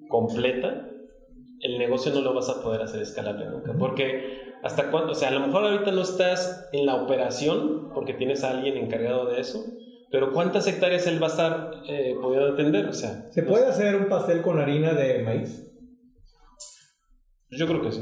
completa, 0.07 0.87
el 1.59 1.77
negocio 1.77 2.13
no 2.13 2.21
lo 2.21 2.33
vas 2.33 2.47
a 2.49 2.61
poder 2.63 2.81
hacer 2.83 3.01
escalable 3.01 3.49
nunca. 3.49 3.73
Porque 3.77 4.52
hasta 4.63 4.89
cuándo, 4.89 5.11
o 5.11 5.15
sea, 5.15 5.27
a 5.27 5.31
lo 5.31 5.41
mejor 5.41 5.65
ahorita 5.65 5.91
no 5.91 6.01
estás 6.01 6.69
en 6.71 6.85
la 6.85 6.95
operación 6.95 7.89
porque 7.93 8.13
tienes 8.13 8.43
a 8.43 8.51
alguien 8.51 8.77
encargado 8.77 9.25
de 9.25 9.41
eso, 9.41 9.63
pero 10.09 10.31
¿cuántas 10.31 10.65
hectáreas 10.67 11.05
él 11.05 11.21
va 11.21 11.27
a 11.27 11.31
estar 11.31 11.71
eh, 11.87 12.15
pudiendo 12.21 12.53
atender? 12.53 12.87
O 12.87 12.93
sea, 12.93 13.29
¿Se 13.31 13.43
puede 13.43 13.65
hacer 13.67 13.95
un 13.95 14.07
pastel 14.07 14.41
con 14.41 14.59
harina 14.59 14.93
de 14.93 15.23
maíz? 15.23 15.69
yo 17.49 17.67
creo 17.67 17.81
que 17.81 17.91
sí. 17.91 18.01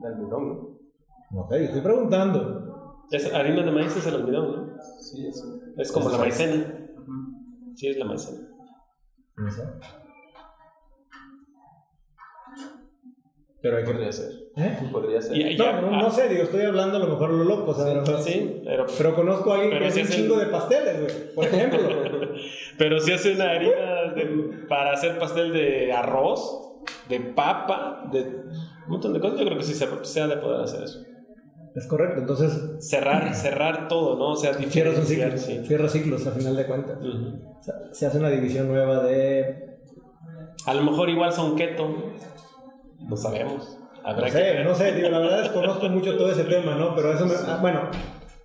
De 0.00 0.08
almidón, 0.08 0.48
¿no? 0.48 0.78
No 1.30 1.48
sé, 1.48 1.58
yo 1.58 1.64
estoy 1.64 1.80
preguntando. 1.80 3.04
Es, 3.10 3.32
harina 3.32 3.62
de 3.62 3.70
maíz 3.72 3.96
es 3.96 4.06
el 4.06 4.14
almidón, 4.14 4.52
¿no? 4.52 4.82
Sí, 5.00 5.26
eso. 5.26 5.58
Es 5.76 5.90
como 5.90 6.10
la 6.10 6.16
es. 6.16 6.20
maicena. 6.20 6.88
Sí, 7.74 7.88
es 7.88 7.96
la 7.96 8.04
maicena. 8.04 8.48
No 9.36 9.50
Pero 13.60 13.76
hay 13.78 13.84
que... 13.84 13.90
Podría 13.92 14.12
ser. 14.12 14.30
¿Eh? 14.56 14.78
Podría 14.92 15.20
ser. 15.20 15.36
Y- 15.36 15.42
y- 15.52 15.56
No, 15.56 15.64
ya- 15.64 15.80
no, 15.80 15.90
no 15.90 16.10
sé, 16.10 16.28
digo, 16.28 16.44
estoy 16.44 16.62
hablando 16.62 16.96
a 16.96 17.00
lo 17.00 17.08
mejor 17.08 17.30
lo 17.30 17.44
loco, 17.44 17.72
o 17.72 17.74
sea, 17.74 17.92
mejor- 17.92 18.20
Sí, 18.22 18.60
pero, 18.64 18.86
Pero 18.96 19.14
conozco 19.14 19.50
a 19.50 19.54
alguien 19.54 19.70
Pero 19.72 19.84
que 19.86 19.90
si 19.90 20.00
hace 20.00 20.12
un 20.14 20.18
chingo 20.22 20.38
de 20.38 20.46
pasteles, 20.46 21.00
güey. 21.00 21.34
Por 21.34 21.44
ejemplo. 21.44 21.80
pero 22.78 23.00
si 23.00 23.12
hace 23.12 23.32
una 23.34 23.50
harina 23.50 24.12
de- 24.14 24.66
para 24.68 24.92
hacer 24.92 25.18
pastel 25.18 25.52
de 25.52 25.92
arroz, 25.92 26.64
de 27.08 27.20
papa, 27.20 28.08
de 28.12 28.20
un 28.20 28.88
montón 28.88 29.12
de 29.12 29.20
cosas, 29.20 29.38
yo 29.40 29.44
creo 29.46 29.58
que 29.58 29.64
sí 29.64 29.74
se, 29.74 29.86
se 30.02 30.20
ha 30.20 30.26
de 30.28 30.36
poder 30.36 30.60
hacer 30.62 30.84
eso. 30.84 31.00
es 31.74 31.86
correcto, 31.86 32.20
entonces 32.20 32.52
Cerrar, 32.80 33.34
cerrar 33.34 33.88
todo, 33.88 34.16
¿no? 34.18 34.30
O 34.30 34.36
sea, 34.36 34.54
cierras 34.54 34.98
un 34.98 35.04
ciclo, 35.04 35.24
diferenciar, 35.26 35.38
sí. 35.62 35.66
cierras 35.66 35.92
ciclos 35.92 36.26
a 36.26 36.30
final 36.32 36.56
de 36.56 36.66
cuentas. 36.66 36.98
Ujú. 36.98 37.56
O 37.58 37.62
sea, 37.62 37.74
se 37.92 38.06
hace 38.06 38.18
una 38.18 38.30
división 38.30 38.68
nueva 38.68 39.02
de... 39.02 39.78
A 40.66 40.74
lo 40.74 40.82
mejor 40.82 41.08
igual 41.10 41.32
son 41.32 41.56
keto, 41.56 41.88
no 43.06 43.16
sabemos. 43.16 43.78
Habrá 44.04 44.20
No 44.20 44.24
que 44.26 44.30
sé, 44.32 44.38
ver. 44.42 44.64
no 44.66 44.74
sé, 44.74 44.92
digo, 44.92 45.08
la 45.08 45.18
verdad 45.18 45.42
desconozco 45.42 45.88
mucho 45.88 46.16
todo 46.16 46.30
ese 46.30 46.44
tema, 46.44 46.74
¿no? 46.76 46.94
Pero 46.94 47.12
eso 47.12 47.26
me... 47.26 47.34
ah, 47.46 47.58
bueno, 47.60 47.82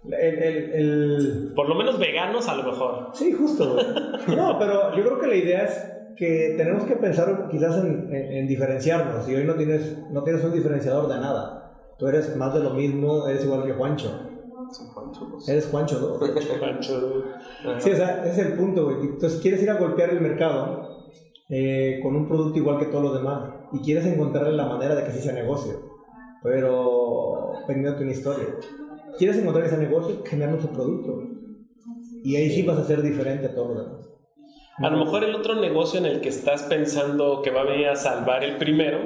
el, 0.05 0.13
el, 0.13 0.73
el- 0.73 1.53
Por 1.55 1.69
lo 1.69 1.75
menos 1.75 1.97
veganos 1.99 2.47
a 2.49 2.55
lo 2.55 2.63
mejor. 2.63 3.09
Sí, 3.13 3.31
justo, 3.33 3.73
güey. 3.73 4.35
No, 4.37 4.57
pero 4.59 4.95
yo 4.95 5.03
creo 5.03 5.19
que 5.19 5.27
la 5.27 5.35
idea 5.35 5.63
es 5.63 5.89
que 6.17 6.55
tenemos 6.57 6.83
que 6.83 6.95
pensar 6.95 7.47
quizás 7.49 7.77
en, 7.77 8.09
en- 8.13 8.31
en 8.33 8.47
diferenciarnos. 8.47 9.27
Y 9.29 9.35
hoy 9.35 9.45
no 9.45 9.53
tienes, 9.55 9.97
no 10.11 10.23
tienes 10.23 10.43
un 10.43 10.53
diferenciador 10.53 11.07
de 11.07 11.19
nada. 11.19 11.71
Tú 11.97 12.07
eres 12.07 12.35
más 12.35 12.53
de 12.53 12.59
lo 12.59 12.71
mismo, 12.71 13.27
eres 13.27 13.45
igual 13.45 13.63
que 13.63 13.73
Juancho. 13.73 14.29
Son 14.71 14.87
Juanchos. 14.87 15.47
Eres 15.47 15.67
Juancho 15.67 15.99
2. 15.99 16.29
Pancho. 16.59 17.23
Sí, 17.79 17.91
o 17.91 17.95
sea, 17.95 18.25
ese 18.25 18.41
es 18.41 18.47
el 18.47 18.53
punto, 18.53 18.85
güey. 18.85 18.97
Entonces 19.01 19.39
quieres 19.39 19.61
ir 19.61 19.69
a 19.69 19.75
golpear 19.75 20.09
el 20.09 20.19
mercado 20.19 20.92
eh, 21.55 21.99
con 22.01 22.15
un 22.15 22.27
producto 22.27 22.57
igual 22.57 22.79
que 22.79 22.87
todos 22.87 23.03
los 23.03 23.13
demás 23.13 23.47
y 23.73 23.79
quieres 23.79 24.07
encontrarle 24.07 24.53
la 24.53 24.65
manera 24.65 24.95
de 24.95 25.03
que 25.03 25.11
sí 25.11 25.19
sea 25.19 25.33
negocio, 25.33 25.73
pero 26.41 27.51
pendiente 27.67 28.01
una 28.01 28.11
historia. 28.11 28.47
Quieres 29.19 29.37
encontrar 29.37 29.67
ese 29.67 29.77
negocio 29.77 30.23
generando 30.25 30.59
su 30.59 30.69
producto 30.69 31.21
y 32.23 32.35
ahí 32.37 32.49
sí 32.49 32.63
vas 32.63 32.79
a 32.79 32.85
ser 32.85 33.03
diferente 33.03 33.45
a 33.45 33.53
todos 33.53 33.75
los 33.75 33.85
demás. 33.85 34.09
A 34.79 34.89
lo 34.89 35.05
mejor 35.05 35.23
el 35.23 35.35
otro 35.35 35.53
negocio 35.53 35.99
en 35.99 36.07
el 36.07 36.21
que 36.21 36.29
estás 36.29 36.63
pensando 36.63 37.43
que 37.43 37.51
va 37.51 37.61
a 37.61 37.65
venir 37.65 37.87
a 37.87 37.95
salvar 37.95 38.43
el 38.43 38.57
primero, 38.57 38.97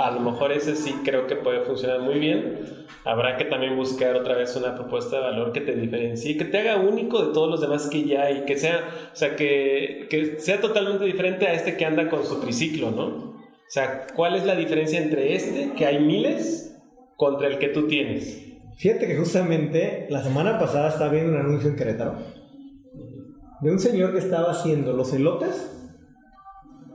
a 0.00 0.10
lo 0.10 0.20
mejor 0.20 0.52
ese 0.52 0.76
sí 0.76 0.94
creo 1.04 1.26
que 1.26 1.36
puede 1.36 1.60
funcionar 1.60 2.00
muy 2.00 2.18
bien. 2.18 2.86
Habrá 3.04 3.36
que 3.36 3.44
también 3.44 3.76
buscar 3.76 4.14
otra 4.16 4.36
vez 4.36 4.54
una 4.56 4.74
propuesta 4.74 5.16
de 5.16 5.22
valor 5.22 5.52
que 5.52 5.60
te 5.60 5.74
diferencie, 5.74 6.36
que 6.36 6.44
te 6.44 6.58
haga 6.58 6.76
único 6.76 7.24
de 7.24 7.32
todos 7.32 7.50
los 7.50 7.60
demás 7.60 7.88
que 7.88 8.04
ya 8.04 8.22
hay, 8.22 8.44
que 8.44 8.56
sea, 8.56 8.84
o 9.12 9.16
sea, 9.16 9.36
que, 9.36 10.06
que 10.10 10.38
sea 10.38 10.60
totalmente 10.60 11.04
diferente 11.04 11.46
a 11.46 11.54
este 11.54 11.76
que 11.76 11.84
anda 11.84 12.08
con 12.08 12.24
su 12.24 12.40
triciclo, 12.40 12.90
¿no? 12.90 13.06
O 13.06 13.72
sea, 13.72 14.06
¿cuál 14.14 14.34
es 14.34 14.44
la 14.44 14.56
diferencia 14.56 15.00
entre 15.00 15.34
este, 15.34 15.72
que 15.76 15.86
hay 15.86 16.00
miles, 16.00 16.76
contra 17.16 17.46
el 17.46 17.58
que 17.58 17.68
tú 17.68 17.86
tienes? 17.86 18.46
Fíjate 18.76 19.06
que 19.06 19.16
justamente 19.16 20.06
la 20.10 20.22
semana 20.22 20.58
pasada 20.58 20.88
estaba 20.88 21.10
viendo 21.10 21.32
un 21.32 21.38
anuncio 21.38 21.70
en 21.70 21.76
Querétaro 21.76 22.40
de 23.60 23.70
un 23.70 23.78
señor 23.78 24.12
que 24.12 24.18
estaba 24.18 24.50
haciendo 24.50 24.92
los 24.92 25.12
elotes. 25.12 25.70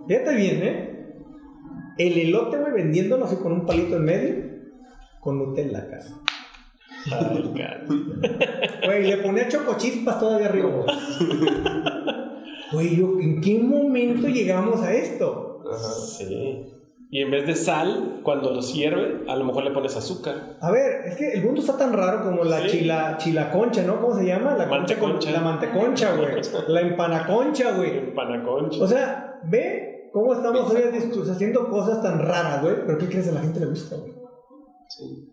Fíjate 0.07 0.35
bien, 0.35 0.63
¿eh? 0.63 0.94
El 1.97 2.17
elote, 2.17 2.57
güey, 2.57 2.73
vendiéndolo 2.73 3.25
así 3.25 3.37
con 3.37 3.51
un 3.53 3.65
palito 3.65 3.95
en 3.97 4.03
medio, 4.03 4.35
con 5.21 5.37
Nutella. 5.37 5.87
Ay, 7.11 7.53
cara. 7.55 7.85
Güey, 8.85 9.07
le 9.07 9.17
ponía 9.17 9.47
chocochispas 9.47 10.19
todavía 10.19 10.47
arriba. 10.47 10.69
güey. 10.69 10.85
Güey, 12.71 12.95
yo, 12.97 13.19
¿en 13.21 13.41
qué 13.41 13.59
momento 13.59 14.27
llegamos 14.27 14.81
a 14.81 14.93
esto? 14.93 15.63
Sí. 16.17 16.71
Y 17.11 17.21
en 17.21 17.31
vez 17.31 17.45
de 17.47 17.55
sal, 17.55 18.19
cuando 18.23 18.51
lo 18.51 18.59
hierve, 18.61 19.21
a 19.29 19.35
lo 19.35 19.45
mejor 19.45 19.63
le 19.63 19.71
pones 19.71 19.95
azúcar. 19.95 20.57
A 20.59 20.71
ver, 20.71 21.03
es 21.05 21.15
que 21.15 21.31
el 21.33 21.43
mundo 21.45 21.61
está 21.61 21.77
tan 21.77 21.93
raro 21.93 22.23
como 22.23 22.43
la 22.43 22.61
Sí. 22.61 22.79
chila, 22.79 23.15
chilaconcha, 23.17 23.83
¿no? 23.83 24.01
¿Cómo 24.01 24.17
se 24.17 24.25
llama? 24.25 24.55
La 24.55 24.67
concha 24.67 24.95
con- 24.97 25.11
Manteconcha. 25.13 25.31
La 25.31 25.39
manteconcha, 25.41 26.15
güey. 26.17 26.41
La 26.67 26.81
empanaconcha, 26.81 27.71
güey. 27.77 28.13
Panaconcha. 28.13 28.83
O 28.83 28.87
sea, 28.87 29.39
ve 29.43 29.94
cómo 30.15 30.33
estamos 30.33 30.71
hoy 30.73 30.81
discus- 30.93 31.29
haciendo 31.29 31.69
cosas 31.69 32.01
tan 32.01 32.19
raras, 32.19 32.61
güey. 32.61 32.75
Pero 32.85 32.97
¿qué 32.97 33.07
crees? 33.07 33.27
A 33.27 33.33
la 33.33 33.41
gente 33.41 33.59
le 33.59 33.65
gusta, 33.65 33.97
güey. 33.97 34.13
Sí. 34.87 35.29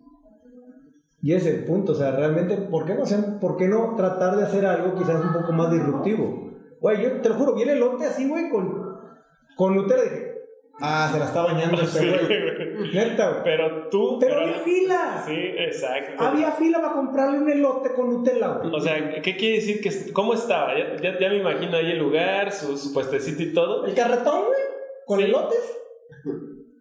Y 1.21 1.31
ese 1.33 1.49
es 1.51 1.55
el 1.59 1.63
punto, 1.63 1.93
o 1.93 1.95
sea, 1.95 2.11
realmente, 2.11 2.57
¿por 2.69 2.85
qué 2.85 2.95
no, 2.95 3.03
hacer- 3.03 3.39
¿por 3.39 3.55
qué 3.55 3.69
no 3.69 3.95
tratar 3.95 4.35
de 4.35 4.43
hacer 4.43 4.65
algo 4.65 4.93
quizás 4.95 5.23
un 5.23 5.31
poco 5.31 5.53
más 5.53 5.71
disruptivo? 5.71 6.51
Güey, 6.81 7.01
yo 7.01 7.21
te 7.21 7.29
lo 7.29 7.35
juro, 7.35 7.55
vi 7.55 7.61
el 7.61 7.69
elote 7.69 8.05
así, 8.05 8.27
güey, 8.27 8.49
con, 8.49 8.97
con 9.55 9.73
Nutella 9.73 10.01
y 10.05 10.09
dije, 10.09 10.33
ah, 10.81 11.09
se 11.13 11.19
la 11.19 11.25
está 11.25 11.43
bañando 11.43 11.81
este 11.81 11.99
Sí, 11.99 12.07
güey. 12.09 12.93
Neta, 12.93 13.29
güey. 13.29 13.43
Pero 13.45 13.87
tú. 13.89 14.17
Pero 14.19 14.41
había 14.41 14.59
fila. 14.65 15.23
Sí, 15.25 15.33
exacto. 15.59 16.21
Había 16.21 16.51
fila 16.51 16.81
para 16.81 16.93
comprarle 16.93 17.39
un 17.39 17.49
elote 17.49 17.93
con 17.93 18.09
Nutella, 18.09 18.47
güey. 18.57 18.75
O 18.75 18.81
sea, 18.81 19.21
¿qué 19.21 19.37
quiere 19.37 19.55
decir? 19.55 19.79
que 19.79 20.11
¿Cómo 20.11 20.33
estaba? 20.33 20.73
Ya, 20.77 20.97
ya, 21.01 21.17
ya 21.19 21.29
me 21.29 21.37
imagino 21.37 21.77
ahí 21.77 21.91
el 21.91 21.99
lugar, 21.99 22.51
su, 22.51 22.75
su 22.77 22.91
puestecito 22.93 23.41
y 23.43 23.53
todo. 23.53 23.85
El 23.85 23.93
carretón, 23.95 24.41
güey, 24.47 24.59
con 25.05 25.19
Sí. 25.19 25.25
elotes. 25.25 25.77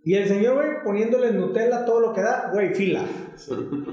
Y 0.05 0.14
el 0.14 0.27
señor, 0.27 0.55
güey, 0.55 0.68
poniéndole 0.85 1.33
Nutella 1.33 1.85
todo 1.85 2.01
lo 2.01 2.12
que 2.12 2.20
da, 2.23 2.51
güey, 2.53 2.75
fila. 2.75 3.05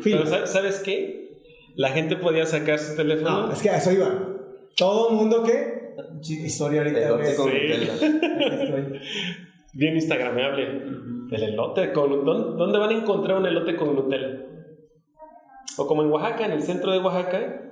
Fila. 0.02 0.22
Pero 0.22 0.26
¿sa- 0.26 0.48
¿sabes 0.48 0.80
qué? 0.80 1.38
La 1.76 1.90
gente 1.90 2.16
podía 2.16 2.46
sacar 2.46 2.80
su 2.80 2.96
teléfono. 2.96 3.48
No, 3.48 3.54
es 3.54 3.62
que 3.62 3.70
a 3.70 3.78
eso 3.78 3.92
iba. 3.92 4.10
Todo 4.76 5.10
el 5.12 5.16
mundo 5.16 5.44
que. 5.44 5.94
Sí, 6.22 6.46
Historia 6.46 6.82
ahorita, 6.82 7.00
Elote 7.00 7.24
güey. 7.24 7.36
con 7.36 7.52
Sí. 7.52 7.58
Nutella. 7.58 7.94
Estoy- 8.64 9.00
Bien 9.74 9.94
instagramable. 9.96 10.64
El 11.32 11.44
elote 11.44 11.94
con... 11.94 12.26
¿dónde, 12.26 12.58
dónde 12.58 12.80
van 12.80 12.90
a 12.90 12.94
encontrar 12.98 13.38
un 13.38 13.46
elote 13.46 13.76
con 13.76 13.96
Nutella? 13.96 14.46
O 15.78 15.86
como 15.86 16.02
en 16.04 16.10
Oaxaca, 16.10 16.46
en 16.46 16.54
el 16.54 16.62
centro 16.64 16.92
de 16.92 16.98
Oaxaca, 17.00 17.69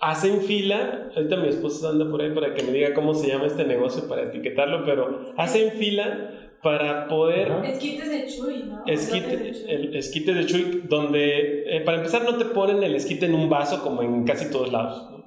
hacen 0.00 0.42
fila. 0.42 1.10
Ahorita 1.14 1.36
mi 1.36 1.48
esposa 1.48 1.90
anda 1.90 2.08
por 2.08 2.22
ahí 2.22 2.30
para 2.30 2.54
que 2.54 2.62
me 2.62 2.72
diga 2.72 2.94
cómo 2.94 3.14
se 3.14 3.28
llama 3.28 3.46
este 3.46 3.64
negocio 3.64 4.08
para 4.08 4.24
etiquetarlo, 4.24 4.84
pero 4.84 5.32
hacen 5.36 5.72
fila 5.72 6.50
para 6.62 7.06
poder... 7.06 7.52
Esquites 7.64 8.10
de 8.10 8.26
Chuy, 8.26 8.64
¿no? 8.64 8.82
Esquite, 8.86 9.36
de 9.36 9.52
Chuy. 9.52 9.64
el 9.68 9.96
esquite 9.96 10.34
de 10.34 10.46
Chuy, 10.46 10.82
donde 10.88 11.76
eh, 11.76 11.80
para 11.82 11.98
empezar 11.98 12.24
no 12.24 12.36
te 12.36 12.46
ponen 12.46 12.82
el 12.82 12.94
esquite 12.94 13.26
en 13.26 13.34
un 13.34 13.48
vaso 13.48 13.82
como 13.82 14.02
en 14.02 14.24
casi 14.24 14.50
todos 14.50 14.72
lados. 14.72 15.10
¿no? 15.10 15.24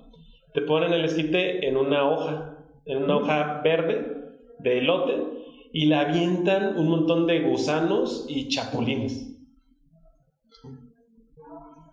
Te 0.53 0.61
ponen 0.61 0.93
el 0.93 1.05
esquite 1.05 1.67
en 1.67 1.77
una 1.77 2.09
hoja, 2.09 2.57
en 2.85 3.03
una 3.03 3.17
hoja 3.17 3.61
verde 3.63 4.17
de 4.59 4.79
elote 4.79 5.39
y 5.71 5.85
la 5.85 6.01
avientan 6.01 6.77
un 6.77 6.89
montón 6.89 7.27
de 7.27 7.41
gusanos 7.41 8.25
y 8.27 8.49
chapulines. 8.49 9.27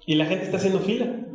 Y 0.07 0.14
la 0.14 0.27
gente 0.27 0.45
está 0.45 0.57
haciendo 0.57 0.81
fila. 0.81 1.26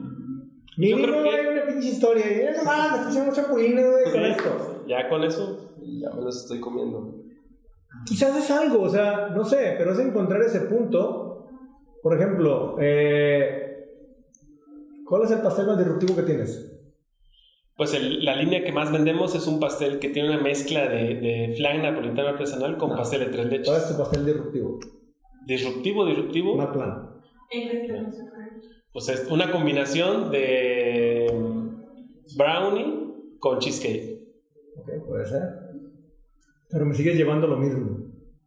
Yo 0.89 0.97
creo 0.97 1.23
que- 1.23 1.29
hay 1.29 1.47
una 1.47 1.65
pinche 1.67 1.89
historia. 1.89 2.25
Y 2.31 2.57
no 2.57 2.63
mames, 2.63 2.99
me 2.99 3.05
pusieron 3.05 3.33
chapulines, 3.33 3.91
güey, 3.91 4.03
con 4.11 4.25
esto. 4.25 4.83
Ya 4.87 5.09
con 5.09 5.23
eso. 5.23 5.71
Ya 5.99 6.09
me 6.11 6.21
los 6.21 6.43
estoy 6.43 6.59
comiendo. 6.59 7.15
Quizás 8.05 8.35
es 8.37 8.49
algo, 8.51 8.81
o 8.83 8.89
sea, 8.89 9.29
no 9.35 9.43
sé, 9.43 9.75
pero 9.77 9.91
es 9.93 9.99
encontrar 9.99 10.41
ese 10.41 10.61
punto. 10.61 11.47
Por 12.01 12.15
ejemplo, 12.15 12.77
eh, 12.79 13.85
¿cuál 15.05 15.23
es 15.23 15.31
el 15.31 15.41
pastel 15.41 15.67
más 15.67 15.77
disruptivo 15.77 16.15
que 16.15 16.23
tienes? 16.23 16.67
Pues 17.77 17.93
el- 17.93 18.23
la 18.25 18.35
línea 18.35 18.63
que 18.63 18.71
más 18.71 18.91
vendemos 18.91 19.35
es 19.35 19.45
un 19.47 19.59
pastel 19.59 19.99
que 19.99 20.09
tiene 20.09 20.29
una 20.29 20.41
mezcla 20.41 20.87
de, 20.87 21.15
de 21.15 21.53
flan 21.57 21.81
napolitano 21.81 22.29
artesanal 22.29 22.77
con 22.77 22.93
Ah. 22.93 22.97
pastel 22.97 23.19
de 23.21 23.25
tres 23.27 23.45
¿Cuál 23.45 23.55
es 23.55 23.67
leches. 23.67 23.87
tu 23.91 23.97
pastel 23.97 24.25
disruptivo? 24.25 24.79
Disruptivo, 25.45 26.05
disruptivo. 26.05 26.71
Plan. 26.71 27.10
Pues 28.93 29.09
es 29.09 29.27
una 29.29 29.51
combinación 29.51 30.31
de 30.31 31.27
mm, 31.33 32.37
brownie 32.37 33.13
con 33.39 33.59
cheesecake. 33.59 34.19
Ok, 34.77 34.89
puede 35.07 35.25
ser. 35.25 35.41
Pero 36.69 36.85
me 36.85 36.93
sigues 36.93 37.15
llevando 37.15 37.47
lo 37.47 37.57
mismo. 37.57 37.97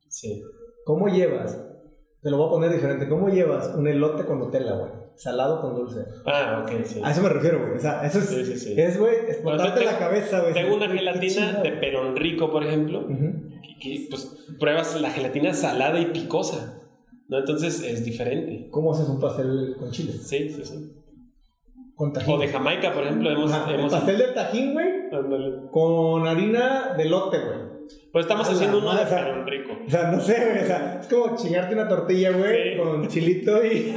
Sí. 0.09 0.43
¿Cómo 0.85 1.09
llevas? 1.09 1.61
Te 2.23 2.31
lo 2.31 2.39
voy 2.39 2.47
a 2.47 2.51
poner 2.51 2.73
diferente. 2.73 3.09
¿Cómo 3.09 3.29
llevas 3.29 3.75
un 3.77 3.87
elote 3.87 4.25
con 4.25 4.39
Nutella, 4.39 4.75
güey? 4.77 4.91
Salado 5.17 5.61
con 5.61 5.75
dulce. 5.77 6.01
Ah, 6.27 6.65
ok, 6.65 6.85
sí. 6.85 7.01
A 7.05 7.11
eso 7.11 7.23
me 7.23 7.29
refiero, 7.29 7.61
güey. 7.61 7.77
O 7.77 7.79
sea, 7.79 8.05
eso 8.05 8.19
es. 8.19 8.25
Sí, 8.27 8.45
sí, 8.45 8.59
sí. 8.59 8.75
Es, 8.81 8.99
güey, 8.99 9.15
Bueno, 9.17 9.29
explotarte 9.31 9.81
tengo- 9.81 9.93
la 9.93 9.99
cabeza, 9.99 10.41
güey. 10.41 10.55
Tengo 10.55 10.75
una 10.77 10.89
gelatina 10.89 11.61
de 11.63 11.73
perón 11.73 12.17
rico, 12.17 12.51
por 12.51 12.65
ejemplo, 12.65 13.01
Ujú. 13.01 13.51
que, 13.63 13.79
que, 13.81 14.07
pues 14.11 14.47
pruebas 14.59 14.99
la 15.01 15.11
gelatina 15.11 15.53
salada 15.55 16.01
y 16.01 16.07
picosa. 16.07 16.81
¿No? 17.29 17.39
Entonces 17.39 17.83
es 17.83 18.05
diferente. 18.05 18.69
¿Cómo 18.71 18.93
haces 18.93 19.09
un 19.09 19.21
pastel 19.21 19.77
con 19.79 19.91
chile? 19.91 20.13
Sí, 20.13 20.49
sí, 20.51 20.65
sí. 20.65 20.93
Con 21.95 22.13
tajín. 22.13 22.35
O 22.35 22.39
de 22.39 22.49
Jamaica, 22.49 22.93
por 22.93 23.05
ejemplo, 23.05 23.31
hemos... 23.31 23.53
Ajá, 23.53 23.73
el 23.73 23.89
pastel 23.89 24.19
del 24.19 24.35
tajín, 24.35 24.73
güey, 24.73 24.89
Ándale. 25.13 25.69
con 25.71 26.27
harina 26.27 26.95
de 26.97 27.05
lote, 27.05 27.39
güey. 27.39 27.75
Pues 28.13 28.25
estamos 28.25 28.49
haciendo 28.49 28.79
uno 28.79 28.95
de 28.95 29.03
o 29.03 29.07
sea, 29.07 29.45
rico. 29.45 29.73
O 29.87 29.91
sea, 29.91 30.11
no 30.11 30.21
sé, 30.21 30.35
güey. 30.35 30.63
O 30.65 30.67
sea, 30.67 31.01
es 31.01 31.07
como 31.09 31.37
chingarte 31.37 31.75
una 31.75 31.89
tortilla, 31.89 32.31
güey, 32.31 32.73
Sí. 32.75 32.79
con 32.81 33.09
chilito 33.09 33.65
y. 33.65 33.95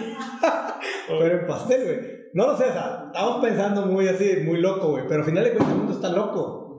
pero 1.07 1.39
en 1.39 1.47
pastel, 1.47 1.83
güey. 1.83 2.17
No 2.33 2.47
lo 2.47 2.57
sé, 2.57 2.65
o 2.65 2.73
sea, 2.73 3.03
estamos 3.07 3.41
pensando 3.43 3.85
muy 3.85 4.07
así, 4.07 4.37
muy 4.45 4.59
loco, 4.59 4.89
güey. 4.89 5.03
Pero 5.07 5.21
al 5.21 5.25
final 5.25 5.43
de 5.43 5.51
cuentas 5.51 5.71
el 5.71 5.77
mundo 5.77 5.93
está 5.93 6.09
loco. 6.09 6.77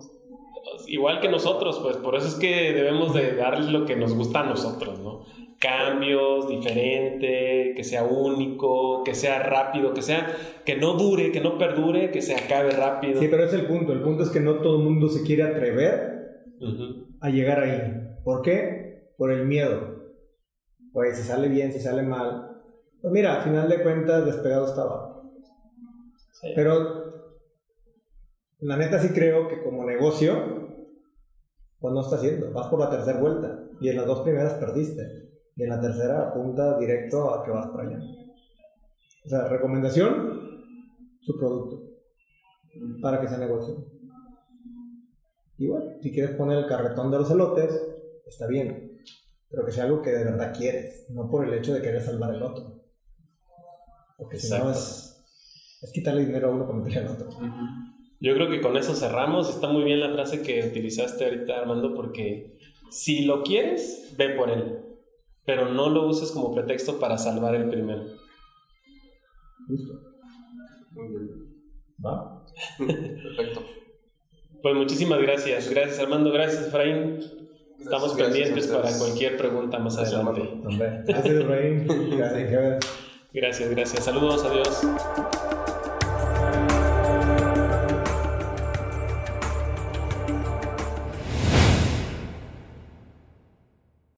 Igual 0.86 1.20
que 1.20 1.28
nosotros, 1.28 1.80
pues 1.82 1.96
por 1.96 2.14
eso 2.16 2.28
es 2.28 2.34
que 2.34 2.72
debemos 2.72 3.14
de 3.14 3.34
darle 3.34 3.70
lo 3.72 3.84
que 3.86 3.96
nos 3.96 4.14
gusta 4.14 4.40
a 4.40 4.44
nosotros, 4.46 4.98
¿no? 5.00 5.24
Cambios, 5.60 6.48
diferente, 6.48 7.72
que 7.74 7.82
sea 7.82 8.04
único, 8.04 9.02
que 9.02 9.14
sea 9.14 9.42
rápido, 9.42 9.92
que 9.92 10.02
sea, 10.02 10.26
que 10.64 10.76
no 10.76 10.94
dure, 10.94 11.32
que 11.32 11.40
no 11.40 11.58
perdure, 11.58 12.12
que 12.12 12.22
se 12.22 12.36
acabe 12.36 12.70
rápido. 12.70 13.20
Sí, 13.20 13.26
pero 13.28 13.44
es 13.44 13.52
el 13.52 13.66
punto. 13.66 13.92
El 13.92 14.02
punto 14.02 14.22
es 14.22 14.30
que 14.30 14.38
no 14.38 14.60
todo 14.60 14.78
el 14.78 14.84
mundo 14.84 15.08
se 15.08 15.24
quiere 15.24 15.42
atrever 15.42 16.44
a 17.20 17.30
llegar 17.30 17.60
ahí. 17.60 18.08
¿Por 18.22 18.42
qué? 18.42 19.12
Por 19.16 19.32
el 19.32 19.46
miedo. 19.46 19.98
Pues 20.92 21.16
si 21.16 21.24
sale 21.24 21.48
bien, 21.48 21.72
si 21.72 21.80
sale 21.80 22.02
mal. 22.02 22.62
Pues 23.00 23.12
mira, 23.12 23.36
al 23.36 23.42
final 23.42 23.68
de 23.68 23.82
cuentas, 23.82 24.26
despegado 24.26 24.66
estaba. 24.66 25.22
Sí. 26.40 26.52
Pero 26.54 27.08
la 28.60 28.76
neta 28.76 29.00
sí 29.00 29.08
creo 29.08 29.48
que 29.48 29.62
como 29.62 29.84
negocio, 29.84 30.78
pues 31.80 31.94
no 31.94 32.00
está 32.00 32.16
haciendo. 32.16 32.52
Vas 32.52 32.68
por 32.68 32.78
la 32.80 32.90
tercera 32.90 33.20
vuelta. 33.20 33.64
Y 33.80 33.88
en 33.88 33.96
las 33.96 34.06
dos 34.06 34.20
primeras 34.20 34.54
perdiste. 34.54 35.27
Y 35.58 35.64
en 35.64 35.70
la 35.70 35.80
tercera 35.80 36.28
apunta 36.28 36.78
directo 36.78 37.34
a 37.34 37.44
que 37.44 37.50
vas 37.50 37.66
para 37.66 37.88
allá. 37.88 37.98
O 39.24 39.28
sea, 39.28 39.48
recomendación, 39.48 40.62
su 41.20 41.36
producto. 41.36 41.82
Para 43.02 43.20
que 43.20 43.26
sea 43.26 43.38
negocio. 43.38 43.84
Y 45.58 45.66
bueno, 45.66 45.86
si 46.00 46.12
quieres 46.12 46.36
poner 46.36 46.58
el 46.58 46.66
carretón 46.66 47.10
de 47.10 47.18
los 47.18 47.28
elotes, 47.32 47.76
está 48.24 48.46
bien. 48.46 49.00
Pero 49.50 49.66
que 49.66 49.72
sea 49.72 49.84
algo 49.84 50.00
que 50.00 50.10
de 50.10 50.24
verdad 50.24 50.54
quieres. 50.56 51.10
No 51.10 51.28
por 51.28 51.44
el 51.44 51.52
hecho 51.52 51.74
de 51.74 51.82
querer 51.82 52.00
salvar 52.00 52.36
el 52.36 52.42
otro. 52.42 52.84
Porque 54.16 54.38
si 54.38 54.50
no 54.50 54.56
Exacto. 54.58 54.78
es, 54.78 55.24
es 55.82 55.92
quitarle 55.92 56.24
dinero 56.24 56.50
a 56.50 56.54
uno 56.54 56.66
para 56.68 56.78
meterle 56.78 57.00
al 57.00 57.14
otro. 57.14 57.30
Yo 58.20 58.34
creo 58.34 58.48
que 58.48 58.60
con 58.60 58.76
eso 58.76 58.94
cerramos. 58.94 59.50
Está 59.50 59.68
muy 59.68 59.82
bien 59.82 59.98
la 59.98 60.12
frase 60.12 60.40
que 60.40 60.64
utilizaste 60.68 61.24
ahorita, 61.24 61.58
Armando, 61.58 61.96
porque 61.96 62.58
si 62.90 63.24
lo 63.24 63.42
quieres, 63.42 64.14
ve 64.16 64.36
por 64.36 64.50
él. 64.50 64.84
Pero 65.48 65.72
no 65.72 65.88
lo 65.88 66.06
uses 66.06 66.30
como 66.30 66.54
pretexto 66.54 67.00
para 67.00 67.16
salvar 67.16 67.54
el 67.54 67.70
primero. 67.70 68.02
Justo. 69.66 69.94
Muy 70.90 71.08
bien. 71.08 71.28
¿Va? 72.04 72.44
Perfecto. 72.78 73.64
Pues 74.62 74.74
muchísimas 74.74 75.22
gracias. 75.22 75.70
Gracias, 75.70 76.00
Armando. 76.00 76.30
Gracias, 76.32 76.66
Efraín. 76.66 77.20
Estamos 77.80 78.14
Gracias, 78.14 78.16
pendientes 78.18 78.70
gracias 78.70 78.92
para 78.92 78.98
cualquier 78.98 79.38
pregunta 79.38 79.78
más 79.78 79.96
Gracias, 79.96 80.20
adelante. 80.20 81.04
Gracias, 81.06 81.34
Efraín. 81.34 81.86
Gracias, 83.32 83.70
gracias. 83.70 84.04
Saludos, 84.04 84.44
adiós. 84.44 85.64